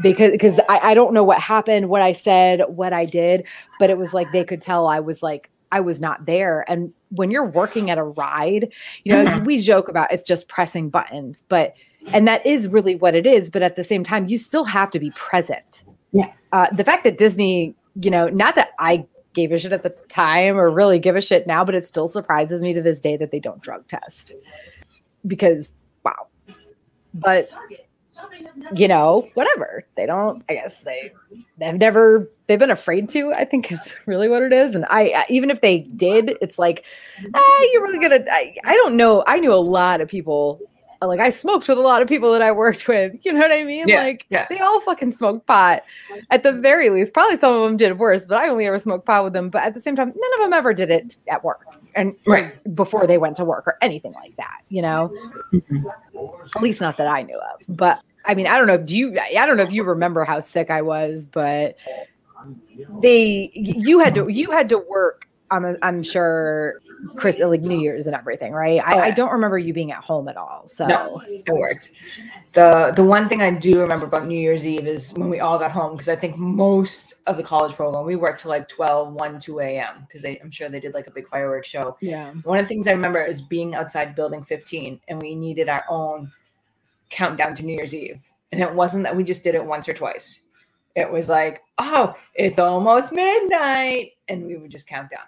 because 0.00 0.30
because 0.30 0.60
I, 0.68 0.78
I 0.90 0.94
don't 0.94 1.12
know 1.12 1.24
what 1.24 1.40
happened, 1.40 1.88
what 1.88 2.00
I 2.00 2.12
said, 2.12 2.62
what 2.68 2.92
I 2.92 3.04
did, 3.04 3.44
but 3.78 3.90
it 3.90 3.98
was 3.98 4.14
like 4.14 4.32
they 4.32 4.44
could 4.44 4.62
tell 4.62 4.86
I 4.86 5.00
was 5.00 5.22
like 5.22 5.50
I 5.72 5.80
was 5.80 6.00
not 6.00 6.26
there. 6.26 6.64
And 6.68 6.92
when 7.10 7.30
you're 7.30 7.44
working 7.44 7.90
at 7.90 7.98
a 7.98 8.04
ride, 8.04 8.72
you 9.04 9.12
know, 9.12 9.24
mm-hmm. 9.24 9.44
we 9.44 9.58
joke 9.58 9.88
about 9.88 10.12
it's 10.12 10.22
just 10.22 10.48
pressing 10.48 10.88
buttons, 10.88 11.42
but 11.48 11.74
and 12.08 12.26
that 12.26 12.44
is 12.46 12.68
really 12.68 12.96
what 12.96 13.14
it 13.14 13.26
is. 13.26 13.50
But 13.50 13.62
at 13.62 13.76
the 13.76 13.84
same 13.84 14.04
time, 14.04 14.26
you 14.26 14.38
still 14.38 14.64
have 14.64 14.90
to 14.92 14.98
be 14.98 15.10
present. 15.12 15.84
Yeah. 16.12 16.32
Uh, 16.52 16.68
the 16.72 16.84
fact 16.84 17.04
that 17.04 17.18
Disney, 17.18 17.74
you 17.94 18.10
know, 18.10 18.28
not 18.28 18.54
that 18.56 18.70
I 18.78 19.06
gave 19.32 19.52
a 19.52 19.58
shit 19.58 19.72
at 19.72 19.82
the 19.82 19.90
time 20.08 20.58
or 20.58 20.70
really 20.70 20.98
give 20.98 21.16
a 21.16 21.20
shit 21.20 21.46
now, 21.46 21.64
but 21.64 21.74
it 21.74 21.86
still 21.86 22.08
surprises 22.08 22.62
me 22.62 22.74
to 22.74 22.82
this 22.82 23.00
day 23.00 23.16
that 23.16 23.30
they 23.30 23.40
don't 23.40 23.62
drug 23.62 23.86
test 23.88 24.34
because 25.26 25.72
wow. 26.04 26.26
But 27.14 27.50
you 28.74 28.88
know, 28.88 29.28
whatever. 29.34 29.84
They 29.96 30.06
don't, 30.06 30.44
I 30.48 30.54
guess 30.54 30.82
they 30.82 31.12
they've 31.58 31.74
never 31.74 32.30
they've 32.46 32.58
been 32.58 32.70
afraid 32.70 33.08
to, 33.10 33.32
I 33.32 33.44
think 33.44 33.72
is 33.72 33.94
really 34.06 34.28
what 34.28 34.42
it 34.42 34.52
is. 34.52 34.74
And 34.74 34.84
I 34.88 35.24
even 35.28 35.50
if 35.50 35.60
they 35.60 35.80
did, 35.80 36.36
it's 36.40 36.58
like, 36.58 36.84
ah, 37.34 37.66
you're 37.72 37.82
really 37.82 37.98
gonna 37.98 38.24
I, 38.30 38.54
I 38.64 38.74
don't 38.76 38.96
know. 38.96 39.24
I 39.26 39.40
knew 39.40 39.52
a 39.52 39.56
lot 39.56 40.00
of 40.00 40.08
people 40.08 40.60
like 41.06 41.20
I 41.20 41.30
smoked 41.30 41.68
with 41.68 41.78
a 41.78 41.82
lot 41.82 42.02
of 42.02 42.08
people 42.08 42.32
that 42.32 42.42
I 42.42 42.52
worked 42.52 42.88
with. 42.88 43.12
You 43.22 43.32
know 43.32 43.40
what 43.40 43.52
I 43.52 43.62
mean? 43.62 43.88
Yeah, 43.88 44.00
like 44.00 44.26
yeah. 44.30 44.46
they 44.48 44.58
all 44.58 44.80
fucking 44.80 45.12
smoked 45.12 45.46
pot. 45.46 45.84
At 46.30 46.42
the 46.42 46.52
very 46.52 46.90
least, 46.90 47.14
probably 47.14 47.38
some 47.38 47.54
of 47.54 47.62
them 47.62 47.76
did 47.76 47.98
worse, 47.98 48.26
but 48.26 48.38
I 48.38 48.48
only 48.48 48.66
ever 48.66 48.78
smoked 48.78 49.06
pot 49.06 49.24
with 49.24 49.32
them. 49.32 49.48
But 49.48 49.62
at 49.62 49.74
the 49.74 49.80
same 49.80 49.94
time, 49.94 50.08
none 50.08 50.32
of 50.34 50.40
them 50.40 50.52
ever 50.52 50.74
did 50.74 50.90
it 50.90 51.18
at 51.28 51.44
work 51.44 51.66
and 51.94 52.14
right. 52.26 52.52
before 52.74 53.06
they 53.06 53.18
went 53.18 53.36
to 53.36 53.44
work 53.44 53.66
or 53.66 53.76
anything 53.80 54.12
like 54.14 54.36
that. 54.36 54.60
You 54.68 54.82
know, 54.82 55.12
mm-hmm. 55.52 55.86
at 56.56 56.62
least 56.62 56.80
not 56.80 56.96
that 56.96 57.06
I 57.06 57.22
knew 57.22 57.38
of. 57.38 57.60
But 57.68 58.00
I 58.24 58.34
mean, 58.34 58.46
I 58.46 58.58
don't 58.58 58.66
know. 58.66 58.78
Do 58.78 58.96
you? 58.96 59.18
I 59.18 59.46
don't 59.46 59.56
know 59.56 59.62
if 59.62 59.72
you 59.72 59.84
remember 59.84 60.24
how 60.24 60.40
sick 60.40 60.70
I 60.70 60.82
was, 60.82 61.26
but 61.26 61.76
they 63.00 63.50
you 63.54 64.00
had 64.00 64.14
to 64.14 64.28
you 64.28 64.50
had 64.50 64.68
to 64.70 64.78
work. 64.78 65.28
I'm 65.50 65.76
I'm 65.82 66.02
sure 66.02 66.80
Chris, 67.16 67.38
like 67.40 67.62
New 67.62 67.78
Year's 67.78 68.06
and 68.06 68.14
everything, 68.14 68.52
right? 68.52 68.80
I, 68.84 69.08
I, 69.08 69.10
oh, 69.10 69.14
don't 69.14 69.32
remember 69.32 69.58
you 69.58 69.72
being 69.72 69.90
at 69.92 70.02
home 70.02 70.28
at 70.28 70.36
all. 70.36 70.66
So 70.66 70.86
no, 70.86 71.20
it 71.26 71.48
worked. 71.52 71.90
The 72.52 72.92
the 72.94 73.02
one 73.02 73.28
thing 73.28 73.42
I 73.42 73.50
do 73.50 73.80
remember 73.80 74.06
about 74.06 74.26
New 74.26 74.38
Year's 74.38 74.66
Eve 74.66 74.86
is 74.86 75.12
when 75.14 75.28
we 75.28 75.40
all 75.40 75.58
got 75.58 75.72
home 75.72 75.92
because 75.92 76.08
I 76.08 76.16
think 76.16 76.36
most 76.36 77.14
of 77.26 77.36
the 77.36 77.42
college 77.42 77.74
program 77.74 78.04
we 78.04 78.16
worked 78.16 78.40
till 78.40 78.50
like 78.50 78.68
12, 78.68 79.14
1, 79.14 79.40
2 79.40 79.60
a.m. 79.60 80.02
because 80.02 80.24
I'm 80.24 80.50
sure 80.50 80.68
they 80.68 80.80
did 80.80 80.94
like 80.94 81.06
a 81.06 81.10
big 81.10 81.28
fireworks 81.28 81.68
show. 81.68 81.96
Yeah. 82.00 82.30
One 82.44 82.58
of 82.58 82.64
the 82.64 82.68
things 82.68 82.86
I 82.86 82.92
remember 82.92 83.22
is 83.22 83.42
being 83.42 83.74
outside 83.74 84.14
building 84.14 84.44
15 84.44 85.00
and 85.08 85.20
we 85.20 85.34
needed 85.34 85.68
our 85.68 85.84
own 85.88 86.30
countdown 87.10 87.54
to 87.56 87.64
New 87.64 87.74
Year's 87.74 87.94
Eve. 87.94 88.20
And 88.52 88.60
it 88.60 88.72
wasn't 88.72 89.04
that 89.04 89.16
we 89.16 89.24
just 89.24 89.44
did 89.44 89.54
it 89.54 89.64
once 89.64 89.88
or 89.88 89.94
twice. 89.94 90.42
It 90.94 91.10
was 91.10 91.28
like, 91.28 91.62
oh, 91.78 92.14
it's 92.34 92.58
almost 92.58 93.12
midnight. 93.12 94.12
And 94.28 94.44
we 94.46 94.56
would 94.56 94.70
just 94.70 94.86
count 94.86 95.10
down. 95.10 95.26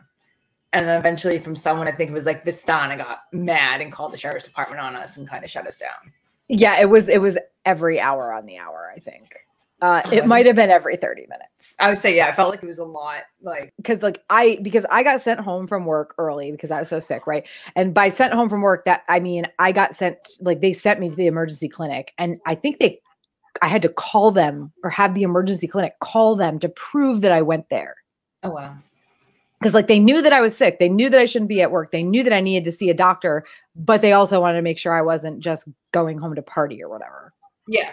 And 0.75 0.89
then 0.89 0.99
eventually, 0.99 1.39
from 1.39 1.55
someone, 1.55 1.87
I 1.87 1.93
think 1.93 2.11
it 2.11 2.13
was 2.13 2.27
like 2.27 2.45
Vistana 2.45 2.99
got 2.99 3.21
mad 3.33 3.81
and 3.81 3.93
called 3.93 4.13
the 4.13 4.17
sheriff's 4.17 4.45
department 4.45 4.81
on 4.81 4.97
us 4.97 5.17
and 5.17 5.29
kind 5.29 5.45
of 5.45 5.49
shut 5.49 5.69
us 5.69 5.79
down. 5.79 6.13
Yeah, 6.49 6.81
it 6.81 6.91
was 6.91 7.09
it 7.09 7.23
was 7.23 7.39
every 7.65 8.01
hour 8.01 8.33
on 8.33 8.45
the 8.45 8.59
hour, 8.59 8.93
I 8.95 8.99
think. 8.99 9.37
Uh, 9.81 10.03
it 10.13 10.27
might 10.27 10.47
have 10.47 10.57
been 10.57 10.71
every 10.71 10.97
30 10.97 11.23
minutes. 11.23 11.77
I 11.79 11.89
would 11.89 11.99
say, 11.99 12.17
yeah, 12.17 12.27
I 12.27 12.33
felt 12.33 12.51
like 12.51 12.63
it 12.63 12.67
was 12.67 12.79
a 12.79 12.85
lot. 12.85 13.23
Like, 13.43 13.73
because, 13.77 14.03
like, 14.03 14.23
I, 14.31 14.59
because 14.63 14.87
I 14.91 15.03
got 15.03 15.21
sent 15.21 15.41
home 15.41 15.67
from 15.67 15.85
work 15.85 16.15
early 16.17 16.51
because 16.51 16.71
I 16.71 16.81
was 16.81 16.89
so 16.89 16.99
sick, 16.99 17.27
right? 17.27 17.47
And 17.77 17.93
by 17.93 18.09
sent 18.09 18.33
home 18.33 18.49
from 18.49 18.63
work, 18.63 18.87
that 18.87 19.03
I 19.09 19.21
mean, 19.21 19.47
I 19.59 19.73
got 19.73 19.95
sent, 19.95 20.17
like, 20.41 20.61
they 20.61 20.73
sent 20.73 21.01
me 21.01 21.11
to 21.11 21.17
the 21.17 21.27
emergency 21.27 21.69
clinic. 21.69 22.15
And 22.17 22.41
I 22.47 22.55
think 22.55 22.79
they, 22.79 23.01
I 23.61 23.69
had 23.69 23.83
to 23.83 23.91
call 23.91 24.31
them 24.31 24.73
or 24.83 24.91
have 24.91 25.15
the 25.15 25.23
emergency 25.23 25.67
clinic 25.67 25.99
call 26.01 26.35
them 26.35 26.59
to 26.61 26.69
prove 26.71 27.21
that 27.21 27.33
I 27.33 27.43
went 27.43 27.69
there. 27.69 27.97
Oh, 28.43 28.51
wow 28.51 28.77
because 29.65 29.73
like 29.73 29.87
they 29.87 29.99
knew 29.99 30.21
that 30.21 30.35
I 30.35 30.43
was 30.43 30.55
sick. 30.55 30.79
They 30.79 30.91
knew 30.91 31.09
that 31.09 31.19
I 31.19 31.25
shouldn't 31.25 31.49
be 31.49 31.63
at 31.63 31.71
work. 31.71 31.91
They 31.91 32.03
knew 32.03 32.23
that 32.23 32.35
I 32.35 32.43
needed 32.43 32.65
to 32.65 32.73
see 32.73 32.91
a 32.91 32.95
doctor, 32.95 33.47
but 33.75 34.03
they 34.03 34.13
also 34.13 34.39
wanted 34.39 34.59
to 34.59 34.63
make 34.63 34.79
sure 34.79 34.93
I 34.93 35.01
wasn't 35.01 35.41
just 35.41 35.67
going 35.91 36.19
home 36.19 36.35
to 36.35 36.43
party 36.43 36.83
or 36.83 36.91
whatever. 36.91 37.33
Yeah. 37.67 37.91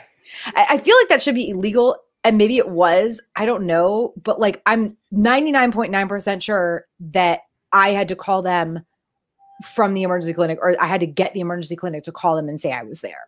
I, 0.48 0.66
I 0.72 0.78
feel 0.78 0.98
like 0.98 1.08
that 1.08 1.22
should 1.22 1.34
be 1.36 1.50
illegal. 1.50 1.96
And 2.26 2.38
maybe 2.38 2.58
it 2.58 2.68
was. 2.68 3.22
I 3.38 3.46
don't 3.46 3.64
know. 3.64 4.14
But 4.22 4.38
like 4.38 4.62
I'm 4.66 4.98
99.9% 5.14 6.42
sure 6.42 6.88
that 7.00 7.40
I 7.72 7.92
had 7.92 8.10
to 8.10 8.18
call 8.18 8.42
them 8.42 8.86
from 9.74 9.94
the 9.94 10.04
emergency 10.04 10.34
clinic 10.34 10.60
or 10.62 10.76
I 10.78 10.88
had 10.88 11.00
to 11.00 11.08
get 11.08 11.34
the 11.34 11.40
emergency 11.40 11.78
clinic 11.78 12.04
to 12.04 12.12
call 12.12 12.36
them 12.36 12.50
and 12.50 12.60
say 12.60 12.74
I 12.74 12.84
was 12.84 13.00
there. 13.00 13.24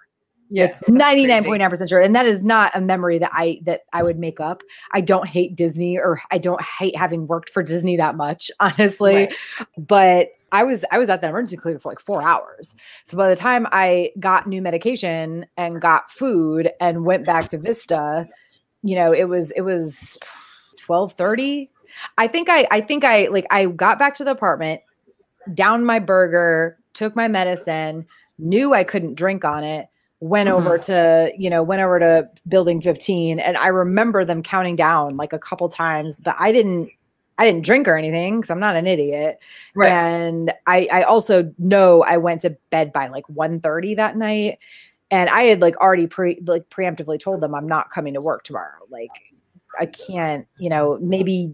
Yeah. 0.53 0.77
99.9% 0.87 1.89
sure. 1.89 1.99
And 1.99 2.15
that 2.15 2.27
is 2.27 2.43
not 2.43 2.71
a 2.75 2.81
memory 2.81 3.17
that 3.17 3.31
I 3.33 3.59
that 3.63 3.81
I 3.91 4.03
would 4.03 4.19
make 4.19 4.39
up. 4.39 4.61
I 4.91 5.01
don't 5.01 5.27
hate 5.27 5.55
Disney 5.55 5.97
or 5.97 6.21
I 6.29 6.37
don't 6.37 6.61
hate 6.61 6.95
having 6.95 7.25
worked 7.25 7.49
for 7.49 7.63
Disney 7.63 7.97
that 7.97 8.15
much, 8.15 8.51
honestly. 8.59 9.15
Right. 9.15 9.35
But 9.79 10.27
I 10.51 10.63
was 10.63 10.85
I 10.91 10.99
was 10.99 11.09
at 11.09 11.21
the 11.21 11.27
emergency 11.27 11.57
clinic 11.57 11.81
for 11.81 11.91
like 11.91 11.99
4 11.99 12.21
hours. 12.21 12.75
So 13.05 13.17
by 13.17 13.29
the 13.29 13.35
time 13.35 13.65
I 13.71 14.11
got 14.19 14.45
new 14.45 14.61
medication 14.61 15.47
and 15.57 15.81
got 15.81 16.11
food 16.11 16.69
and 16.79 17.03
went 17.03 17.25
back 17.25 17.47
to 17.49 17.57
Vista, 17.57 18.29
you 18.83 18.95
know, 18.95 19.11
it 19.11 19.27
was 19.27 19.49
it 19.51 19.61
was 19.61 20.19
12:30. 20.87 21.69
I 22.19 22.27
think 22.27 22.47
I 22.47 22.67
I 22.69 22.79
think 22.79 23.03
I 23.03 23.25
like 23.25 23.47
I 23.49 23.65
got 23.65 23.97
back 23.97 24.13
to 24.17 24.23
the 24.23 24.31
apartment, 24.31 24.81
downed 25.51 25.87
my 25.87 25.97
burger, 25.97 26.77
took 26.93 27.15
my 27.15 27.27
medicine, 27.27 28.05
knew 28.37 28.75
I 28.75 28.83
couldn't 28.83 29.15
drink 29.15 29.43
on 29.43 29.63
it 29.63 29.87
went 30.23 30.47
mm-hmm. 30.47 30.65
over 30.65 30.77
to 30.77 31.33
you 31.37 31.49
know 31.49 31.61
went 31.61 31.81
over 31.81 31.99
to 31.99 32.29
building 32.47 32.79
15 32.79 33.39
and 33.39 33.57
i 33.57 33.67
remember 33.67 34.23
them 34.23 34.41
counting 34.41 34.77
down 34.77 35.17
like 35.17 35.33
a 35.33 35.39
couple 35.39 35.67
times 35.67 36.21
but 36.21 36.33
i 36.39 36.49
didn't 36.49 36.89
i 37.37 37.43
didn't 37.45 37.65
drink 37.65 37.89
or 37.89 37.97
anything 37.97 38.39
because 38.39 38.49
i'm 38.49 38.59
not 38.59 38.77
an 38.77 38.87
idiot 38.87 39.43
right. 39.75 39.91
and 39.91 40.53
i 40.65 40.87
i 40.93 41.03
also 41.03 41.53
know 41.57 42.03
i 42.03 42.15
went 42.15 42.39
to 42.39 42.55
bed 42.69 42.93
by 42.93 43.09
like 43.09 43.25
1.30 43.27 43.97
that 43.97 44.15
night 44.15 44.59
and 45.11 45.29
i 45.29 45.43
had 45.43 45.59
like 45.59 45.75
already 45.81 46.07
pre 46.07 46.39
like 46.45 46.69
preemptively 46.69 47.19
told 47.19 47.41
them 47.41 47.53
i'm 47.53 47.67
not 47.67 47.89
coming 47.89 48.13
to 48.13 48.21
work 48.21 48.45
tomorrow 48.45 48.79
like 48.89 49.11
i 49.77 49.85
can't 49.85 50.47
you 50.57 50.69
know 50.69 50.97
maybe 51.01 51.53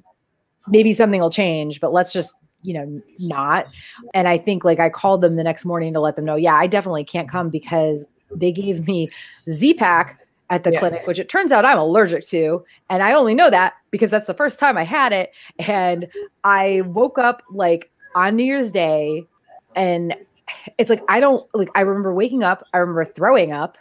maybe 0.67 0.93
something 0.93 1.19
will 1.19 1.31
change 1.31 1.81
but 1.81 1.91
let's 1.91 2.13
just 2.13 2.35
you 2.61 2.73
know, 2.73 3.01
not. 3.19 3.67
And 4.13 4.27
I 4.27 4.37
think 4.37 4.65
like 4.65 4.81
I 4.81 4.89
called 4.89 5.21
them 5.21 5.37
the 5.37 5.45
next 5.45 5.63
morning 5.63 5.93
to 5.93 6.01
let 6.01 6.17
them 6.17 6.25
know, 6.25 6.35
yeah, 6.35 6.55
I 6.55 6.67
definitely 6.67 7.05
can't 7.05 7.29
come 7.29 7.49
because 7.49 8.05
they 8.31 8.51
gave 8.51 8.87
me 8.87 9.09
Z-Pak 9.49 10.19
at 10.49 10.63
the 10.63 10.71
yeah. 10.71 10.79
clinic, 10.79 11.07
which 11.07 11.19
it 11.19 11.29
turns 11.29 11.51
out 11.51 11.65
I'm 11.65 11.77
allergic 11.77 12.25
to. 12.27 12.63
And 12.89 13.03
I 13.03 13.13
only 13.13 13.35
know 13.35 13.49
that 13.49 13.73
because 13.91 14.11
that's 14.11 14.27
the 14.27 14.33
first 14.33 14.59
time 14.59 14.77
I 14.77 14.83
had 14.83 15.13
it. 15.13 15.31
And 15.67 16.07
I 16.43 16.81
woke 16.81 17.17
up 17.19 17.43
like 17.51 17.91
on 18.15 18.35
New 18.35 18.43
Year's 18.43 18.71
Day 18.71 19.25
and 19.75 20.15
it's 20.77 20.89
like 20.89 21.03
I 21.07 21.19
don't 21.19 21.47
like 21.53 21.69
I 21.75 21.81
remember 21.81 22.13
waking 22.13 22.43
up, 22.43 22.65
I 22.73 22.79
remember 22.79 23.05
throwing 23.05 23.51
up, 23.51 23.77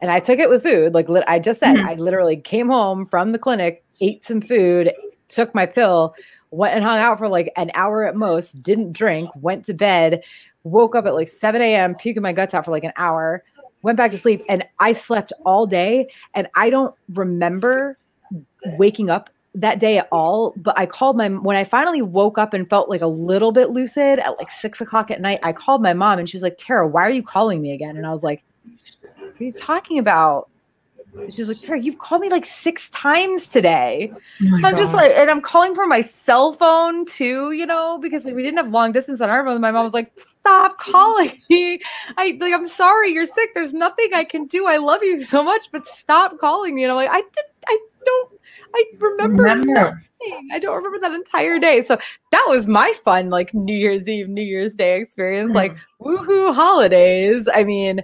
and 0.00 0.10
I 0.10 0.20
took 0.20 0.38
it 0.38 0.48
with 0.48 0.62
food. 0.62 0.92
Like 0.92 1.08
I 1.28 1.38
just 1.38 1.60
said, 1.60 1.76
mm-hmm. 1.76 1.88
I 1.88 1.94
literally 1.94 2.36
came 2.36 2.68
home 2.68 3.06
from 3.06 3.32
the 3.32 3.38
clinic, 3.38 3.84
ate 4.00 4.24
some 4.24 4.40
food, 4.40 4.92
took 5.28 5.54
my 5.54 5.66
pill, 5.66 6.14
went 6.50 6.74
and 6.74 6.84
hung 6.84 6.98
out 6.98 7.18
for 7.18 7.28
like 7.28 7.52
an 7.56 7.70
hour 7.74 8.04
at 8.04 8.16
most, 8.16 8.62
didn't 8.62 8.92
drink, 8.92 9.30
went 9.36 9.64
to 9.66 9.74
bed, 9.74 10.22
woke 10.64 10.94
up 10.94 11.06
at 11.06 11.14
like 11.14 11.28
7 11.28 11.60
a.m., 11.60 11.94
puking 11.94 12.22
my 12.22 12.32
guts 12.32 12.54
out 12.54 12.64
for 12.64 12.70
like 12.70 12.84
an 12.84 12.92
hour, 12.96 13.44
went 13.84 13.96
back 13.98 14.10
to 14.10 14.18
sleep, 14.18 14.42
and 14.48 14.64
I 14.80 14.94
slept 14.94 15.32
all 15.44 15.66
day. 15.66 16.08
And 16.34 16.48
I 16.56 16.70
don't 16.70 16.94
remember 17.12 17.96
waking 18.78 19.10
up 19.10 19.30
that 19.54 19.78
day 19.78 19.98
at 19.98 20.08
all. 20.10 20.54
But 20.56 20.76
I 20.76 20.86
called 20.86 21.16
my 21.16 21.28
when 21.28 21.56
I 21.56 21.62
finally 21.62 22.02
woke 22.02 22.38
up 22.38 22.54
and 22.54 22.68
felt 22.68 22.88
like 22.88 23.02
a 23.02 23.06
little 23.06 23.52
bit 23.52 23.70
lucid 23.70 24.18
at 24.18 24.36
like 24.38 24.50
six 24.50 24.80
o'clock 24.80 25.10
at 25.10 25.20
night. 25.20 25.38
I 25.42 25.52
called 25.52 25.82
my 25.82 25.92
mom 25.92 26.18
and 26.18 26.28
she 26.28 26.36
was 26.36 26.42
like, 26.42 26.56
Tara, 26.56 26.88
why 26.88 27.02
are 27.02 27.10
you 27.10 27.22
calling 27.22 27.62
me 27.62 27.72
again? 27.72 27.96
And 27.96 28.06
I 28.06 28.10
was 28.10 28.24
like, 28.24 28.42
What 29.16 29.40
are 29.40 29.44
you 29.44 29.52
talking 29.52 29.98
about? 29.98 30.48
She's 31.28 31.48
like, 31.48 31.60
Tara, 31.62 31.80
you've 31.80 31.98
called 31.98 32.20
me 32.20 32.28
like 32.28 32.44
six 32.44 32.88
times 32.90 33.46
today. 33.46 34.12
Oh 34.12 34.56
I'm 34.56 34.62
God. 34.62 34.76
just 34.76 34.94
like, 34.94 35.12
and 35.12 35.30
I'm 35.30 35.40
calling 35.40 35.74
from 35.74 35.88
my 35.88 36.00
cell 36.00 36.52
phone 36.52 37.06
too, 37.06 37.52
you 37.52 37.66
know, 37.66 37.98
because 37.98 38.24
like, 38.24 38.34
we 38.34 38.42
didn't 38.42 38.58
have 38.58 38.70
long 38.70 38.92
distance 38.92 39.20
on 39.20 39.30
our 39.30 39.44
phone. 39.44 39.60
My 39.60 39.70
mom 39.70 39.84
was 39.84 39.94
like, 39.94 40.12
stop 40.16 40.78
calling 40.78 41.40
me. 41.50 41.80
I 42.16 42.36
like, 42.40 42.52
I'm 42.52 42.66
sorry, 42.66 43.12
you're 43.12 43.26
sick. 43.26 43.54
There's 43.54 43.72
nothing 43.72 44.08
I 44.14 44.24
can 44.24 44.46
do. 44.46 44.66
I 44.66 44.76
love 44.76 45.02
you 45.02 45.22
so 45.24 45.42
much, 45.42 45.70
but 45.72 45.86
stop 45.86 46.38
calling 46.38 46.74
me. 46.74 46.82
And 46.82 46.90
I'm 46.90 46.96
like, 46.96 47.10
I 47.10 47.20
did, 47.20 47.44
I 47.66 47.78
don't 48.04 48.40
I 48.74 48.84
remember, 48.98 49.42
remember. 49.44 50.02
I 50.52 50.58
don't 50.58 50.74
remember 50.74 50.98
that 51.00 51.12
entire 51.12 51.58
day. 51.58 51.82
So 51.82 51.96
that 52.32 52.44
was 52.48 52.66
my 52.66 52.92
fun, 53.04 53.30
like 53.30 53.54
New 53.54 53.76
Year's 53.76 54.08
Eve, 54.08 54.28
New 54.28 54.42
Year's 54.42 54.76
Day 54.76 55.00
experience. 55.00 55.54
Like 55.54 55.76
woohoo 56.00 56.52
holidays. 56.54 57.48
I 57.52 57.62
mean, 57.62 58.00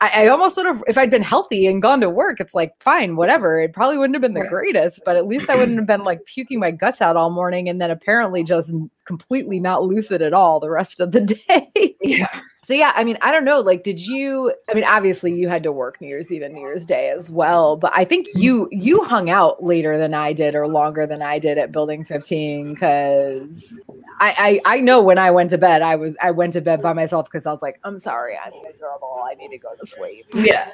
I, 0.00 0.24
I, 0.24 0.28
almost 0.28 0.54
sort 0.54 0.66
of 0.66 0.82
if 0.86 0.98
I'd 0.98 1.10
been 1.10 1.22
healthy 1.22 1.66
and 1.66 1.80
gone 1.80 2.00
to 2.02 2.10
work, 2.10 2.40
it's 2.40 2.54
like 2.54 2.74
fine, 2.80 3.16
whatever. 3.16 3.58
It 3.58 3.72
probably 3.72 3.96
wouldn't 3.96 4.14
have 4.14 4.22
been 4.22 4.34
the 4.34 4.48
greatest, 4.48 5.00
but 5.04 5.16
at 5.16 5.26
least 5.26 5.48
I 5.48 5.54
wouldn't 5.54 5.78
have 5.78 5.86
been 5.86 6.04
like 6.04 6.24
puking 6.26 6.60
my 6.60 6.72
guts 6.72 7.00
out 7.00 7.16
all 7.16 7.30
morning 7.30 7.68
and 7.68 7.80
then 7.80 7.90
apparently 7.90 8.44
just 8.44 8.70
completely 9.04 9.58
not 9.58 9.82
lucid 9.82 10.20
at 10.20 10.34
all 10.34 10.60
the 10.60 10.70
rest 10.70 11.00
of 11.00 11.12
the 11.12 11.20
day. 11.48 11.96
yeah. 12.02 12.40
So 12.64 12.74
yeah, 12.74 12.92
I 12.94 13.02
mean, 13.02 13.18
I 13.22 13.32
don't 13.32 13.44
know. 13.44 13.58
Like, 13.58 13.82
did 13.82 14.06
you? 14.06 14.54
I 14.70 14.74
mean, 14.74 14.84
obviously 14.84 15.34
you 15.34 15.48
had 15.48 15.64
to 15.64 15.72
work 15.72 16.00
New 16.00 16.06
Year's 16.06 16.30
Eve 16.30 16.42
and 16.42 16.54
New 16.54 16.60
Year's 16.60 16.86
Day 16.86 17.10
as 17.10 17.28
well, 17.28 17.76
but 17.76 17.92
I 17.92 18.04
think 18.04 18.28
you 18.36 18.68
you 18.70 19.02
hung 19.02 19.28
out 19.30 19.64
later 19.64 19.98
than 19.98 20.14
I 20.14 20.32
did 20.32 20.54
or 20.54 20.68
longer 20.68 21.04
than 21.04 21.22
I 21.22 21.40
did 21.40 21.58
at 21.58 21.72
Building 21.72 22.04
15 22.04 22.72
because 22.72 23.74
I, 24.20 24.60
I 24.64 24.76
I 24.76 24.80
know 24.80 25.02
when 25.02 25.18
I 25.18 25.32
went 25.32 25.50
to 25.50 25.58
bed, 25.58 25.82
I 25.82 25.96
was 25.96 26.14
I 26.22 26.30
went 26.30 26.52
to 26.52 26.60
bed 26.60 26.80
by 26.80 26.92
myself 26.92 27.26
because 27.26 27.46
I 27.46 27.52
was 27.52 27.62
like, 27.62 27.80
I'm 27.82 27.98
sorry, 27.98 28.38
I'm 28.38 28.52
miserable. 28.62 29.24
I 29.28 29.34
need 29.34 29.48
to 29.48 29.58
go 29.58 29.70
to 29.74 29.84
sleep. 29.84 30.26
Yeah. 30.32 30.70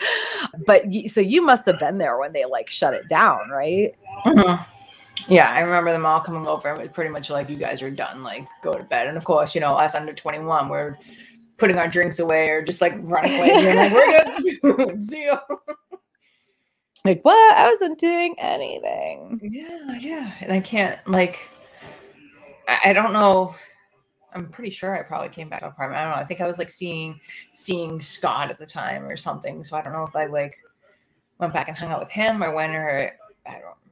but 0.66 0.84
so 1.08 1.20
you 1.20 1.42
must 1.42 1.66
have 1.66 1.78
been 1.78 1.98
there 1.98 2.18
when 2.18 2.32
they 2.32 2.46
like 2.46 2.70
shut 2.70 2.94
it 2.94 3.06
down, 3.06 3.50
right? 3.50 3.94
Mm-hmm. 4.24 4.77
Yeah, 5.26 5.50
I 5.50 5.60
remember 5.60 5.90
them 5.92 6.06
all 6.06 6.20
coming 6.20 6.46
over 6.46 6.68
and 6.68 6.78
it 6.78 6.82
was 6.82 6.92
pretty 6.92 7.10
much 7.10 7.30
like 7.30 7.48
you 7.48 7.56
guys 7.56 7.82
are 7.82 7.90
done, 7.90 8.22
like 8.22 8.46
go 8.62 8.74
to 8.74 8.84
bed. 8.84 9.08
And 9.08 9.16
of 9.16 9.24
course, 9.24 9.54
you 9.54 9.60
know, 9.60 9.74
us 9.74 9.94
under 9.94 10.12
21, 10.12 10.68
we're 10.68 10.96
putting 11.56 11.76
our 11.76 11.88
drinks 11.88 12.18
away 12.18 12.50
or 12.50 12.62
just 12.62 12.80
like 12.80 12.94
running 12.98 13.34
away. 13.34 13.50
And 13.50 13.76
like, 13.76 13.92
we're 14.62 14.86
good. 14.86 15.02
See 15.02 15.24
you. 15.24 15.38
Like, 17.04 17.22
what? 17.22 17.56
I 17.56 17.68
wasn't 17.68 17.98
doing 17.98 18.34
anything. 18.38 19.40
Yeah, 19.42 19.98
yeah. 19.98 20.32
And 20.40 20.52
I 20.52 20.60
can't 20.60 20.98
like 21.08 21.48
I, 22.68 22.90
I 22.90 22.92
don't 22.92 23.12
know. 23.12 23.54
I'm 24.34 24.48
pretty 24.50 24.70
sure 24.70 24.96
I 24.96 25.02
probably 25.02 25.30
came 25.30 25.48
back 25.48 25.60
to 25.60 25.68
apartment. 25.68 25.98
I 25.98 26.04
don't 26.04 26.12
know. 26.12 26.22
I 26.22 26.24
think 26.24 26.40
I 26.40 26.46
was 26.46 26.58
like 26.58 26.70
seeing 26.70 27.18
seeing 27.50 28.00
Scott 28.00 28.50
at 28.50 28.58
the 28.58 28.66
time 28.66 29.04
or 29.06 29.16
something. 29.16 29.64
So 29.64 29.76
I 29.76 29.82
don't 29.82 29.94
know 29.94 30.04
if 30.04 30.14
I 30.14 30.26
like 30.26 30.58
went 31.38 31.54
back 31.54 31.68
and 31.68 31.76
hung 31.76 31.90
out 31.90 32.00
with 32.00 32.10
him 32.10 32.42
or 32.44 32.54
when 32.54 32.70
or 32.70 33.12
I 33.46 33.52
don't 33.52 33.87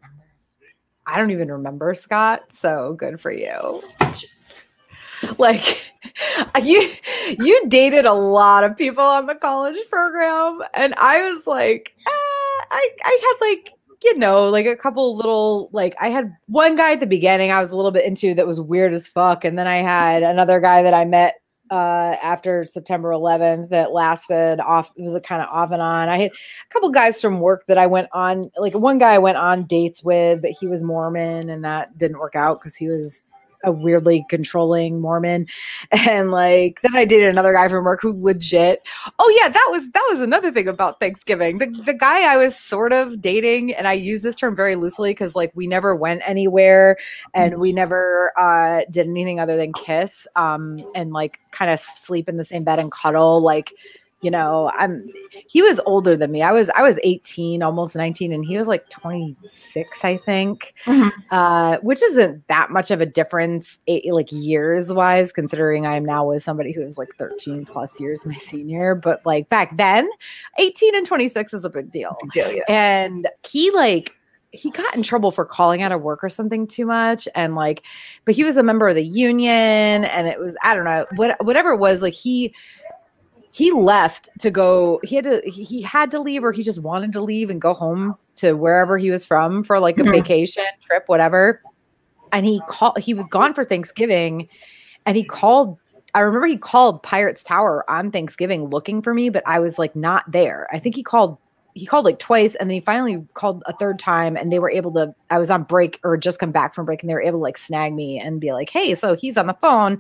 I 1.06 1.16
don't 1.16 1.30
even 1.30 1.50
remember 1.50 1.94
Scott. 1.94 2.42
So 2.52 2.94
good 2.98 3.20
for 3.20 3.30
you. 3.30 3.82
like 5.38 5.92
you 6.62 6.90
you 7.38 7.68
dated 7.68 8.04
a 8.04 8.12
lot 8.12 8.64
of 8.64 8.76
people 8.76 9.02
on 9.02 9.26
the 9.26 9.34
college 9.34 9.78
program 9.88 10.60
and 10.74 10.94
I 10.98 11.30
was 11.30 11.46
like 11.46 11.94
eh, 12.00 12.10
I 12.70 12.88
I 13.04 13.20
had 13.22 13.46
like 13.46 13.72
you 14.04 14.18
know 14.18 14.48
like 14.50 14.66
a 14.66 14.76
couple 14.76 15.16
little 15.16 15.70
like 15.72 15.96
I 16.00 16.08
had 16.08 16.36
one 16.46 16.76
guy 16.76 16.92
at 16.92 17.00
the 17.00 17.06
beginning 17.06 17.50
I 17.50 17.60
was 17.60 17.70
a 17.70 17.76
little 17.76 17.90
bit 17.90 18.04
into 18.04 18.34
that 18.34 18.46
was 18.46 18.60
weird 18.60 18.92
as 18.92 19.08
fuck 19.08 19.44
and 19.44 19.58
then 19.58 19.66
I 19.66 19.76
had 19.76 20.22
another 20.22 20.60
guy 20.60 20.82
that 20.82 20.94
I 20.94 21.04
met 21.04 21.40
uh, 21.70 22.16
after 22.22 22.64
September 22.64 23.10
11th 23.10 23.70
that 23.70 23.92
lasted 23.92 24.60
off. 24.60 24.92
It 24.96 25.02
was 25.02 25.14
a 25.14 25.20
kind 25.20 25.42
of 25.42 25.48
off 25.48 25.70
and 25.72 25.82
on. 25.82 26.08
I 26.08 26.18
had 26.18 26.30
a 26.30 26.68
couple 26.70 26.90
guys 26.90 27.20
from 27.20 27.40
work 27.40 27.66
that 27.66 27.78
I 27.78 27.86
went 27.86 28.08
on, 28.12 28.50
like 28.56 28.74
one 28.74 28.98
guy 28.98 29.14
I 29.14 29.18
went 29.18 29.38
on 29.38 29.64
dates 29.64 30.02
with, 30.04 30.42
but 30.42 30.52
he 30.52 30.66
was 30.66 30.82
Mormon 30.82 31.48
and 31.48 31.64
that 31.64 31.96
didn't 31.98 32.18
work 32.18 32.36
out 32.36 32.60
because 32.60 32.76
he 32.76 32.88
was 32.88 33.24
a 33.66 33.72
weirdly 33.72 34.24
controlling 34.28 35.00
Mormon. 35.00 35.46
And 36.06 36.30
like 36.30 36.80
then 36.82 36.94
I 36.94 37.04
dated 37.04 37.32
another 37.32 37.52
guy 37.52 37.66
from 37.68 37.84
work 37.84 38.00
who 38.00 38.12
legit 38.22 38.86
oh 39.18 39.38
yeah, 39.40 39.48
that 39.48 39.68
was 39.70 39.90
that 39.90 40.06
was 40.10 40.20
another 40.20 40.52
thing 40.52 40.68
about 40.68 41.00
Thanksgiving. 41.00 41.58
The 41.58 41.66
the 41.66 41.94
guy 41.94 42.32
I 42.32 42.36
was 42.36 42.56
sort 42.56 42.92
of 42.92 43.20
dating, 43.20 43.74
and 43.74 43.88
I 43.88 43.94
use 43.94 44.22
this 44.22 44.36
term 44.36 44.54
very 44.54 44.76
loosely 44.76 45.10
because 45.10 45.34
like 45.34 45.52
we 45.54 45.66
never 45.66 45.94
went 45.94 46.22
anywhere 46.24 46.96
and 47.34 47.58
we 47.58 47.72
never 47.72 48.32
uh 48.38 48.82
did 48.90 49.08
anything 49.08 49.40
other 49.40 49.56
than 49.56 49.72
kiss 49.72 50.26
um 50.36 50.78
and 50.94 51.12
like 51.12 51.40
kind 51.50 51.70
of 51.70 51.80
sleep 51.80 52.28
in 52.28 52.36
the 52.36 52.44
same 52.44 52.64
bed 52.64 52.78
and 52.78 52.92
cuddle 52.92 53.40
like 53.40 53.72
you 54.22 54.30
know 54.30 54.70
i'm 54.76 55.08
he 55.46 55.62
was 55.62 55.80
older 55.84 56.16
than 56.16 56.30
me 56.32 56.42
i 56.42 56.50
was 56.50 56.70
i 56.70 56.82
was 56.82 56.98
18 57.02 57.62
almost 57.62 57.94
19 57.94 58.32
and 58.32 58.44
he 58.44 58.56
was 58.56 58.66
like 58.66 58.88
26 58.88 60.04
i 60.04 60.16
think 60.16 60.74
mm-hmm. 60.84 61.08
uh, 61.30 61.76
which 61.82 62.02
isn't 62.02 62.46
that 62.48 62.70
much 62.70 62.90
of 62.90 63.00
a 63.00 63.06
difference 63.06 63.78
it, 63.86 64.12
like 64.12 64.28
years 64.32 64.92
wise 64.92 65.32
considering 65.32 65.86
i'm 65.86 66.04
now 66.04 66.26
with 66.26 66.42
somebody 66.42 66.72
who 66.72 66.82
is 66.82 66.96
like 66.96 67.10
13 67.18 67.66
plus 67.66 68.00
years 68.00 68.24
my 68.24 68.34
senior 68.34 68.94
but 68.94 69.24
like 69.26 69.48
back 69.48 69.76
then 69.76 70.08
18 70.58 70.94
and 70.96 71.06
26 71.06 71.52
is 71.52 71.64
a 71.64 71.70
big 71.70 71.90
deal, 71.90 72.16
big 72.22 72.32
deal 72.32 72.52
yeah. 72.52 72.62
and 72.68 73.28
he 73.46 73.70
like 73.70 74.12
he 74.50 74.70
got 74.70 74.94
in 74.94 75.02
trouble 75.02 75.30
for 75.30 75.44
calling 75.44 75.82
out 75.82 75.92
of 75.92 76.00
work 76.00 76.24
or 76.24 76.28
something 76.28 76.66
too 76.66 76.86
much 76.86 77.28
and 77.34 77.54
like 77.54 77.82
but 78.24 78.34
he 78.34 78.44
was 78.44 78.56
a 78.56 78.62
member 78.62 78.88
of 78.88 78.94
the 78.94 79.04
union 79.04 80.04
and 80.04 80.26
it 80.26 80.38
was 80.38 80.54
i 80.62 80.74
don't 80.74 80.84
know 80.84 81.04
what 81.16 81.36
whatever 81.44 81.70
it 81.72 81.78
was 81.78 82.00
like 82.00 82.14
he 82.14 82.54
he 83.56 83.72
left 83.72 84.28
to 84.38 84.50
go 84.50 85.00
he 85.02 85.16
had 85.16 85.24
to 85.24 85.40
he 85.46 85.80
had 85.80 86.10
to 86.10 86.20
leave 86.20 86.44
or 86.44 86.52
he 86.52 86.62
just 86.62 86.82
wanted 86.82 87.10
to 87.10 87.22
leave 87.22 87.48
and 87.48 87.58
go 87.58 87.72
home 87.72 88.14
to 88.34 88.52
wherever 88.52 88.98
he 88.98 89.10
was 89.10 89.24
from 89.24 89.64
for 89.64 89.80
like 89.80 89.96
a 89.96 90.02
mm-hmm. 90.02 90.12
vacation 90.12 90.64
trip 90.86 91.04
whatever. 91.06 91.62
And 92.32 92.44
he 92.44 92.60
called 92.68 92.98
he 92.98 93.14
was 93.14 93.28
gone 93.28 93.54
for 93.54 93.64
thanksgiving 93.64 94.46
and 95.06 95.16
he 95.16 95.24
called 95.24 95.78
i 96.12 96.20
remember 96.20 96.46
he 96.46 96.58
called 96.58 97.02
pirates 97.02 97.44
tower 97.44 97.82
on 97.90 98.10
thanksgiving 98.10 98.68
looking 98.68 99.00
for 99.00 99.14
me 99.14 99.30
but 99.30 99.42
i 99.46 99.58
was 99.58 99.78
like 99.78 99.96
not 99.96 100.30
there. 100.30 100.68
I 100.70 100.78
think 100.78 100.94
he 100.94 101.02
called 101.02 101.38
he 101.72 101.86
called 101.86 102.04
like 102.04 102.18
twice 102.18 102.56
and 102.56 102.68
then 102.68 102.74
he 102.74 102.80
finally 102.82 103.26
called 103.32 103.62
a 103.64 103.72
third 103.72 103.98
time 103.98 104.36
and 104.36 104.52
they 104.52 104.58
were 104.58 104.70
able 104.70 104.92
to 104.92 105.14
i 105.30 105.38
was 105.38 105.48
on 105.48 105.62
break 105.62 105.98
or 106.04 106.18
just 106.18 106.38
come 106.38 106.52
back 106.52 106.74
from 106.74 106.84
break 106.84 107.02
and 107.02 107.08
they 107.08 107.14
were 107.14 107.22
able 107.22 107.38
to 107.38 107.42
like 107.42 107.56
snag 107.56 107.94
me 107.94 108.20
and 108.20 108.38
be 108.38 108.52
like 108.52 108.68
hey 108.68 108.94
so 108.94 109.16
he's 109.16 109.38
on 109.38 109.46
the 109.46 109.54
phone 109.54 109.98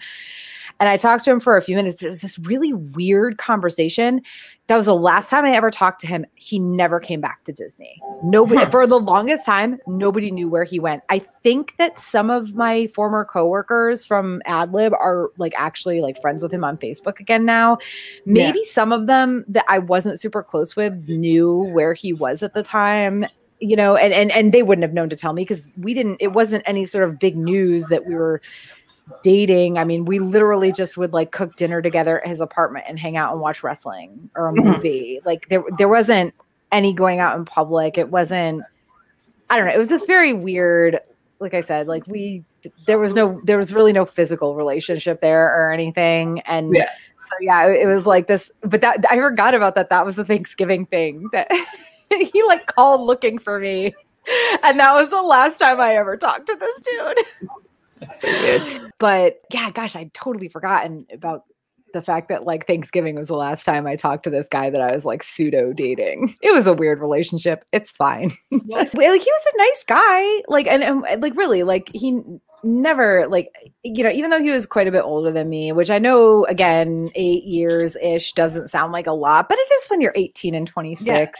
and 0.78 0.88
I 0.88 0.96
talked 0.96 1.24
to 1.24 1.30
him 1.30 1.40
for 1.40 1.56
a 1.56 1.62
few 1.62 1.76
minutes, 1.76 1.96
but 1.96 2.06
it 2.06 2.08
was 2.10 2.20
this 2.20 2.38
really 2.40 2.72
weird 2.72 3.38
conversation. 3.38 4.20
That 4.66 4.76
was 4.76 4.86
the 4.86 4.96
last 4.96 5.30
time 5.30 5.44
I 5.44 5.52
ever 5.52 5.70
talked 5.70 6.00
to 6.00 6.06
him. 6.06 6.26
He 6.34 6.58
never 6.58 6.98
came 6.98 7.20
back 7.20 7.44
to 7.44 7.52
Disney. 7.52 8.00
Nobody, 8.24 8.64
huh. 8.64 8.70
for 8.70 8.86
the 8.86 8.98
longest 8.98 9.46
time, 9.46 9.78
nobody 9.86 10.30
knew 10.30 10.48
where 10.48 10.64
he 10.64 10.78
went. 10.80 11.02
I 11.08 11.20
think 11.20 11.76
that 11.78 11.98
some 11.98 12.30
of 12.30 12.54
my 12.56 12.88
former 12.88 13.24
coworkers 13.24 14.04
from 14.04 14.42
AdLib 14.46 14.92
are 14.92 15.30
like 15.38 15.54
actually 15.56 16.00
like 16.00 16.20
friends 16.20 16.42
with 16.42 16.52
him 16.52 16.64
on 16.64 16.76
Facebook 16.76 17.20
again 17.20 17.44
now. 17.44 17.78
Maybe 18.26 18.58
yeah. 18.58 18.70
some 18.70 18.92
of 18.92 19.06
them 19.06 19.44
that 19.48 19.64
I 19.68 19.78
wasn't 19.78 20.20
super 20.20 20.42
close 20.42 20.74
with 20.74 21.08
knew 21.08 21.70
where 21.72 21.94
he 21.94 22.12
was 22.12 22.42
at 22.42 22.54
the 22.54 22.62
time 22.62 23.26
you 23.58 23.74
know 23.74 23.96
and 23.96 24.12
and 24.12 24.30
and 24.32 24.52
they 24.52 24.62
wouldn't 24.62 24.82
have 24.82 24.92
known 24.92 25.08
to 25.08 25.16
tell 25.16 25.32
me 25.32 25.42
because 25.42 25.62
we 25.78 25.94
didn't 25.94 26.18
it 26.20 26.32
wasn't 26.34 26.62
any 26.66 26.84
sort 26.84 27.08
of 27.08 27.18
big 27.18 27.36
news 27.36 27.86
that 27.86 28.06
we 28.06 28.14
were 28.14 28.42
dating. 29.22 29.78
I 29.78 29.84
mean, 29.84 30.04
we 30.04 30.18
literally 30.18 30.72
just 30.72 30.96
would 30.96 31.12
like 31.12 31.32
cook 31.32 31.56
dinner 31.56 31.82
together 31.82 32.20
at 32.20 32.28
his 32.28 32.40
apartment 32.40 32.86
and 32.88 32.98
hang 32.98 33.16
out 33.16 33.32
and 33.32 33.40
watch 33.40 33.62
wrestling 33.62 34.30
or 34.34 34.48
a 34.48 34.52
mm-hmm. 34.52 34.70
movie. 34.70 35.20
like 35.24 35.48
there 35.48 35.62
there 35.78 35.88
wasn't 35.88 36.34
any 36.72 36.92
going 36.92 37.20
out 37.20 37.36
in 37.36 37.44
public. 37.44 37.98
It 37.98 38.10
wasn't 38.10 38.62
I 39.48 39.56
don't 39.56 39.66
know. 39.66 39.74
It 39.74 39.78
was 39.78 39.88
this 39.88 40.04
very 40.04 40.32
weird 40.32 41.00
like 41.38 41.54
I 41.54 41.60
said, 41.60 41.86
like 41.86 42.06
we 42.06 42.44
there 42.86 42.98
was 42.98 43.14
no 43.14 43.40
there 43.44 43.58
was 43.58 43.72
really 43.72 43.92
no 43.92 44.04
physical 44.04 44.54
relationship 44.54 45.20
there 45.20 45.46
or 45.46 45.72
anything, 45.72 46.40
and 46.40 46.74
Yeah. 46.74 46.90
so 47.20 47.36
yeah, 47.40 47.66
it, 47.66 47.82
it 47.82 47.86
was 47.86 48.06
like 48.06 48.26
this. 48.26 48.50
But 48.62 48.80
that 48.80 49.04
I 49.10 49.16
forgot 49.16 49.54
about 49.54 49.74
that. 49.74 49.90
That 49.90 50.06
was 50.06 50.16
the 50.16 50.24
Thanksgiving 50.24 50.86
thing 50.86 51.28
that 51.32 51.50
he 52.10 52.42
like 52.44 52.66
called 52.66 53.02
looking 53.02 53.38
for 53.38 53.60
me, 53.60 53.94
and 54.62 54.80
that 54.80 54.94
was 54.94 55.10
the 55.10 55.22
last 55.22 55.58
time 55.58 55.80
I 55.80 55.94
ever 55.96 56.16
talked 56.16 56.46
to 56.46 56.56
this 56.56 56.80
dude. 56.80 57.50
So 58.12 58.28
good. 58.28 58.82
But 58.98 59.40
yeah, 59.52 59.70
gosh, 59.70 59.94
I'd 59.94 60.14
totally 60.14 60.48
forgotten 60.48 61.06
about 61.12 61.42
the 61.92 62.00
fact 62.00 62.28
that 62.28 62.44
like 62.44 62.66
Thanksgiving 62.66 63.16
was 63.16 63.28
the 63.28 63.36
last 63.36 63.64
time 63.64 63.86
I 63.86 63.94
talked 63.96 64.24
to 64.24 64.30
this 64.30 64.48
guy 64.48 64.70
that 64.70 64.80
I 64.80 64.92
was 64.92 65.04
like 65.04 65.22
pseudo 65.22 65.72
dating. 65.72 66.34
It 66.42 66.52
was 66.52 66.66
a 66.66 66.72
weird 66.72 67.00
relationship. 67.00 67.64
It's 67.72 67.90
fine. 67.90 68.30
Well, 68.68 68.80
like 68.80 69.22
he 69.22 69.30
was 69.30 69.46
a 69.54 69.58
nice 69.58 69.84
guy 69.86 70.42
like 70.48 70.66
and, 70.66 70.82
and 70.82 71.22
like 71.22 71.36
really 71.36 71.62
like 71.62 71.90
he 71.92 72.20
never 72.62 73.26
like 73.28 73.50
you 73.82 74.02
know 74.02 74.10
even 74.10 74.30
though 74.30 74.40
he 74.40 74.50
was 74.50 74.66
quite 74.66 74.88
a 74.88 74.90
bit 74.90 75.02
older 75.02 75.30
than 75.30 75.48
me 75.48 75.72
which 75.72 75.90
i 75.90 75.98
know 75.98 76.44
again 76.46 77.08
eight 77.14 77.44
years 77.44 77.96
ish 78.02 78.32
doesn't 78.32 78.68
sound 78.68 78.92
like 78.92 79.06
a 79.06 79.12
lot 79.12 79.48
but 79.48 79.58
it 79.58 79.72
is 79.74 79.86
when 79.88 80.00
you're 80.00 80.12
18 80.16 80.54
and 80.54 80.66
26 80.66 81.38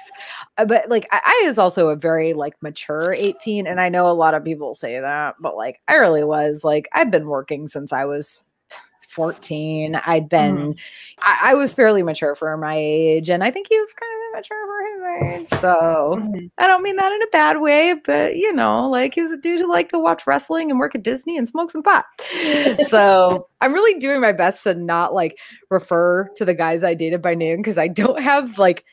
Uh, 0.58 0.64
but 0.64 0.88
like 0.88 1.06
I, 1.10 1.42
I 1.42 1.46
was 1.46 1.58
also 1.58 1.88
a 1.88 1.96
very 1.96 2.32
like 2.32 2.54
mature 2.62 3.14
18 3.14 3.66
and 3.66 3.80
i 3.80 3.88
know 3.88 4.08
a 4.10 4.12
lot 4.12 4.34
of 4.34 4.44
people 4.44 4.74
say 4.74 5.00
that 5.00 5.34
but 5.40 5.56
like 5.56 5.80
i 5.88 5.94
really 5.94 6.24
was. 6.24 6.62
Like 6.64 6.88
i've 6.92 7.10
been 7.10 7.26
working 7.26 7.66
since 7.66 7.92
i 7.92 8.04
was 8.04 8.42
14 9.16 9.96
i'd 10.06 10.28
been 10.28 10.74
I, 11.20 11.40
I 11.50 11.54
was 11.54 11.74
fairly 11.74 12.02
mature 12.02 12.34
for 12.34 12.56
my 12.58 12.76
age 12.76 13.30
and 13.30 13.42
i 13.42 13.50
think 13.50 13.66
he 13.68 13.78
was 13.78 13.92
kind 13.94 14.12
of 14.12 14.36
mature 14.36 14.66
for 14.66 14.82
his 14.92 15.42
age 15.42 15.60
so 15.60 16.16
Mhm. 16.20 16.50
I 16.58 16.66
don't 16.66 16.82
mean 16.82 16.96
that 16.96 17.12
in 17.12 17.22
a 17.22 17.26
bad 17.32 17.60
way, 17.60 17.94
but 18.04 18.36
you 18.36 18.52
know, 18.52 18.88
like 18.88 19.14
he 19.14 19.22
was 19.22 19.32
a 19.32 19.36
dude 19.36 19.60
who 19.60 19.70
liked 19.70 19.90
to 19.90 19.98
watch 19.98 20.26
wrestling 20.26 20.70
and 20.70 20.78
work 20.78 20.94
at 20.94 21.02
Disney 21.02 21.36
and 21.36 21.46
smoke 21.48 21.70
some 21.70 21.82
pot. 21.82 22.04
so 22.88 23.46
I'm 23.60 23.72
really 23.74 23.98
doing 23.98 24.20
my 24.20 24.32
best 24.32 24.62
to 24.64 24.74
not 24.74 25.12
like 25.14 25.38
refer 25.70 26.28
to 26.36 26.44
the 26.44 26.54
guys 26.54 26.82
I 26.84 26.94
dated 26.94 27.20
by 27.22 27.34
name 27.34 27.58
because 27.58 27.78
I 27.78 27.88
don't 27.88 28.22
have 28.22 28.58
like 28.58 28.84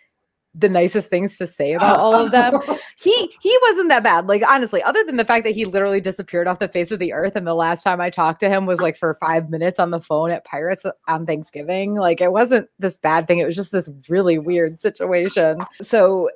the 0.55 0.69
nicest 0.69 1.09
things 1.09 1.37
to 1.37 1.47
say 1.47 1.73
about 1.73 1.97
all 1.97 2.15
of 2.15 2.31
them. 2.31 2.59
He 2.95 3.35
he 3.41 3.57
wasn't 3.63 3.89
that 3.89 4.03
bad. 4.03 4.27
Like 4.27 4.43
honestly, 4.47 4.81
other 4.81 5.03
than 5.03 5.17
the 5.17 5.25
fact 5.25 5.43
that 5.43 5.53
he 5.53 5.65
literally 5.65 5.99
disappeared 5.99 6.47
off 6.47 6.59
the 6.59 6.69
face 6.69 6.89
of 6.89 6.99
the 6.99 7.11
earth 7.11 7.35
and 7.35 7.45
the 7.45 7.55
last 7.55 7.83
time 7.83 7.99
I 7.99 8.09
talked 8.09 8.39
to 8.41 8.49
him 8.49 8.65
was 8.65 8.79
like 8.79 8.95
for 8.95 9.15
5 9.15 9.49
minutes 9.49 9.77
on 9.77 9.91
the 9.91 9.99
phone 9.99 10.31
at 10.31 10.45
Pirates 10.45 10.85
on 11.07 11.25
Thanksgiving. 11.25 11.95
Like 11.95 12.21
it 12.21 12.31
wasn't 12.31 12.69
this 12.79 12.97
bad 12.97 13.27
thing. 13.27 13.39
It 13.39 13.45
was 13.45 13.57
just 13.57 13.73
this 13.73 13.89
really 14.07 14.37
weird 14.37 14.79
situation. 14.79 15.59
So 15.81 16.29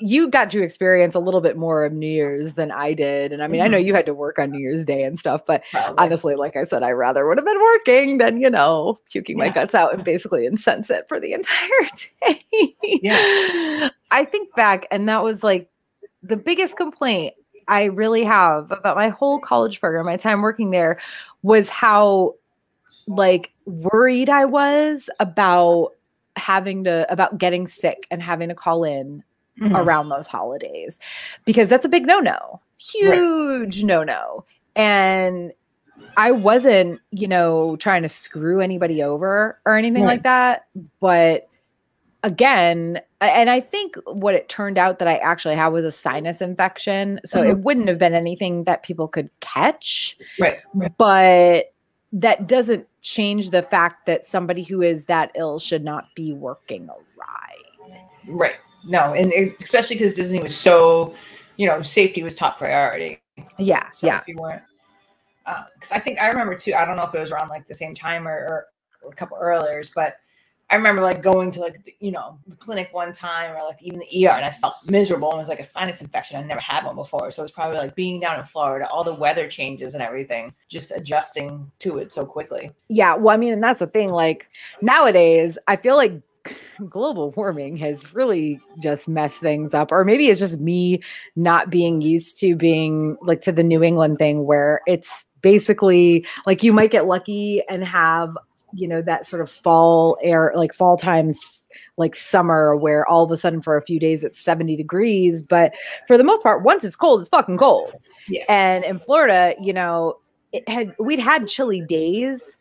you 0.00 0.28
got 0.28 0.50
to 0.50 0.62
experience 0.62 1.14
a 1.14 1.18
little 1.18 1.40
bit 1.40 1.56
more 1.56 1.84
of 1.84 1.92
New 1.92 2.08
Year's 2.08 2.54
than 2.54 2.70
I 2.70 2.94
did. 2.94 3.32
And 3.32 3.42
I 3.42 3.48
mean, 3.48 3.60
I 3.60 3.68
know 3.68 3.78
mm-hmm. 3.78 3.86
you 3.86 3.94
had 3.94 4.06
to 4.06 4.14
work 4.14 4.38
on 4.38 4.50
New 4.50 4.58
Year's 4.58 4.86
Day 4.86 5.02
and 5.02 5.18
stuff, 5.18 5.44
but 5.46 5.64
Probably. 5.70 5.94
honestly, 5.98 6.34
like 6.36 6.56
I 6.56 6.64
said, 6.64 6.82
I 6.82 6.90
rather 6.90 7.26
would 7.26 7.38
have 7.38 7.44
been 7.44 7.60
working 7.60 8.18
than, 8.18 8.40
you 8.40 8.50
know, 8.50 8.96
puking 9.10 9.36
my 9.36 9.48
guts 9.48 9.74
out 9.74 9.94
and 9.94 10.04
basically 10.04 10.46
incense 10.46 10.90
it 10.90 11.08
for 11.08 11.18
the 11.18 11.32
entire 11.32 11.68
day. 12.26 12.74
Yeah. 12.82 13.88
I 14.10 14.24
think 14.24 14.54
back, 14.54 14.86
and 14.90 15.08
that 15.08 15.22
was 15.22 15.42
like 15.42 15.70
the 16.22 16.36
biggest 16.36 16.76
complaint 16.76 17.34
I 17.68 17.84
really 17.84 18.24
have 18.24 18.70
about 18.72 18.96
my 18.96 19.08
whole 19.08 19.38
college 19.38 19.80
program, 19.80 20.06
my 20.06 20.16
time 20.16 20.42
working 20.42 20.70
there, 20.70 20.98
was 21.42 21.68
how 21.68 22.34
like 23.06 23.52
worried 23.64 24.28
I 24.28 24.44
was 24.44 25.08
about 25.20 25.90
having 26.36 26.84
to 26.84 27.10
about 27.12 27.38
getting 27.38 27.66
sick 27.66 28.06
and 28.10 28.22
having 28.22 28.48
to 28.48 28.54
call 28.54 28.84
in 28.84 29.22
Mhm. 29.60 29.78
around 29.78 30.08
those 30.08 30.26
holidays 30.26 30.98
because 31.44 31.68
that's 31.68 31.84
a 31.84 31.88
big 31.88 32.06
no-no 32.06 32.60
huge 32.78 33.84
no-no 33.84 34.44
and 34.74 35.52
i 36.16 36.30
wasn't 36.30 36.98
you 37.10 37.28
know 37.28 37.76
trying 37.76 38.02
to 38.02 38.08
screw 38.08 38.60
anybody 38.60 39.02
over 39.02 39.58
or 39.66 39.76
anything 39.76 40.04
Right. 40.04 40.12
like 40.12 40.22
that 40.22 40.66
but 41.00 41.46
again 42.22 43.00
and 43.20 43.50
i 43.50 43.60
think 43.60 43.96
what 44.06 44.34
it 44.34 44.48
turned 44.48 44.78
out 44.78 44.98
that 44.98 45.08
i 45.08 45.16
actually 45.16 45.54
had 45.56 45.68
was 45.68 45.84
a 45.84 45.90
sinus 45.90 46.40
infection 46.40 47.20
so 47.24 47.42
it 47.42 47.58
wouldn't 47.58 47.88
have 47.88 47.98
been 47.98 48.14
anything 48.14 48.64
that 48.64 48.82
people 48.82 49.08
could 49.08 49.28
catch 49.40 50.16
Right. 50.38 50.58
right. 50.74 50.92
but 50.96 51.72
that 52.12 52.46
doesn't 52.48 52.86
change 53.02 53.50
the 53.50 53.62
fact 53.62 54.06
that 54.06 54.26
somebody 54.26 54.62
who 54.62 54.82
is 54.82 55.06
that 55.06 55.30
ill 55.34 55.58
should 55.58 55.84
not 55.84 56.08
be 56.14 56.32
working 56.32 56.88
awry 56.88 57.54
Right. 58.26 58.56
No, 58.84 59.14
and 59.14 59.32
it, 59.32 59.56
especially 59.62 59.96
because 59.96 60.14
Disney 60.14 60.40
was 60.40 60.56
so, 60.56 61.14
you 61.56 61.66
know, 61.66 61.82
safety 61.82 62.22
was 62.22 62.34
top 62.34 62.58
priority. 62.58 63.20
yeah 63.58 63.90
So 63.90 64.06
yeah 64.06 64.18
if 64.20 64.28
you 64.28 64.36
weren't, 64.36 64.62
because 65.74 65.92
I 65.92 65.98
think 65.98 66.20
I 66.20 66.28
remember 66.28 66.54
too. 66.54 66.74
I 66.74 66.84
don't 66.84 66.96
know 66.96 67.04
if 67.04 67.14
it 67.14 67.18
was 67.18 67.32
around 67.32 67.48
like 67.48 67.66
the 67.66 67.74
same 67.74 67.94
time 67.94 68.26
or, 68.26 68.32
or, 68.32 68.66
or 69.02 69.12
a 69.12 69.14
couple 69.14 69.36
earlier, 69.40 69.82
but 69.94 70.16
I 70.70 70.76
remember 70.76 71.02
like 71.02 71.20
going 71.20 71.50
to 71.52 71.60
like 71.60 71.84
the, 71.84 71.94
you 71.98 72.12
know 72.12 72.38
the 72.46 72.54
clinic 72.54 72.90
one 72.92 73.12
time 73.12 73.56
or 73.56 73.62
like 73.64 73.82
even 73.82 73.98
the 73.98 74.26
ER, 74.26 74.30
and 74.30 74.44
I 74.44 74.50
felt 74.50 74.74
miserable. 74.86 75.30
And 75.30 75.38
it 75.38 75.40
was 75.40 75.48
like 75.48 75.58
a 75.58 75.64
sinus 75.64 76.00
infection. 76.00 76.38
I 76.38 76.42
never 76.44 76.60
had 76.60 76.84
one 76.84 76.94
before, 76.94 77.30
so 77.32 77.42
it 77.42 77.44
was 77.44 77.50
probably 77.50 77.78
like 77.78 77.96
being 77.96 78.20
down 78.20 78.38
in 78.38 78.44
Florida, 78.44 78.88
all 78.88 79.02
the 79.02 79.12
weather 79.12 79.48
changes 79.48 79.94
and 79.94 80.02
everything, 80.02 80.54
just 80.68 80.92
adjusting 80.92 81.70
to 81.80 81.98
it 81.98 82.12
so 82.12 82.24
quickly. 82.24 82.70
Yeah, 82.88 83.14
well, 83.16 83.34
I 83.34 83.36
mean, 83.36 83.52
and 83.52 83.62
that's 83.62 83.80
the 83.80 83.88
thing. 83.88 84.10
Like 84.10 84.48
nowadays, 84.80 85.58
I 85.66 85.74
feel 85.74 85.96
like 85.96 86.12
global 86.88 87.30
warming 87.32 87.76
has 87.78 88.14
really 88.14 88.60
just 88.80 89.08
messed 89.08 89.40
things 89.40 89.74
up, 89.74 89.92
or 89.92 90.04
maybe 90.04 90.28
it's 90.28 90.40
just 90.40 90.60
me 90.60 91.02
not 91.36 91.70
being 91.70 92.00
used 92.00 92.38
to 92.40 92.56
being 92.56 93.16
like 93.22 93.40
to 93.42 93.52
the 93.52 93.62
New 93.62 93.82
England 93.82 94.18
thing 94.18 94.44
where 94.46 94.80
it's 94.86 95.26
basically 95.42 96.26
like 96.46 96.62
you 96.62 96.72
might 96.72 96.90
get 96.90 97.06
lucky 97.06 97.62
and 97.68 97.84
have 97.84 98.36
you 98.72 98.86
know 98.86 99.02
that 99.02 99.26
sort 99.26 99.42
of 99.42 99.50
fall 99.50 100.16
air 100.22 100.52
like 100.54 100.72
fall 100.72 100.96
times 100.96 101.68
like 101.96 102.14
summer 102.14 102.76
where 102.76 103.06
all 103.08 103.24
of 103.24 103.30
a 103.30 103.36
sudden 103.36 103.60
for 103.60 103.76
a 103.76 103.82
few 103.82 103.98
days 103.98 104.22
it's 104.22 104.38
70 104.38 104.76
degrees 104.76 105.42
but 105.42 105.74
for 106.06 106.16
the 106.16 106.22
most 106.24 106.42
part 106.42 106.62
once 106.62 106.84
it's 106.84 106.94
cold 106.94 107.20
it's 107.20 107.28
fucking 107.28 107.56
cold 107.56 107.92
Yeah. 108.28 108.44
and 108.48 108.84
in 108.84 108.98
florida 109.00 109.56
you 109.60 109.72
know 109.72 110.18
it 110.52 110.68
had 110.68 110.94
we'd 111.00 111.18
had 111.18 111.48
chilly 111.48 111.80
days 111.80 112.56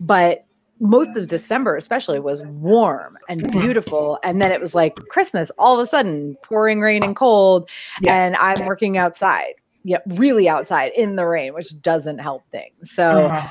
but 0.00 0.44
most 0.80 1.16
of 1.16 1.26
december 1.28 1.76
especially 1.76 2.20
was 2.20 2.42
warm 2.44 3.18
and 3.28 3.50
beautiful 3.50 4.18
and 4.22 4.40
then 4.40 4.52
it 4.52 4.60
was 4.60 4.74
like 4.74 4.94
christmas 5.08 5.50
all 5.58 5.74
of 5.74 5.80
a 5.80 5.86
sudden 5.86 6.36
pouring 6.42 6.80
rain 6.80 7.02
and 7.04 7.16
cold 7.16 7.68
Yeah. 8.00 8.14
and 8.14 8.36
i'm 8.36 8.64
working 8.66 8.96
outside 8.96 9.54
yeah 9.84 9.98
really 10.06 10.48
outside 10.48 10.92
in 10.94 11.16
the 11.16 11.26
rain 11.26 11.54
which 11.54 11.80
doesn't 11.82 12.18
help 12.18 12.42
things 12.52 12.90
so 12.90 13.26
Uh, 13.26 13.48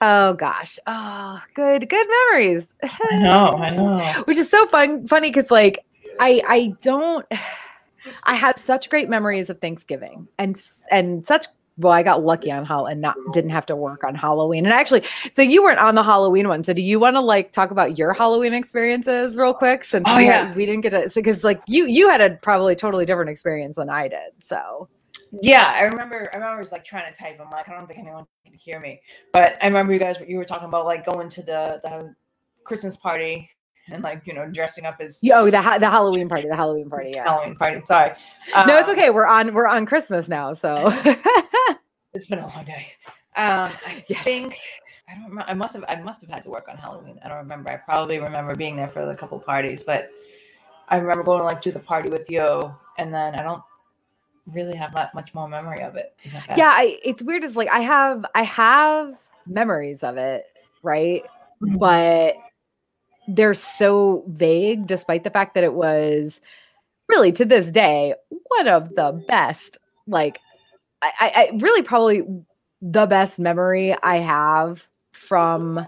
oh 0.00 0.32
gosh 0.34 0.78
oh 0.86 1.40
good 1.54 1.88
good 1.88 2.06
memories 2.30 2.72
I 3.10 3.16
know, 3.18 3.48
I 3.52 3.70
know. 3.70 3.98
which 4.24 4.36
is 4.38 4.48
so 4.50 4.66
fun 4.68 5.06
funny 5.06 5.30
because 5.30 5.50
like 5.50 5.78
i 6.20 6.40
i 6.48 6.72
don't 6.82 7.26
i 8.24 8.34
have 8.34 8.58
such 8.58 8.88
great 8.90 9.08
memories 9.08 9.50
of 9.50 9.60
thanksgiving 9.60 10.28
and 10.38 10.56
and 10.90 11.26
such 11.26 11.46
well 11.78 11.92
i 11.92 12.02
got 12.02 12.22
lucky 12.22 12.50
on 12.52 12.64
hall 12.64 12.86
and 12.86 13.00
not 13.00 13.16
didn't 13.32 13.50
have 13.50 13.64
to 13.66 13.74
work 13.76 14.04
on 14.04 14.14
halloween 14.14 14.64
and 14.66 14.72
actually 14.72 15.02
so 15.32 15.42
you 15.42 15.62
weren't 15.62 15.78
on 15.78 15.94
the 15.94 16.02
halloween 16.02 16.48
one 16.48 16.62
so 16.62 16.72
do 16.72 16.82
you 16.82 16.98
want 17.00 17.14
to 17.14 17.20
like 17.20 17.52
talk 17.52 17.70
about 17.70 17.96
your 17.96 18.12
halloween 18.12 18.52
experiences 18.52 19.36
real 19.36 19.54
quick 19.54 19.84
since 19.84 20.04
Oh, 20.08 20.16
we, 20.16 20.26
yeah. 20.26 20.46
had, 20.48 20.56
we 20.56 20.66
didn't 20.66 20.82
get 20.82 20.90
to 20.90 21.10
because 21.14 21.44
like 21.44 21.60
you 21.66 21.86
you 21.86 22.08
had 22.10 22.20
a 22.20 22.30
probably 22.42 22.74
totally 22.74 23.04
different 23.06 23.30
experience 23.30 23.76
than 23.76 23.88
i 23.88 24.08
did 24.08 24.32
so 24.40 24.88
Yeah, 25.42 25.72
I 25.76 25.82
remember. 25.82 26.30
I 26.32 26.36
remember 26.36 26.56
I 26.56 26.60
was 26.60 26.72
like 26.72 26.84
trying 26.84 27.12
to 27.12 27.18
type. 27.18 27.38
I'm 27.38 27.50
like, 27.50 27.68
I 27.68 27.74
don't 27.74 27.86
think 27.86 27.98
anyone 27.98 28.24
can 28.46 28.54
hear 28.54 28.80
me. 28.80 29.02
But 29.34 29.58
I 29.60 29.66
remember 29.66 29.92
you 29.92 29.98
guys. 29.98 30.16
You 30.26 30.38
were 30.38 30.46
talking 30.46 30.68
about 30.68 30.86
like 30.86 31.04
going 31.04 31.28
to 31.28 31.42
the 31.42 31.80
the 31.84 32.14
Christmas 32.64 32.96
party 32.96 33.50
and 33.90 34.02
like 34.02 34.26
you 34.26 34.34
know 34.34 34.46
dressing 34.48 34.84
up 34.86 34.96
as 35.00 35.20
oh 35.32 35.50
the, 35.50 35.60
ha- 35.60 35.78
the 35.78 35.88
halloween 35.88 36.28
party 36.28 36.48
the 36.48 36.56
halloween 36.56 36.88
party 36.90 37.10
yeah 37.14 37.24
Halloween 37.24 37.56
party. 37.56 37.80
Sorry. 37.84 38.10
no 38.66 38.76
it's 38.76 38.88
Um, 38.88 38.94
okay 38.96 39.10
we're 39.10 39.26
on 39.26 39.54
we're 39.54 39.66
on 39.66 39.86
christmas 39.86 40.28
now 40.28 40.52
so 40.54 40.90
It's 42.14 42.26
been 42.26 42.38
a 42.38 42.46
long 42.48 42.64
day. 42.64 42.86
Um, 43.36 43.70
I 43.86 44.02
Yes. 44.08 44.22
think 44.24 44.58
I 45.08 45.14
don't 45.14 45.24
remember. 45.28 45.44
I 45.48 45.54
must 45.54 45.74
have. 45.74 45.84
I 45.88 45.96
must 46.00 46.20
have 46.22 46.30
had 46.30 46.42
to 46.44 46.50
work 46.50 46.66
on 46.68 46.76
Halloween. 46.76 47.20
I 47.24 47.28
don't 47.28 47.36
remember. 47.38 47.70
I 47.70 47.76
probably 47.76 48.18
remember 48.18 48.54
being 48.56 48.76
there 48.76 48.88
for 48.88 49.08
a 49.08 49.14
couple 49.14 49.38
parties, 49.38 49.82
but 49.82 50.10
I 50.88 50.96
remember 50.96 51.22
going 51.22 51.38
to 51.40 51.44
like 51.44 51.60
do 51.60 51.70
the 51.70 51.78
party 51.78 52.08
with 52.08 52.28
you, 52.30 52.74
and 52.96 53.14
then 53.14 53.34
I 53.36 53.42
don't 53.42 53.62
really 54.46 54.74
have 54.74 54.94
that 54.94 55.14
much 55.14 55.32
more 55.34 55.48
memory 55.48 55.82
of 55.82 55.96
it. 55.96 56.16
that 56.32 56.56
yeah 56.58 56.70
I, 56.74 56.98
it's 57.04 57.22
weird 57.22 57.44
it's 57.44 57.54
like 57.56 57.68
i 57.68 57.80
have 57.80 58.24
i 58.34 58.42
have 58.42 59.20
memories 59.46 60.02
of 60.02 60.16
it 60.16 60.46
right 60.82 61.22
Mhm. 61.62 61.78
but 61.78 62.34
they're 63.28 63.54
so 63.54 64.24
vague 64.28 64.86
despite 64.86 65.22
the 65.24 65.30
fact 65.30 65.54
that 65.54 65.64
it 65.64 65.74
was 65.74 66.40
really 67.08 67.30
to 67.32 67.44
this 67.44 67.70
day 67.70 68.14
one 68.30 68.68
of 68.68 68.94
the 68.94 69.12
best 69.28 69.78
like 70.06 70.40
i 71.02 71.12
i, 71.20 71.50
really 71.58 71.82
probably 71.82 72.22
the 72.82 73.06
best 73.06 73.38
memory 73.38 73.94
i 74.02 74.16
have 74.16 74.88
from 75.12 75.86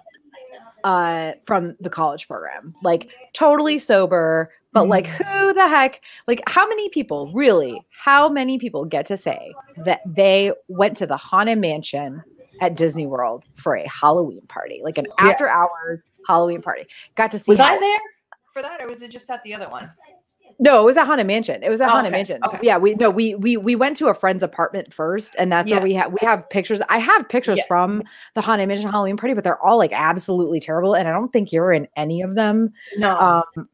uh 0.84 1.32
from 1.46 1.76
the 1.80 1.90
college 1.90 2.26
program 2.28 2.74
like 2.82 3.10
totally 3.32 3.78
sober 3.78 4.50
But 4.72 4.86
like, 4.86 5.06
Mhm. 5.06 5.26
who 5.26 5.52
the 5.52 5.66
heck? 5.68 6.00
Like, 6.28 6.42
how 6.46 6.64
many 6.68 6.88
people 6.90 7.32
really? 7.34 7.84
How 7.90 8.28
many 8.28 8.56
people 8.56 8.84
get 8.84 9.04
to 9.06 9.16
say 9.16 9.52
that 9.84 9.98
they 10.06 10.52
went 10.68 10.96
to 10.98 11.08
the 11.08 11.16
haunted 11.16 11.58
mansion 11.58 12.22
at 12.60 12.76
Disney 12.76 13.06
World 13.06 13.46
for 13.54 13.74
a 13.76 13.88
Halloween 13.88 14.42
party, 14.48 14.80
like 14.84 14.98
an 14.98 15.06
after 15.18 15.48
hours 15.48 16.04
Halloween 16.26 16.62
party? 16.62 16.86
Got 17.14 17.30
to 17.32 17.38
see. 17.38 17.50
Was 17.50 17.60
I 17.60 17.78
there 17.78 17.98
for 18.52 18.62
that, 18.62 18.82
or 18.82 18.88
was 18.88 19.02
it 19.02 19.10
just 19.10 19.30
at 19.30 19.42
the 19.44 19.54
other 19.54 19.68
one? 19.68 19.90
No, 20.58 20.82
it 20.82 20.84
was 20.84 20.98
at 20.98 21.06
haunted 21.06 21.26
mansion. 21.26 21.62
It 21.62 21.70
was 21.70 21.80
at 21.80 21.88
Oh, 21.88 21.92
haunted 21.92 22.12
okay, 22.12 22.18
mansion. 22.18 22.40
okay. 22.44 22.58
Yeah, 22.62 22.76
we 22.76 22.94
no, 22.96 23.08
we 23.08 23.34
we 23.34 23.56
we 23.56 23.74
went 23.76 23.96
to 23.98 24.08
a 24.08 24.14
friend's 24.14 24.42
apartment 24.42 24.92
first, 24.92 25.34
and 25.38 25.50
that's 25.50 25.70
Yeah. 25.70 25.76
where 25.78 25.84
we 25.84 25.94
have 25.94 26.12
we 26.12 26.18
have 26.20 26.48
pictures. 26.50 26.82
I 26.90 26.98
have 26.98 27.28
pictures 27.30 27.58
Yes. 27.58 27.66
from 27.66 28.02
the 28.34 28.42
haunted 28.42 28.68
mansion 28.68 28.90
Halloween 28.90 29.16
party, 29.16 29.32
but 29.32 29.42
they're 29.44 29.62
all 29.64 29.78
like 29.78 29.92
absolutely 29.94 30.60
terrible, 30.60 30.94
and 30.94 31.08
I 31.08 31.12
don't 31.12 31.32
think 31.32 31.50
you're 31.52 31.72
in 31.72 31.88
any 31.96 32.20
of 32.20 32.34
them. 32.34 32.72
No. 32.96 33.16
um 33.18 33.68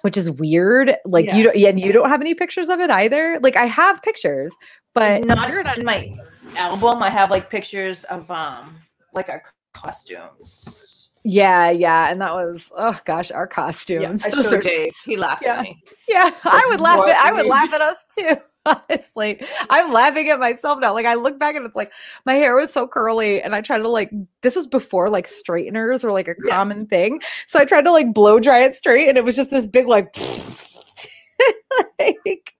which 0.00 0.16
is 0.16 0.28
weird 0.32 0.96
like 1.04 1.26
Yeah. 1.26 1.36
you 1.36 1.44
don't 1.44 1.54
yeah, 1.54 1.68
and 1.68 1.78
you 1.78 1.92
don't 1.92 2.08
have 2.08 2.20
any 2.20 2.34
pictures 2.34 2.68
of 2.68 2.80
it 2.80 2.90
either 2.90 3.38
like 3.40 3.56
i 3.56 3.66
have 3.66 4.02
pictures 4.02 4.52
but 4.94 5.22
not 5.24 5.48
you're 5.48 5.62
not 5.62 5.78
in 5.78 5.84
my 5.84 6.12
album. 6.56 7.02
I 7.02 7.10
have 7.10 7.30
like 7.30 7.50
pictures 7.50 8.04
of 8.04 8.30
um 8.30 8.76
like 9.12 9.28
our 9.28 9.42
costumes. 9.74 11.10
yeah 11.24 11.70
yeah 11.70 12.10
and 12.10 12.20
that 12.20 12.32
was 12.34 12.70
oh 12.76 12.98
gosh 13.04 13.30
our 13.30 13.44
Yeah, 13.50 13.54
costumes 13.54 14.24
I 14.24 14.30
Those 14.30 14.44
showed 14.44 14.54
are- 14.54 14.60
Dave. 14.60 14.92
He 15.04 15.16
laughed 15.16 15.42
Yeah. 15.44 15.56
at 15.58 15.62
me. 15.62 15.82
yeah 16.08 16.30
i 16.44 16.66
would 16.70 16.80
laugh 16.80 17.06
at 17.08 17.16
i 17.16 17.32
would 17.32 17.46
laugh 17.46 17.72
at 17.72 17.80
us 17.80 18.04
too 18.18 18.36
honestly 18.66 19.40
i'm 19.70 19.92
laughing 19.92 20.28
at 20.28 20.38
myself 20.38 20.78
now 20.80 20.92
like 20.92 21.06
i 21.06 21.14
look 21.14 21.38
back 21.38 21.54
and 21.56 21.64
it's 21.66 21.74
like 21.76 21.90
my 22.26 22.34
hair 22.34 22.54
was 22.56 22.72
so 22.72 22.86
curly 22.86 23.40
and 23.42 23.54
i 23.54 23.60
tried 23.60 23.78
to 23.78 23.88
like 23.88 24.10
this 24.42 24.56
was 24.56 24.66
before 24.66 25.08
like 25.10 25.26
straighteners 25.26 26.04
were 26.04 26.12
like 26.12 26.28
a 26.28 26.34
Yeah. 26.46 26.54
common 26.56 26.86
thing 26.86 27.20
so 27.46 27.58
i 27.58 27.64
tried 27.64 27.84
to 27.84 27.92
like 27.92 28.12
blow 28.12 28.38
dry 28.40 28.60
it 28.60 28.74
straight 28.74 29.08
and 29.08 29.16
it 29.16 29.24
was 29.24 29.36
just 29.36 29.50
this 29.50 29.66
big 29.66 29.86
like 29.88 30.14
like 31.98 32.54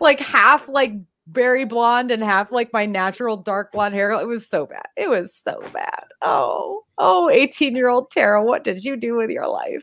like 0.00 0.20
half 0.20 0.68
like 0.68 0.92
very 1.28 1.64
blonde 1.64 2.10
and 2.10 2.22
half 2.22 2.52
like 2.52 2.72
my 2.72 2.86
natural 2.86 3.36
dark 3.36 3.72
blonde 3.72 3.94
hair. 3.94 4.10
It 4.12 4.26
was 4.26 4.48
so 4.48 4.66
bad. 4.66 4.86
It 4.96 5.08
was 5.08 5.34
so 5.34 5.60
bad. 5.72 6.04
Oh, 6.22 6.84
oh, 6.98 7.28
18 7.30 7.74
year 7.74 7.88
old 7.88 8.10
Tara, 8.10 8.42
what 8.44 8.64
did 8.64 8.84
you 8.84 8.96
do 8.96 9.16
with 9.16 9.30
your 9.30 9.48
life? 9.48 9.82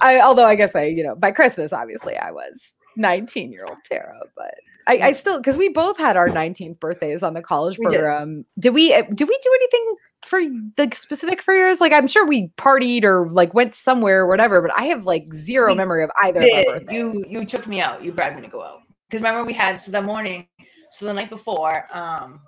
I, 0.00 0.20
although 0.20 0.46
I 0.46 0.54
guess 0.54 0.72
by, 0.72 0.84
you 0.84 1.04
know, 1.04 1.14
by 1.14 1.30
Christmas, 1.32 1.72
obviously 1.72 2.16
I 2.16 2.30
was 2.30 2.76
19 2.96 3.52
year 3.52 3.66
old 3.68 3.78
Tara, 3.90 4.18
but 4.36 4.54
I, 4.86 4.98
I 4.98 5.12
still, 5.12 5.40
cause 5.42 5.56
we 5.56 5.68
both 5.68 5.96
had 5.98 6.16
our 6.16 6.28
19th 6.28 6.78
birthdays 6.80 7.22
on 7.22 7.34
the 7.34 7.42
college 7.42 7.78
We 7.78 7.86
did. 7.86 8.00
program. 8.00 8.44
Did. 8.58 8.74
we, 8.74 8.92
uh, 8.92 9.02
did 9.14 9.28
we 9.28 9.38
do 9.42 9.50
anything 9.54 9.94
for 10.22 10.40
the 10.76 10.94
specific 10.94 11.42
for 11.42 11.54
yours? 11.54 11.80
Like, 11.80 11.92
I'm 11.92 12.06
sure 12.08 12.26
we 12.26 12.48
partied 12.56 13.04
or 13.04 13.30
like 13.30 13.54
went 13.54 13.74
somewhere 13.74 14.20
or 14.20 14.26
whatever, 14.26 14.60
but 14.62 14.72
I 14.76 14.84
have 14.84 15.04
like 15.06 15.22
zero 15.32 15.70
We 15.70 15.76
memory 15.76 16.04
of 16.04 16.10
either 16.22 16.40
Did 16.40 16.68
of 16.68 16.92
you 16.92 17.24
you 17.26 17.44
took 17.44 17.66
me 17.66 17.80
out? 17.80 18.02
You 18.02 18.12
bribed 18.12 18.36
me 18.36 18.42
to 18.42 18.48
go 18.48 18.62
out 18.62 18.80
because 19.14 19.22
remember 19.22 19.44
we 19.44 19.52
had 19.52 19.80
so 19.80 19.92
that 19.92 20.04
morning, 20.04 20.46
so 20.94 21.06
the 21.06 21.14
night 21.14 21.30
before, 21.30 21.88
um, 21.96 22.40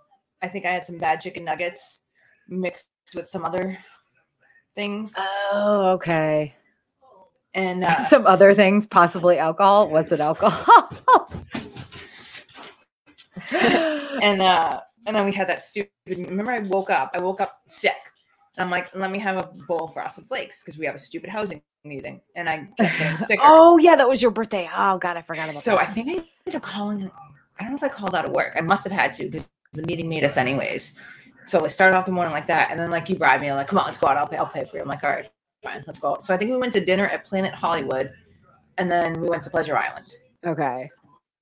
I 0.42 0.48
think 0.48 0.64
I 0.66 0.70
had 0.72 0.84
some 0.84 0.98
bad 0.98 1.20
chicken 1.20 1.44
nuggets 1.44 2.02
mixed 2.48 2.88
with 3.14 3.28
some 3.28 3.44
other 3.44 3.78
things, 4.76 5.14
Oh, 5.52 5.92
okay. 5.94 6.54
and 7.54 7.84
uh, 7.84 8.04
Some 8.06 8.26
other 8.26 8.54
things, 8.54 8.86
possibly 8.86 9.38
alcohol. 9.38 9.88
Was 9.88 10.12
it 10.12 10.20
alcohol? 10.20 10.88
and 13.52 14.40
uh 14.42 14.80
and 15.06 15.14
then 15.14 15.24
we 15.24 15.32
had 15.32 15.46
that 15.46 15.62
stupid 15.62 15.90
remember 16.08 16.50
i 16.52 16.58
woke 16.60 16.90
up 16.90 17.10
i 17.14 17.20
woke 17.20 17.40
up 17.40 17.60
sick 17.68 17.94
i'm 18.58 18.70
like 18.70 18.88
let 18.94 19.10
me 19.10 19.18
have 19.18 19.36
a 19.36 19.46
bowl 19.68 19.84
of 19.84 19.92
frosted 19.92 20.24
flakes 20.26 20.62
because 20.64 20.78
we 20.78 20.86
have 20.86 20.94
a 20.94 20.98
stupid 20.98 21.30
housing 21.30 21.62
meeting 21.84 22.20
and 22.34 22.48
i 22.48 22.66
kept 22.78 22.98
getting 22.98 23.16
sicker 23.26 23.42
oh 23.44 23.78
yeah, 23.78 23.94
that 23.96 24.08
was 24.08 24.20
your 24.22 24.30
birthday. 24.32 24.68
Oh 24.74 24.98
god, 24.98 25.16
I 25.16 25.22
forgot 25.22 25.44
about 25.50 25.56
so 25.56 25.72
that. 25.72 25.76
So 25.78 25.82
I 25.82 25.86
think 25.86 26.08
i 26.08 26.12
ended 26.46 26.56
up 26.56 26.62
calling 26.62 27.10
i 27.58 27.62
don't 27.62 27.70
know 27.72 27.76
if 27.76 27.82
i 27.82 27.88
called 27.88 28.14
out 28.14 28.24
of 28.24 28.32
work 28.32 28.52
i 28.56 28.60
must 28.60 28.84
have 28.84 28.92
had 28.92 29.12
to 29.12 29.24
because 29.24 29.48
the 29.72 29.82
meeting 29.82 30.08
made 30.08 30.24
us 30.24 30.36
anyways 30.36 30.94
so 31.46 31.64
i 31.64 31.68
started 31.68 31.96
off 31.96 32.06
the 32.06 32.12
morning 32.12 32.32
like 32.32 32.46
that 32.46 32.70
and 32.70 32.78
then 32.80 32.90
like 32.90 33.08
you 33.08 33.16
bribed 33.16 33.42
me 33.42 33.48
I'm 33.50 33.56
like 33.56 33.68
come 33.68 33.78
on 33.78 33.84
let's 33.86 33.98
go 33.98 34.06
out 34.08 34.16
i'll 34.16 34.26
pay 34.28 34.36
i'll 34.36 34.46
pay 34.46 34.64
for 34.64 34.76
you 34.76 34.82
i'm 34.82 34.88
like 34.88 35.02
all 35.04 35.10
right 35.10 35.28
fine 35.62 35.82
let's 35.86 35.98
go 35.98 36.16
so 36.20 36.32
i 36.34 36.36
think 36.36 36.50
we 36.50 36.56
went 36.56 36.72
to 36.74 36.84
dinner 36.84 37.06
at 37.06 37.24
planet 37.24 37.52
hollywood 37.54 38.12
and 38.78 38.90
then 38.90 39.20
we 39.20 39.28
went 39.28 39.42
to 39.44 39.50
pleasure 39.50 39.76
island 39.76 40.12
okay. 40.46 40.90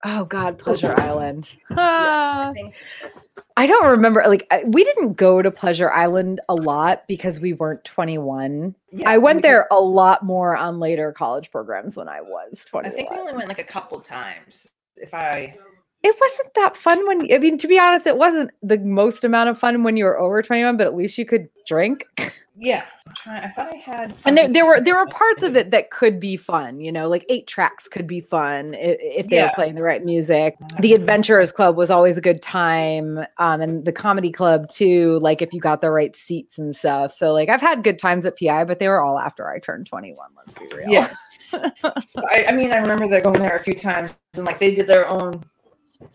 Oh 0.07 0.27
god, 0.27 0.59
Pleasure 0.59 0.95
Island. 1.01 1.49
I 1.71 1.75
Ah. 1.79 2.51
think 2.53 2.75
that's- 3.03 3.39
I 3.57 3.67
don't 3.67 3.87
remember. 3.87 4.23
Like 4.27 4.47
I- 4.51 4.65
we 4.67 4.85
didn't 4.85 5.15
go 5.15 5.41
to 5.41 5.51
Pleasure 5.51 5.91
Island 5.91 6.43
a 6.47 6.55
lot 6.55 7.05
because 7.09 7.41
we 7.41 7.55
weren't 7.55 7.83
21. 7.85 8.75
yeah, 8.93 9.09
I 9.09 9.17
went 9.17 9.39
we- 9.39 9.41
there 9.41 9.67
a 9.71 9.81
lot 9.81 10.23
more 10.23 10.55
on 10.59 10.79
later 10.79 11.11
college 11.11 11.51
programs 11.51 11.97
when 11.97 12.07
I 12.11 12.21
was 12.21 12.67
i 12.75 12.91
think 12.91 13.11
we 13.11 13.17
only 13.17 13.33
went 13.33 13.49
like 13.49 13.59
a 13.59 13.65
couple 13.65 13.99
times 13.99 14.69
if 14.97 15.15
i 15.15 15.57
it 16.05 16.15
wasn't 16.21 16.55
that 16.55 16.77
fun 16.77 17.05
when 17.09 17.33
I 17.33 17.39
mean 17.39 17.59
to 17.59 17.67
be 17.67 17.79
honest, 17.79 18.07
it 18.07 18.19
wasn't 18.19 18.51
the 18.63 18.79
most 18.79 19.25
amount 19.25 19.49
of 19.49 19.59
fun 19.59 19.83
when 19.83 19.97
you 19.97 20.05
were 20.05 20.19
over 20.21 20.43
21, 20.43 20.77
but 20.77 20.87
at 20.87 20.95
least 20.95 21.19
you 21.19 21.27
could 21.27 21.49
drink. 21.67 22.07
Yeah, 22.57 22.85
I'm 23.09 23.15
trying. 23.17 23.43
I 23.43 23.49
thought 23.49 23.73
I 23.73 23.77
had. 23.79 24.15
and 24.25 24.39
there, 24.39 24.47
there 24.49 24.65
were 24.65 24.81
there 24.81 24.95
were 24.95 25.09
parts 25.09 25.43
of 25.43 25.57
it 25.57 25.73
that 25.73 25.91
could 25.91 26.21
be 26.21 26.37
fun 26.37 26.79
you 26.79 26.93
know 26.93 27.09
like 27.09 27.27
eight 27.29 27.49
tracks 27.49 27.89
could 27.89 28.07
be 28.07 28.21
fun 28.21 28.75
if, 28.75 28.97
if 29.01 29.27
they 29.29 29.43
were 29.43 29.51
playing 29.57 29.75
the 29.75 29.83
right 29.83 30.05
music 30.05 30.55
the 30.79 30.95
adventurers 30.95 31.51
club 31.51 31.77
was 31.77 31.91
always 31.91 32.17
a 32.17 32.21
good 32.21 32.41
time 32.43 33.19
um 33.39 33.61
and 33.61 33.85
the 33.85 33.91
comedy 33.91 34.31
club 34.31 34.69
too 34.69 35.19
like 35.19 35.43
if 35.43 35.53
you 35.53 35.59
got 35.61 35.81
the 35.81 35.91
right 35.91 36.15
seats 36.15 36.57
and 36.57 36.77
stuff 36.77 37.13
so 37.13 37.33
like 37.33 37.49
i've 37.49 37.61
had 37.61 37.83
good 37.83 37.99
times 37.99 38.25
at 38.25 38.39
pi 38.39 38.63
but 38.63 38.79
they 38.79 38.87
were 38.87 39.03
all 39.03 39.19
after 39.19 39.51
i 39.51 39.59
turned 39.59 39.85
21 39.89 40.17
let's 40.37 40.55
be 40.55 40.69
real 40.77 40.89
Yeah. 40.89 41.13
I, 41.53 42.45
I 42.49 42.53
mean, 42.53 42.71
I 42.71 42.77
remember 42.79 43.09
that 43.09 43.25
going 43.25 43.41
there 43.41 43.57
a 43.57 43.63
few 43.63 43.75
times, 43.75 44.13
and 44.37 44.45
like 44.45 44.61
they 44.61 44.75
did 44.77 44.87
their 44.87 45.09
own, 45.09 45.43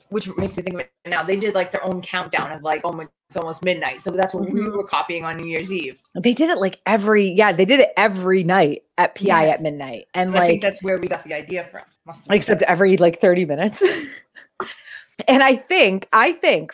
which 0.10 0.28
makes 0.38 0.58
me 0.58 0.64
think 0.64 0.76
of 0.76 0.82
it 0.82 0.92
now. 1.06 1.24
They 1.24 1.38
did 1.38 1.56
like 1.56 1.72
their 1.72 1.84
own 1.84 2.02
countdown 2.02 2.52
of 2.52 2.64
like, 2.64 2.82
oh 2.84 3.06
it's 3.30 3.38
almost 3.38 3.64
midnight. 3.64 4.02
So 4.02 4.10
that's 4.12 4.34
what 4.34 4.50
we 4.50 4.60
Mhm. 4.60 4.76
were 4.76 4.84
copying 4.84 5.24
on 5.24 5.38
New 5.38 5.46
Year's 5.46 5.72
Eve. 5.72 6.02
they 6.16 6.34
did 6.34 6.50
it 6.50 6.58
like 6.58 6.80
every 6.88 7.26
yeah 7.30 7.52
they 7.52 7.66
did 7.66 7.80
it 7.80 7.90
every 7.96 8.44
night 8.44 8.84
at 8.98 9.14
pi 9.16 9.24
Yes. 9.46 9.60
at 9.60 9.64
midnight 9.64 10.08
and 10.16 10.30
And 10.30 10.38
I 10.40 10.48
think 10.48 10.64
like 10.64 10.68
that's 10.72 10.82
where 10.82 10.98
we 10.98 11.08
got 11.08 11.24
the 11.24 11.34
idea 11.36 11.68
from. 11.72 11.82
Except 12.32 12.64
every 12.64 12.98
like 12.98 13.22
30 13.22 13.46
minutes 13.46 13.84
and 15.28 15.44
i 15.44 15.56
think 15.56 16.08
i 16.12 16.32
think 16.32 16.74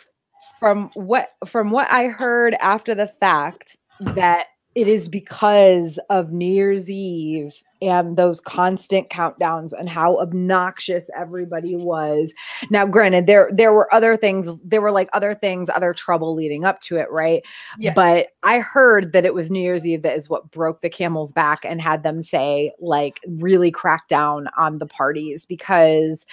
from 0.58 0.90
what 0.94 1.30
from 1.44 1.70
what 1.70 1.90
i 1.92 2.06
heard 2.06 2.54
after 2.54 2.94
the 2.94 3.06
fact 3.06 3.76
that 4.00 4.46
it 4.76 4.86
is 4.86 5.08
because 5.08 5.98
of 6.10 6.32
new 6.32 6.46
year's 6.46 6.90
eve 6.90 7.62
and 7.80 8.16
those 8.18 8.42
constant 8.42 9.08
countdowns 9.08 9.72
and 9.72 9.88
how 9.88 10.18
obnoxious 10.18 11.08
everybody 11.16 11.74
was 11.74 12.34
now 12.70 12.84
granted 12.86 13.26
there 13.26 13.48
there 13.52 13.72
were 13.72 13.92
other 13.92 14.16
things 14.16 14.48
there 14.62 14.82
were 14.82 14.92
like 14.92 15.08
other 15.14 15.34
things 15.34 15.70
other 15.70 15.94
trouble 15.94 16.34
leading 16.34 16.64
up 16.64 16.78
to 16.80 16.96
it 16.96 17.10
right 17.10 17.44
Yeah. 17.78 17.94
but 17.94 18.28
i 18.42 18.58
heard 18.60 19.12
that 19.12 19.24
it 19.24 19.34
was 19.34 19.50
new 19.50 19.60
year's 19.62 19.86
eve 19.86 20.02
that 20.02 20.16
is 20.16 20.28
what 20.28 20.50
broke 20.50 20.82
the 20.82 20.90
camel's 20.90 21.32
back 21.32 21.64
and 21.64 21.80
had 21.80 22.02
them 22.02 22.20
say 22.22 22.72
like 22.78 23.18
really 23.26 23.70
crack 23.70 24.06
down 24.08 24.48
on 24.58 24.78
the 24.78 24.86
parties 24.86 25.46
because 25.46 26.26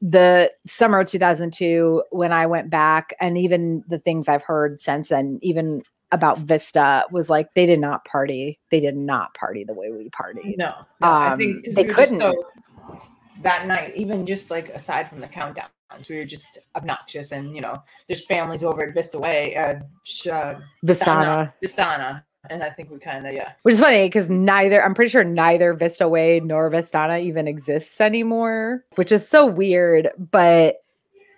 the 0.00 0.52
summer 0.66 1.00
of 1.00 1.08
2002 1.08 2.02
when 2.10 2.32
i 2.32 2.46
went 2.46 2.70
back 2.70 3.12
and 3.20 3.36
even 3.38 3.82
the 3.88 3.98
things 3.98 4.28
i've 4.28 4.42
heard 4.42 4.80
since 4.80 5.08
then 5.08 5.38
even 5.42 5.82
about 6.12 6.38
vista 6.38 7.04
was 7.10 7.28
like 7.30 7.52
they 7.54 7.66
did 7.66 7.80
not 7.80 8.04
party 8.04 8.58
they 8.70 8.80
did 8.80 8.96
not 8.96 9.34
party 9.34 9.64
the 9.64 9.74
way 9.74 9.90
we 9.90 10.08
party. 10.10 10.54
no, 10.58 10.72
no 11.00 11.10
I 11.10 11.36
think 11.36 11.64
they 11.74 11.84
we 11.84 11.88
couldn't. 11.88 12.20
so- 12.20 12.46
that 13.42 13.66
night, 13.66 13.94
even 13.96 14.24
just 14.24 14.50
like 14.50 14.68
aside 14.68 15.08
from 15.08 15.18
the 15.18 15.26
countdowns, 15.26 16.08
we 16.08 16.16
were 16.16 16.24
just 16.24 16.58
obnoxious, 16.76 17.32
and 17.32 17.56
you 17.56 17.60
know, 17.60 17.74
there's 18.06 18.24
families 18.24 18.62
over 18.62 18.86
at 18.86 18.94
Vista 18.94 19.18
Way, 19.18 19.56
uh, 19.56 19.80
uh, 20.30 20.60
vistana 20.86 21.52
Vistana, 21.64 22.22
and 22.50 22.62
I 22.62 22.70
think 22.70 22.90
we 22.90 22.98
kind 22.98 23.26
of 23.26 23.34
yeah. 23.34 23.52
which 23.62 23.74
is 23.74 23.80
funny 23.80 24.06
because 24.06 24.28
neither 24.28 24.84
i'm 24.84 24.94
pretty 24.94 25.10
sure 25.10 25.24
neither 25.24 25.74
vista 25.74 26.08
way 26.08 26.40
nor 26.40 26.70
vistana 26.70 27.20
even 27.20 27.46
exists 27.46 28.00
anymore 28.00 28.84
which 28.96 29.12
is 29.12 29.28
so 29.28 29.46
weird 29.46 30.10
but 30.30 30.76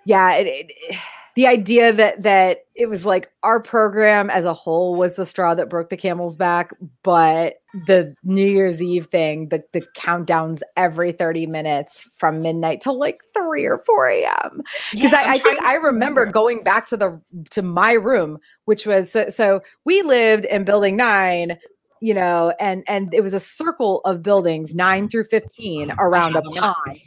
yeah 0.07 0.35
it, 0.35 0.47
it- 0.47 0.97
the 1.37 1.47
idea 1.47 1.93
that 1.93 2.23
that 2.23 2.59
it 2.75 2.89
was 2.89 3.07
like 3.07 3.31
our 3.43 3.61
program 3.61 4.31
as 4.31 4.45
a 4.45 4.55
whole 4.55 4.95
was 4.95 5.17
the 5.17 5.27
straw 5.27 5.55
that 5.55 5.69
broke 5.69 5.91
the 5.91 5.97
camel's 5.97 6.37
back 6.37 6.71
but 7.03 7.55
the 7.87 8.15
new 8.23 8.47
year's 8.47 8.83
eve 8.83 9.07
thing 9.07 9.49
the, 9.49 9.63
the 9.73 9.83
countdowns 9.97 10.61
every 10.77 11.13
30 11.13 11.47
minutes 11.47 12.01
from 12.01 12.43
midnight 12.43 12.81
till 12.81 12.99
like 12.99 13.23
3 13.35 13.65
or 13.65 13.79
4 13.79 14.09
a.m 14.09 14.63
because 14.93 15.13
Yeah, 15.13 15.21
I, 15.21 15.33
I'm 15.35 15.39
think 15.39 15.61
I 15.63 15.75
to 15.75 15.81
remember 15.81 16.27
going 16.27 16.63
back 16.63 16.87
to 16.87 16.97
the 16.97 17.21
to 17.51 17.63
my 17.63 17.93
room, 17.93 18.39
which 18.65 18.87
was 18.87 19.13
so, 19.13 19.29
so 19.29 19.61
we 19.85 20.03
lived 20.03 20.45
in 20.47 20.65
building 20.65 20.97
nine, 20.97 21.59
you 22.01 22.15
know, 22.15 22.55
and 22.61 22.85
and 22.89 23.13
it 23.15 23.23
was 23.23 23.35
a 23.35 23.41
circle 23.41 24.01
of 24.05 24.23
buildings 24.23 24.75
nine 24.75 25.09
through 25.09 25.25
fifteen 25.25 25.93
around 25.99 26.37
a 26.37 26.43
pond, 26.43 27.01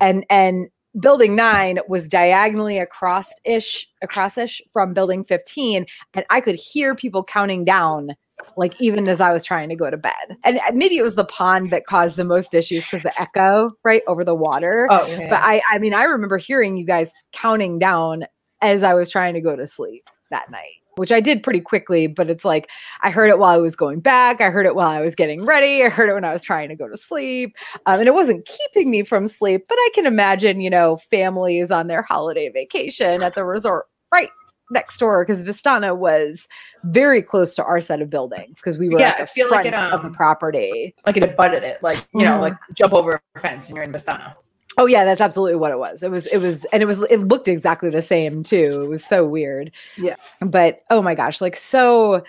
and 0.00 0.24
and 0.30 0.68
building 1.00 1.34
nine 1.34 1.78
was 1.88 2.08
diagonally 2.08 2.78
across 2.78 3.32
ish 3.44 3.86
across 4.02 4.38
ish 4.38 4.62
from 4.72 4.94
building 4.94 5.24
fifteen, 5.24 5.86
and 6.14 6.24
I 6.30 6.40
could 6.40 6.56
hear 6.56 6.94
people 6.94 7.24
counting 7.24 7.64
down 7.64 8.14
like 8.56 8.80
even 8.80 9.08
as 9.08 9.20
I 9.20 9.32
was 9.32 9.42
trying 9.42 9.68
to 9.68 9.76
go 9.76 9.90
to 9.90 9.96
bed. 9.96 10.36
And 10.44 10.58
uh, 10.58 10.72
maybe 10.74 10.96
it 10.96 11.02
was 11.02 11.14
the 11.14 11.24
pond 11.24 11.70
that 11.70 11.86
caused 11.86 12.16
the 12.16 12.24
most 12.24 12.52
issues 12.52 12.84
because 12.84 13.02
the 13.02 13.20
echo 13.20 13.72
right 13.84 14.02
over 14.06 14.24
the 14.24 14.34
water. 14.34 14.88
Oh, 14.90 15.06
yeah. 15.06 15.30
But 15.30 15.40
I, 15.42 15.62
I 15.70 15.78
mean, 15.78 15.94
I 15.94 16.02
remember 16.02 16.36
hearing 16.36 16.76
you 16.76 16.84
guys 16.84 17.12
counting 17.32 17.78
down 17.78 18.24
as 18.60 18.82
I 18.82 18.94
was 18.94 19.08
trying 19.08 19.34
to 19.34 19.40
go 19.40 19.54
to 19.56 19.66
sleep 19.66 20.04
that 20.30 20.50
night, 20.50 20.74
which 20.96 21.12
I 21.12 21.20
did 21.20 21.42
pretty 21.42 21.60
quickly. 21.60 22.06
But 22.06 22.30
it's 22.30 22.44
like 22.44 22.68
I 23.02 23.10
heard 23.10 23.28
it 23.30 23.38
while 23.38 23.50
I 23.54 23.58
was 23.58 23.76
going 23.76 24.00
back. 24.00 24.40
I 24.40 24.50
heard 24.50 24.66
it 24.66 24.74
while 24.74 24.88
I 24.88 25.00
was 25.00 25.14
getting 25.14 25.44
ready. 25.44 25.82
I 25.84 25.88
heard 25.88 26.08
it 26.08 26.14
when 26.14 26.24
I 26.24 26.32
was 26.32 26.42
trying 26.42 26.68
to 26.70 26.76
go 26.76 26.88
to 26.88 26.96
sleep. 26.96 27.56
Um, 27.86 28.00
and 28.00 28.08
it 28.08 28.14
wasn't 28.14 28.46
keeping 28.46 28.90
me 28.90 29.02
from 29.02 29.28
sleep, 29.28 29.64
but 29.68 29.76
I 29.78 29.90
can 29.94 30.06
imagine, 30.06 30.60
you 30.60 30.70
know, 30.70 30.96
families 30.96 31.70
on 31.70 31.86
their 31.86 32.02
holiday 32.02 32.48
vacation 32.48 33.22
at 33.22 33.34
the 33.34 33.44
resort 33.44 33.86
right 34.12 34.30
next 34.70 34.96
door 34.98 35.24
because 35.24 35.42
Vistana 35.42 35.96
was 35.96 36.48
very 36.84 37.20
close 37.20 37.54
to 37.54 37.62
our 37.64 37.80
set 37.80 38.00
of 38.00 38.08
buildings 38.08 38.60
because 38.60 38.78
we 38.78 38.88
were 38.88 38.98
Yeah, 38.98 39.10
at 39.10 39.18
the 39.18 39.26
feel 39.26 39.50
like 39.50 39.68
front 39.68 39.92
it, 39.92 39.92
of 39.94 40.02
the 40.02 40.08
um, 40.08 40.14
property. 40.14 40.94
like 41.06 41.16
it 41.18 41.22
abutted 41.22 41.62
it, 41.62 41.82
like 41.82 41.98
you 42.14 42.24
know, 42.24 42.36
Mhm. 42.36 42.40
like 42.40 42.54
jump 42.72 42.94
over 42.94 43.20
a 43.36 43.40
fence 43.40 43.68
and 43.68 43.76
you're 43.76 43.84
in 43.84 43.92
Vistana. 43.92 44.34
Oh 44.76 44.86
yeah, 44.86 45.04
that's 45.04 45.20
absolutely 45.20 45.56
what 45.56 45.72
it 45.72 45.78
was. 45.78 46.02
It 46.02 46.10
was 46.10 46.26
it 46.26 46.38
was 46.38 46.64
and 46.66 46.82
it 46.82 46.86
was 46.86 47.02
it 47.02 47.18
looked 47.18 47.48
exactly 47.48 47.90
the 47.90 48.02
same 48.02 48.42
too. 48.42 48.82
It 48.84 48.88
was 48.88 49.04
so 49.04 49.24
weird. 49.24 49.70
Yeah. 49.96 50.16
But 50.40 50.82
oh 50.90 51.02
my 51.02 51.14
gosh, 51.14 51.40
like 51.40 51.56
so 51.56 52.24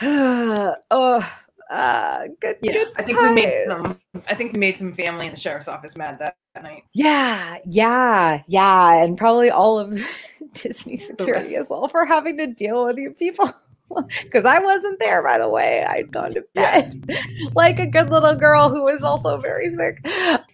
oh 0.02 1.30
uh 1.70 2.26
good 2.40 2.56
Yeah, 2.62 2.72
good 2.72 2.88
I 2.96 3.02
think 3.02 3.20
we 3.20 3.30
made 3.32 3.64
some. 3.68 3.96
I 4.28 4.34
think 4.34 4.52
we 4.52 4.58
made 4.58 4.76
some 4.76 4.92
family 4.92 5.26
in 5.26 5.32
the 5.32 5.38
sheriff's 5.38 5.68
office 5.68 5.96
mad 5.96 6.18
that, 6.18 6.36
that 6.54 6.64
night. 6.64 6.84
Yeah, 6.92 7.58
yeah, 7.64 8.42
yeah, 8.48 9.04
and 9.04 9.16
probably 9.16 9.50
all 9.50 9.78
of 9.78 10.02
Disney 10.54 10.96
security 10.96 11.54
as 11.54 11.68
well 11.68 11.86
for 11.86 12.04
having 12.04 12.36
to 12.38 12.48
deal 12.48 12.84
with 12.86 12.96
you 12.96 13.12
people. 13.12 13.52
Because 14.22 14.44
I 14.44 14.58
wasn't 14.58 14.98
there, 15.00 15.22
by 15.22 15.38
the 15.38 15.48
way. 15.48 15.84
I'd 15.84 16.12
gone 16.12 16.34
to 16.34 16.44
bed 16.54 17.10
like 17.54 17.78
a 17.78 17.86
good 17.86 18.10
little 18.10 18.34
girl 18.34 18.68
who 18.68 18.84
was 18.84 19.02
also 19.02 19.36
very 19.36 19.68
sick. 19.68 19.98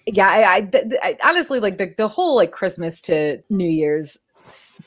Yeah, 0.06 0.28
I, 0.28 0.56
I, 0.56 0.70
I 1.02 1.16
honestly 1.24 1.60
like 1.60 1.78
the, 1.78 1.92
the 1.96 2.08
whole 2.08 2.36
like 2.36 2.52
Christmas 2.52 3.00
to 3.02 3.42
New 3.50 3.68
Year's 3.68 4.18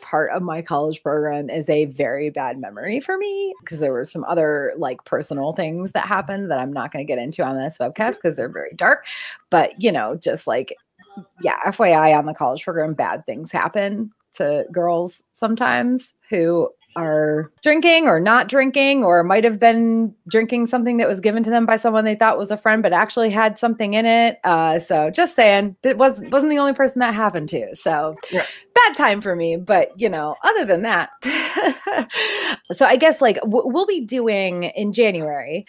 part 0.01 0.31
of 0.31 0.41
my 0.41 0.61
college 0.61 1.03
program 1.03 1.49
is 1.49 1.69
a 1.69 1.85
very 1.85 2.29
bad 2.29 2.57
memory 2.57 2.99
for 2.99 3.17
me 3.17 3.53
because 3.59 3.79
there 3.79 3.91
were 3.91 4.03
some 4.03 4.23
other 4.25 4.73
like 4.77 5.03
personal 5.05 5.53
things 5.53 5.91
that 5.91 6.07
happened 6.07 6.49
that 6.51 6.59
I'm 6.59 6.73
not 6.73 6.91
going 6.91 7.05
to 7.05 7.07
get 7.07 7.21
into 7.21 7.43
on 7.43 7.57
this 7.57 7.77
webcast 7.79 8.15
because 8.15 8.35
they're 8.35 8.49
very 8.49 8.73
dark. 8.75 9.05
But 9.49 9.81
you 9.81 9.91
know, 9.91 10.15
just 10.15 10.47
like 10.47 10.75
yeah, 11.41 11.57
FYI 11.65 12.17
on 12.17 12.25
the 12.25 12.33
college 12.33 12.63
program, 12.63 12.93
bad 12.93 13.25
things 13.25 13.51
happen 13.51 14.11
to 14.35 14.65
girls 14.71 15.23
sometimes 15.33 16.13
who 16.29 16.69
are 16.95 17.51
drinking 17.61 18.07
or 18.07 18.19
not 18.19 18.49
drinking 18.49 19.03
or 19.03 19.23
might 19.23 19.43
have 19.43 19.59
been 19.59 20.13
drinking 20.27 20.65
something 20.67 20.97
that 20.97 21.07
was 21.07 21.19
given 21.19 21.43
to 21.43 21.49
them 21.49 21.65
by 21.65 21.77
someone 21.77 22.03
they 22.03 22.15
thought 22.15 22.37
was 22.37 22.51
a 22.51 22.57
friend 22.57 22.81
but 22.83 22.91
actually 22.93 23.29
had 23.29 23.57
something 23.59 23.93
in 23.93 24.05
it. 24.05 24.39
Uh 24.43 24.79
so 24.79 25.09
just 25.09 25.35
saying 25.35 25.75
it 25.83 25.97
was 25.97 26.21
wasn't 26.31 26.49
the 26.49 26.57
only 26.59 26.73
person 26.73 26.99
that 26.99 27.13
happened 27.13 27.49
to. 27.49 27.75
So 27.75 28.15
Yeah. 28.31 28.45
bad 28.75 28.95
time 28.95 29.21
for 29.21 29.35
me 29.35 29.55
but 29.57 29.89
you 29.97 30.09
know 30.09 30.35
other 30.43 30.65
than 30.65 30.81
that. 30.83 31.09
So 32.71 32.85
i 32.85 32.95
guess 32.97 33.21
like 33.21 33.35
w- 33.41 33.63
we'll 33.65 33.85
be 33.87 34.05
doing 34.05 34.63
in 34.65 34.91
january 34.93 35.65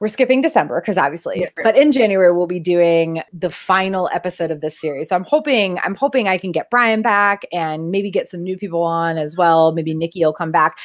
we're 0.00 0.08
skipping 0.08 0.40
December 0.40 0.80
because 0.80 0.96
obviously, 0.98 1.40
Yeah. 1.40 1.48
but 1.62 1.76
in 1.76 1.92
January 1.92 2.32
we'll 2.32 2.46
be 2.46 2.60
doing 2.60 3.22
the 3.32 3.50
final 3.50 4.08
episode 4.12 4.50
of 4.50 4.60
this 4.60 4.78
series. 4.80 5.08
So 5.08 5.16
I'm 5.16 5.24
hoping 5.24 5.78
I'm 5.82 5.94
hoping 5.94 6.28
I 6.28 6.38
can 6.38 6.52
get 6.52 6.70
Brian 6.70 7.02
back 7.02 7.42
and 7.52 7.90
maybe 7.90 8.10
get 8.10 8.28
some 8.28 8.42
new 8.42 8.56
people 8.56 8.82
on 8.82 9.18
as 9.18 9.36
well. 9.36 9.72
Maybe 9.72 9.94
Nikki 9.94 10.24
will 10.24 10.32
come 10.32 10.52
back 10.52 10.78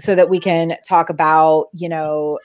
so 0.00 0.14
that 0.14 0.28
we 0.28 0.40
can 0.40 0.76
talk 0.86 1.10
about, 1.10 1.66
you 1.72 1.88
know, 1.88 2.38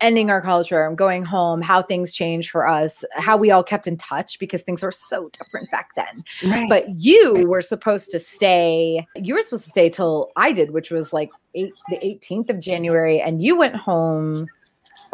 ending 0.00 0.28
our 0.28 0.42
college 0.42 0.68
program, 0.68 0.94
going 0.96 1.24
home, 1.24 1.62
how 1.62 1.80
things 1.80 2.12
changed 2.12 2.50
for 2.50 2.66
us, 2.68 3.04
how 3.16 3.36
we 3.36 3.50
all 3.50 3.62
kept 3.62 3.86
in 3.86 3.96
touch 3.96 4.38
because 4.38 4.60
things 4.62 4.82
were 4.82 4.90
so 4.90 5.30
different 5.30 5.70
back 5.70 5.90
then. 5.94 6.24
Right. 6.50 6.68
But 6.68 6.84
you 6.98 7.46
were 7.46 7.60
supposed 7.62 8.10
to 8.10 8.20
stay, 8.20 9.06
you 9.14 9.34
were 9.34 9.42
supposed 9.42 9.64
to 9.64 9.70
stay 9.70 9.88
till 9.88 10.30
I 10.36 10.52
did, 10.52 10.72
which 10.72 10.90
was 10.90 11.12
like 11.12 11.30
eight, 11.54 11.72
the 11.88 11.96
18th 11.96 12.50
of 12.50 12.60
January, 12.60 13.20
and 13.20 13.40
you 13.40 13.56
went 13.56 13.76
home 13.76 14.46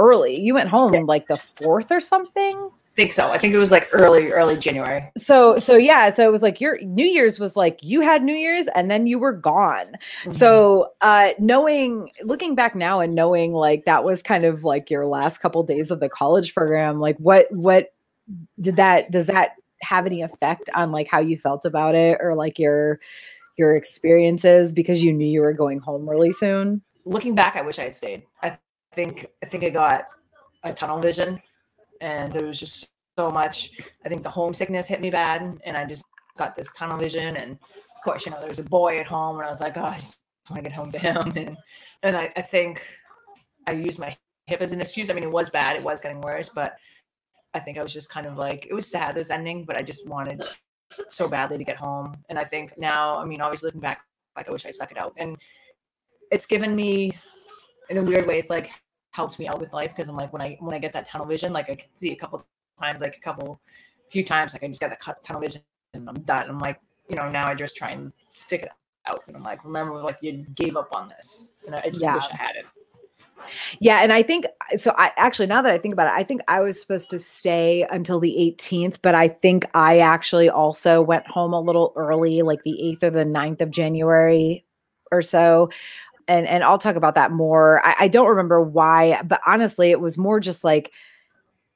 early. 0.00 0.40
You 0.40 0.54
went 0.54 0.70
home 0.70 0.92
like 1.06 1.28
the 1.28 1.34
4th 1.34 1.90
or 1.90 2.00
something. 2.00 2.70
think 2.96 3.12
so. 3.12 3.28
I 3.28 3.38
think 3.38 3.54
it 3.54 3.58
was 3.58 3.70
like 3.70 3.88
early, 3.92 4.32
early 4.32 4.56
January. 4.56 5.10
So, 5.16 5.58
so 5.58 5.76
yeah, 5.76 6.12
so 6.12 6.26
it 6.26 6.32
was 6.32 6.42
like 6.42 6.60
your 6.60 6.78
New 6.82 7.04
Year's 7.04 7.38
was 7.38 7.54
like 7.54 7.78
you 7.82 8.00
had 8.00 8.22
New 8.22 8.34
Year's 8.34 8.66
and 8.74 8.90
then 8.90 9.06
you 9.06 9.18
were 9.18 9.32
gone. 9.32 9.86
Mm-hmm. 10.22 10.30
So, 10.30 10.90
uh, 11.02 11.30
knowing, 11.38 12.10
looking 12.22 12.54
back 12.54 12.74
now 12.74 13.00
and 13.00 13.14
knowing 13.14 13.52
like 13.52 13.84
that 13.84 14.02
was 14.02 14.22
kind 14.22 14.44
of 14.44 14.64
like 14.64 14.90
your 14.90 15.06
last 15.06 15.38
couple 15.38 15.62
days 15.62 15.90
of 15.90 16.00
the 16.00 16.08
college 16.08 16.54
program, 16.54 16.98
like 16.98 17.16
what, 17.18 17.46
what 17.50 17.92
did 18.60 18.76
that, 18.76 19.10
does 19.10 19.26
that 19.26 19.56
have 19.82 20.06
any 20.06 20.22
effect 20.22 20.68
on 20.74 20.92
like 20.92 21.08
how 21.08 21.20
you 21.20 21.38
felt 21.38 21.64
about 21.64 21.94
it 21.94 22.18
or 22.20 22.34
like 22.34 22.58
your, 22.58 23.00
your 23.56 23.76
experiences 23.76 24.72
because 24.72 25.02
you 25.02 25.12
knew 25.12 25.26
you 25.26 25.42
were 25.42 25.52
going 25.52 25.78
home 25.78 26.08
really 26.08 26.32
soon? 26.32 26.82
looking 27.04 27.34
back, 27.34 27.56
I 27.56 27.62
wish 27.62 27.78
I 27.78 27.84
had 27.84 27.94
stayed. 27.94 28.22
I 28.42 28.58
think 28.92 29.26
I 29.42 29.46
think 29.46 29.64
I 29.64 29.70
got 29.70 30.06
a 30.62 30.72
tunnel 30.72 31.00
vision, 31.00 31.40
and 32.00 32.32
there 32.32 32.46
was 32.46 32.58
just 32.58 32.92
so 33.18 33.30
much. 33.30 33.72
I 34.04 34.08
think 34.08 34.22
the 34.22 34.30
homesickness 34.30 34.86
hit 34.86 35.00
me 35.00 35.10
bad, 35.10 35.60
and 35.64 35.76
I 35.76 35.84
just 35.84 36.04
got 36.36 36.54
this 36.54 36.72
tunnel 36.72 36.98
vision. 36.98 37.36
And 37.36 37.52
of 37.52 38.04
course, 38.04 38.26
you 38.26 38.32
know, 38.32 38.38
there 38.40 38.48
was 38.48 38.58
a 38.58 38.64
boy 38.64 38.98
at 38.98 39.06
home, 39.06 39.36
and 39.36 39.46
I 39.46 39.50
was 39.50 39.60
like, 39.60 39.76
oh, 39.76 39.84
I 39.84 39.96
just 39.96 40.20
want 40.48 40.62
to 40.62 40.68
get 40.68 40.76
home 40.76 40.90
to 40.92 40.98
him. 40.98 41.32
And 41.36 41.56
and 42.02 42.16
I, 42.16 42.32
I 42.36 42.42
think 42.42 42.86
I 43.66 43.72
used 43.72 43.98
my 43.98 44.16
hip 44.46 44.60
as 44.60 44.72
an 44.72 44.80
excuse. 44.80 45.10
I 45.10 45.12
mean, 45.12 45.24
it 45.24 45.32
was 45.32 45.50
bad; 45.50 45.76
it 45.76 45.82
was 45.82 46.00
getting 46.00 46.20
worse, 46.20 46.48
but 46.48 46.76
I 47.54 47.60
think 47.60 47.78
I 47.78 47.82
was 47.82 47.92
just 47.92 48.10
kind 48.10 48.26
of 48.26 48.36
like, 48.36 48.66
it 48.66 48.74
was 48.74 48.86
sad 48.86 49.14
this 49.14 49.30
ending, 49.30 49.64
but 49.64 49.76
I 49.76 49.82
just 49.82 50.06
wanted 50.06 50.42
so 51.08 51.28
badly 51.28 51.58
to 51.58 51.64
get 51.64 51.76
home. 51.76 52.16
And 52.28 52.38
I 52.38 52.44
think 52.44 52.78
now, 52.78 53.18
I 53.18 53.24
mean, 53.24 53.40
obviously 53.40 53.68
looking 53.68 53.80
back, 53.80 54.04
like 54.36 54.48
I 54.48 54.52
wish 54.52 54.66
I 54.66 54.70
stuck 54.70 54.92
it 54.92 54.98
out. 54.98 55.14
And 55.16 55.36
it's 56.30 56.46
given 56.46 56.74
me 56.74 57.12
in 57.90 57.98
a 57.98 58.02
weird 58.02 58.26
way, 58.26 58.38
it's 58.38 58.50
like 58.50 58.70
helped 59.12 59.38
me 59.38 59.48
out 59.48 59.60
with 59.60 59.72
life 59.72 59.94
because 59.94 60.08
I'm 60.08 60.16
like 60.16 60.32
when 60.32 60.40
I 60.40 60.56
when 60.60 60.74
I 60.74 60.78
get 60.78 60.92
that 60.92 61.06
tunnel 61.06 61.26
vision, 61.26 61.52
like 61.52 61.68
I 61.68 61.74
can 61.74 61.88
see 61.94 62.12
a 62.12 62.16
couple 62.16 62.44
times, 62.80 63.00
like 63.00 63.16
a 63.16 63.20
couple 63.20 63.60
few 64.10 64.24
times, 64.24 64.52
like 64.52 64.62
I 64.62 64.68
just 64.68 64.80
got 64.80 64.90
that 64.90 65.22
tunnel 65.22 65.42
vision 65.42 65.62
and 65.94 66.08
I'm 66.08 66.20
done. 66.22 66.48
I'm 66.48 66.58
like, 66.58 66.78
you 67.08 67.16
know, 67.16 67.28
now 67.28 67.48
I 67.48 67.54
just 67.54 67.76
try 67.76 67.90
and 67.90 68.12
stick 68.34 68.62
it 68.62 68.70
out. 69.06 69.22
And 69.26 69.36
I'm 69.36 69.42
like, 69.42 69.64
remember, 69.64 70.00
like 70.02 70.18
you 70.20 70.46
gave 70.54 70.76
up 70.76 70.94
on 70.94 71.08
this. 71.08 71.50
And 71.66 71.74
I, 71.74 71.88
just 71.88 72.00
Yeah. 72.00 72.14
wish 72.14 72.24
I 72.32 72.36
had 72.36 72.56
it. 72.56 72.66
Yeah, 73.80 74.02
and 74.02 74.12
I 74.12 74.22
think 74.22 74.46
so. 74.76 74.94
I 74.96 75.12
actually, 75.16 75.46
now 75.46 75.62
that 75.62 75.72
I 75.72 75.78
think 75.78 75.94
about 75.94 76.08
it, 76.08 76.18
I 76.18 76.22
think 76.22 76.42
I 76.46 76.60
was 76.60 76.80
supposed 76.80 77.10
to 77.10 77.18
stay 77.18 77.86
until 77.90 78.20
the 78.20 78.36
18th, 78.38 78.98
but 79.02 79.14
I 79.14 79.28
think 79.28 79.64
I 79.74 79.98
actually 79.98 80.48
also 80.50 81.00
went 81.02 81.26
home 81.26 81.52
a 81.52 81.60
little 81.60 81.92
early, 81.96 82.42
like 82.42 82.62
the 82.64 82.78
8th 82.82 83.02
or 83.04 83.10
the 83.10 83.24
9th 83.24 83.60
of 83.62 83.70
January 83.70 84.64
or 85.10 85.22
so. 85.22 85.70
And 86.30 86.46
and 86.46 86.62
I'll 86.62 86.78
talk 86.78 86.94
about 86.94 87.16
that 87.16 87.32
more. 87.32 87.84
I, 87.84 87.94
I 88.00 88.08
don't 88.08 88.28
remember 88.28 88.60
why, 88.62 89.20
but 89.24 89.40
honestly, 89.46 89.90
it 89.90 90.00
was 90.00 90.16
more 90.16 90.38
just 90.38 90.62
like 90.62 90.92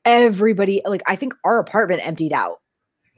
everybody, 0.05 0.81
like 0.87 1.03
I 1.09 1.17
think 1.17 1.35
our 1.45 1.59
apartment 1.59 2.07
emptied 2.07 2.33
out. 2.33 2.61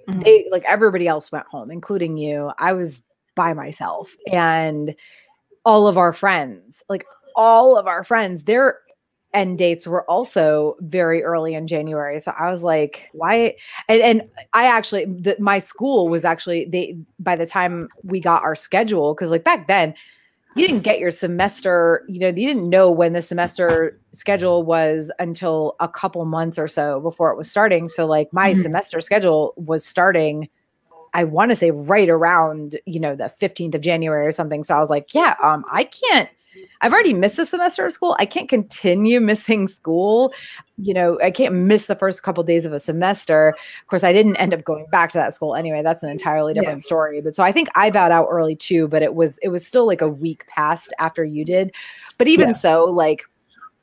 Mhm. 0.08 0.24
They 0.24 0.48
like 0.50 0.64
everybody 0.66 1.06
else 1.06 1.30
went 1.30 1.46
home, 1.46 1.70
including 1.70 2.16
you. 2.16 2.50
I 2.58 2.72
was 2.72 3.02
by 3.34 3.52
myself 3.52 4.16
and 4.32 4.96
all 5.66 5.86
of 5.86 5.98
our 5.98 6.14
friends, 6.14 6.82
like 6.88 7.04
all 7.34 7.76
of 7.76 7.86
our 7.86 8.02
friends, 8.02 8.44
their 8.44 8.78
end 9.34 9.58
dates 9.58 9.86
were 9.86 10.10
also 10.10 10.76
very 10.80 11.22
early 11.22 11.52
in 11.52 11.66
January. 11.66 12.18
So 12.18 12.32
I 12.38 12.50
was 12.50 12.62
like, 12.62 13.10
why? 13.12 13.56
And, 13.88 14.00
and 14.00 14.22
I 14.54 14.66
actually, 14.68 15.04
the, 15.04 15.36
my 15.38 15.58
school 15.58 16.08
was 16.08 16.24
actually, 16.24 16.64
they, 16.64 16.96
by 17.18 17.36
the 17.36 17.44
time 17.44 17.88
we 18.02 18.20
got 18.20 18.42
our 18.42 18.54
schedule, 18.54 19.12
because 19.12 19.30
like 19.30 19.44
back 19.44 19.68
then, 19.68 19.92
you 20.56 20.66
didn't 20.66 20.82
get 20.82 20.98
your 20.98 21.10
semester, 21.10 22.04
you 22.08 22.18
know, 22.18 22.28
you 22.28 22.34
didn't 22.48 22.68
know 22.70 22.90
when 22.90 23.12
the 23.12 23.22
semester 23.22 24.00
schedule 24.12 24.62
was 24.62 25.10
until 25.18 25.76
a 25.80 25.88
couple 25.88 26.24
months 26.24 26.58
or 26.58 26.66
so 26.68 27.00
before 27.00 27.30
it 27.30 27.36
was 27.36 27.50
starting. 27.50 27.88
So 27.88 28.06
like 28.06 28.32
my 28.32 28.52
Mhm. 28.52 28.62
semester 28.62 29.00
schedule 29.00 29.52
was 29.56 29.84
starting 29.84 30.48
I 31.14 31.24
want 31.24 31.50
to 31.50 31.56
say 31.56 31.70
right 31.70 32.10
around, 32.10 32.76
you 32.84 33.00
know, 33.00 33.16
the 33.16 33.30
15th 33.30 33.74
of 33.74 33.80
January 33.80 34.26
or 34.26 34.32
something. 34.32 34.62
So 34.62 34.76
I 34.76 34.80
was 34.80 34.90
like, 34.90 35.14
yeah, 35.14 35.34
um, 35.42 35.64
I 35.72 35.84
can't, 35.84 36.28
I've 36.80 36.92
already 36.92 37.14
missed 37.14 37.38
a 37.38 37.46
semester 37.46 37.84
of 37.86 37.92
school. 37.92 38.16
I 38.18 38.26
can't 38.26 38.48
continue 38.48 39.20
missing 39.32 39.68
school. 39.68 40.32
You 40.78 40.92
know, 40.94 41.18
I 41.22 41.30
can't 41.30 41.54
miss 41.54 41.86
the 41.86 41.96
first 41.96 42.22
couple 42.22 42.42
days 42.44 42.64
of 42.66 42.72
a 42.72 42.78
semester. 42.78 43.48
Of 43.82 43.86
course, 43.88 44.04
I 44.04 44.12
didn't 44.12 44.36
end 44.36 44.52
up 44.52 44.64
going 44.64 44.86
back 44.92 45.10
to 45.12 45.18
that 45.18 45.34
school 45.34 45.54
anyway. 45.54 45.82
That's 45.82 46.02
an 46.02 46.10
entirely 46.10 46.52
Yeah. 46.54 46.60
different 46.62 46.84
story. 46.84 47.20
But 47.20 47.34
so 47.34 47.42
I 47.42 47.52
think 47.52 47.68
I 47.74 47.90
bowed 47.90 48.12
out 48.12 48.28
early 48.30 48.56
too, 48.56 48.88
but 48.88 49.02
it 49.02 49.14
was 49.14 49.38
it 49.42 49.48
was 49.48 49.66
still 49.66 49.86
like 49.86 50.00
a 50.00 50.08
week 50.08 50.46
past 50.48 50.92
after 50.98 51.24
you 51.24 51.44
did. 51.44 51.74
But 52.18 52.28
even 52.28 52.48
Yeah. 52.48 52.54
so, 52.54 52.84
like 52.84 53.24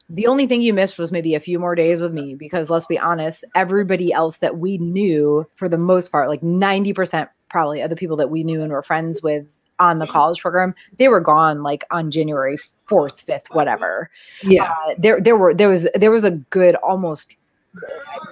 the 0.09 0.27
only 0.27 0.45
thing 0.45 0.61
you 0.61 0.73
missed 0.73 0.99
was 0.99 1.11
maybe 1.11 1.33
a 1.33 1.39
few 1.39 1.57
more 1.57 1.73
days 1.75 2.01
with 2.01 2.13
me 2.13 2.35
because 2.35 2.69
let's 2.69 2.85
be 2.85 2.99
honest, 2.99 3.43
everybody 3.55 4.11
else 4.13 4.39
that 4.39 4.57
we 4.57 4.77
knew 4.77 5.47
for 5.55 5.67
the 5.69 5.77
most 5.77 6.11
part, 6.11 6.29
like 6.29 6.41
90% 6.41 7.29
probably 7.49 7.81
of 7.81 7.89
the 7.89 7.95
people 7.95 8.17
that 8.17 8.29
we 8.29 8.43
knew 8.43 8.61
and 8.61 8.71
were 8.71 8.83
friends 8.83 9.23
with 9.23 9.59
on 9.79 9.99
the 9.99 10.07
college 10.07 10.41
program, 10.41 10.73
they 10.97 11.07
were 11.07 11.19
gone 11.19 11.63
like 11.63 11.83
on 11.91 12.11
January 12.11 12.57
4th, 12.89 13.23
5th, 13.25 13.47
whatever. 13.51 14.09
Yeah. 14.43 14.63
Uh, 14.85 14.95
there 14.97 15.19
there 15.19 15.35
were 15.37 15.53
there 15.53 15.69
was 15.69 15.87
there 15.95 16.11
was 16.11 16.23
a 16.25 16.31
good 16.31 16.75
almost 16.75 17.35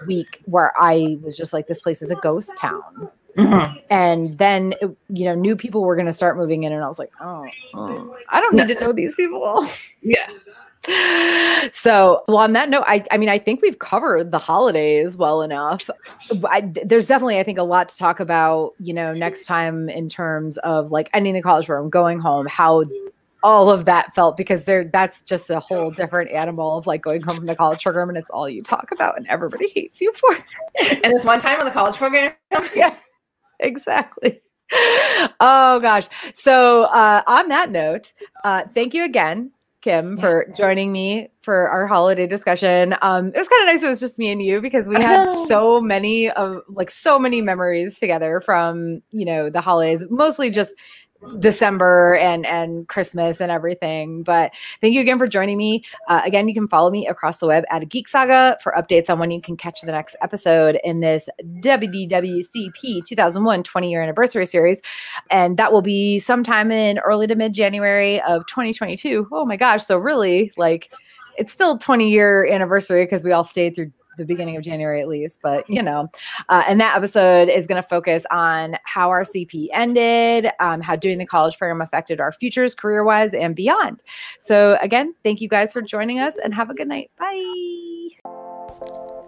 week 0.06 0.40
where 0.46 0.72
I 0.80 1.18
was 1.22 1.36
just 1.36 1.52
like 1.54 1.68
this 1.68 1.82
place 1.82 2.02
is 2.02 2.12
a 2.12 2.16
ghost 2.16 2.58
town. 2.58 3.10
Mhm. 3.38 3.82
And 3.90 4.38
then 4.38 4.74
it- 4.82 4.96
you 5.10 5.26
know 5.26 5.36
new 5.36 5.56
people 5.56 5.84
were 5.84 5.96
going 5.96 6.06
to 6.06 6.12
start 6.14 6.38
moving 6.38 6.64
in 6.64 6.74
and 6.74 6.84
I 6.84 6.88
was 6.88 7.00
like, 7.00 7.12
"Oh, 7.22 7.46
oh, 7.74 8.16
I 8.30 8.42
don't 8.42 8.56
need 8.56 8.68
to 8.68 8.80
know 8.80 8.92
these 8.92 9.16
people." 9.16 9.66
Yeah. 10.02 10.28
So 11.72 12.24
well 12.28 12.38
on 12.38 12.54
that 12.54 12.68
note 12.70 12.84
I, 12.88 13.04
I 13.12 13.18
mean 13.18 13.30
i 13.30 13.38
think 13.38 13.62
we've 13.62 13.78
covered 13.78 14.32
the 14.32 14.40
holidays 14.40 15.16
well 15.16 15.44
enough. 15.44 15.88
I, 16.50 16.62
there's 16.62 17.08
definitely 17.08 17.40
i 17.40 17.44
think 17.44 17.60
a 17.60 17.64
lot 17.64 17.90
to 17.90 17.98
talk 17.98 18.20
about 18.20 18.74
you 18.80 18.94
know 18.94 19.14
next 19.14 19.46
time 19.46 19.90
in 19.90 20.10
terms 20.10 20.58
of 20.60 20.92
like 20.92 21.10
ending 21.14 21.36
the 21.36 21.42
college 21.44 21.68
program 21.68 21.90
going 21.92 22.20
home 22.20 22.48
how 22.48 22.84
all 23.44 23.70
of 23.70 23.86
that 23.86 24.14
felt 24.14 24.38
because 24.38 24.66
there 24.66 24.90
that's 24.92 25.22
just 25.22 25.50
a 25.50 25.60
whole 25.60 25.92
different 25.92 26.32
animal 26.32 26.78
of 26.78 26.88
like 26.88 27.02
going 27.02 27.22
home 27.22 27.38
from 27.38 27.46
the 27.46 27.56
college 27.56 27.82
program 27.84 28.10
and 28.10 28.18
it's 28.18 28.30
all 28.30 28.48
you 28.48 28.62
talk 28.62 28.92
about 28.92 29.18
and 29.18 29.28
everybody 29.28 29.68
hates 29.70 30.02
you 30.02 30.12
for 30.14 30.36
it. 30.36 31.00
And 31.04 31.14
this 31.14 31.26
one 31.26 31.40
time 31.40 31.60
on 31.60 31.66
the 31.66 31.72
college 31.72 31.96
program, 31.96 32.34
yeah 32.76 32.96
exactly. 33.60 34.42
Oh 35.40 35.80
gosh. 35.82 36.08
So 36.34 36.84
uh, 36.84 37.24
on 37.28 37.50
that 37.50 37.72
note 37.72 38.14
uh, 38.44 38.64
thank 38.74 38.94
you 38.94 39.04
again 39.04 39.52
kim 39.82 40.18
for 40.18 40.48
joining 40.56 40.92
me 40.92 41.30
for 41.42 41.70
our 41.70 41.88
holiday 41.88 42.28
discussion. 42.28 42.96
Um, 43.02 43.28
it 43.28 43.38
was 43.38 43.48
kind 43.48 43.62
of 43.64 43.74
nice 43.74 43.84
it 43.84 43.90
was 43.90 44.00
just 44.00 44.18
me 44.18 44.32
and 44.32 44.42
you 44.42 44.62
because 44.62 44.88
we 44.88 44.96
had 44.96 45.34
so 45.48 45.82
many 45.82 46.30
of 46.30 46.62
like 46.70 46.92
so 46.92 47.18
many 47.18 47.42
memories 47.42 47.98
together 48.00 48.42
from 48.42 49.02
you 49.12 49.26
know 49.26 49.50
the 49.50 49.62
holidays 49.62 50.06
mostly 50.10 50.50
just 50.50 50.76
December 51.40 52.16
and 52.16 52.46
and 52.46 52.88
Christmas 52.88 53.40
and 53.40 53.52
everything. 53.52 54.24
But 54.24 54.54
thank 54.80 54.94
you 54.94 55.02
again 55.02 55.18
for 55.18 55.28
joining 55.28 55.58
me. 55.58 55.84
Uh, 56.08 56.22
again, 56.26 56.48
you 56.48 56.54
can 56.54 56.68
follow 56.68 56.90
me 56.90 57.08
across 57.08 57.40
the 57.40 57.48
web 57.48 57.64
at 57.70 57.88
Geek 57.90 58.08
Saga 58.08 58.58
for 58.62 58.74
updates 58.78 59.10
on 59.10 59.20
when 59.20 59.32
you 59.32 59.42
can 59.42 59.58
catch 59.58 59.82
the 59.82 59.92
next 59.92 60.16
episode 60.22 60.80
in 60.84 61.00
this 61.00 61.30
WDWCP 61.44 63.06
2001 63.06 63.64
20 63.64 63.90
year 63.90 64.02
anniversary 64.02 64.46
series, 64.46 64.82
and 65.30 65.58
that 65.58 65.72
will 65.72 65.82
be 65.82 66.20
sometime 66.20 66.72
in 66.72 67.00
early 67.00 67.28
to 67.28 67.36
mid 67.36 67.54
January 67.54 68.22
of 68.22 68.46
2022. 68.48 69.28
Oh 69.32 69.46
my 69.46 69.56
gosh! 69.56 69.84
So 69.84 69.98
really, 69.98 70.52
like. 70.58 70.92
It's 71.38 71.54
still 71.54 71.78
20 71.78 72.12
year 72.12 72.46
anniversary 72.46 73.04
because 73.06 73.24
we 73.24 73.32
all 73.32 73.46
stayed 73.46 73.74
through 73.74 73.92
the 74.22 74.26
beginning 74.26 74.56
of 74.56 74.64
January 74.64 75.02
at 75.02 75.08
least, 75.08 75.40
but 75.42 75.70
you 75.70 75.82
know, 75.82 76.10
uh, 76.50 76.64
and 76.68 76.80
that 76.80 76.96
episode 76.96 77.50
is 77.50 77.68
going 77.68 77.82
to 77.82 77.88
focus 77.88 78.26
on 78.32 78.78
how 78.84 79.10
our 79.10 79.24
CP 79.24 79.68
ended, 79.74 80.50
um, 80.60 80.82
how 80.82 80.96
doing 80.96 81.18
the 81.18 81.26
college 81.26 81.58
program 81.58 81.82
affected 81.82 82.20
our 82.20 82.32
futures 82.32 82.76
career 82.76 83.04
wise 83.04 83.34
and 83.34 83.56
beyond. 83.56 84.04
So, 84.40 84.78
again, 84.82 85.14
thank 85.24 85.42
you 85.42 85.48
guys 85.48 85.74
for 85.74 85.82
joining 85.82 86.20
us 86.20 86.38
and 86.38 86.54
have 86.54 86.70
a 86.70 86.74
good 86.74 86.88
night. 86.88 87.12
Bye. 87.18 88.10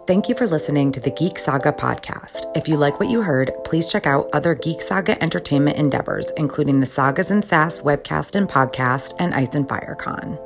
Thank 0.05 0.27
you 0.27 0.35
for 0.35 0.47
listening 0.47 0.91
to 0.91 0.99
the 0.99 1.11
Geek 1.11 1.39
Saga 1.39 1.71
podcast. 1.71 2.51
If 2.57 2.67
you 2.67 2.75
like 2.75 2.99
what 2.99 3.09
you 3.09 3.21
heard, 3.21 3.53
please 3.63 3.87
check 3.89 4.05
out 4.05 4.29
other 4.33 4.53
Geek 4.53 4.81
Saga 4.81 5.21
entertainment 5.23 5.77
endeavors, 5.77 6.29
including 6.31 6.81
the 6.81 6.85
Sagas 6.85 7.31
and 7.31 7.43
Sass 7.43 7.79
webcast 7.79 8.35
and 8.35 8.49
podcast 8.49 9.13
and 9.19 9.33
Ice 9.33 9.55
and 9.55 9.67
Fire 9.67 9.95
Con. 9.97 10.37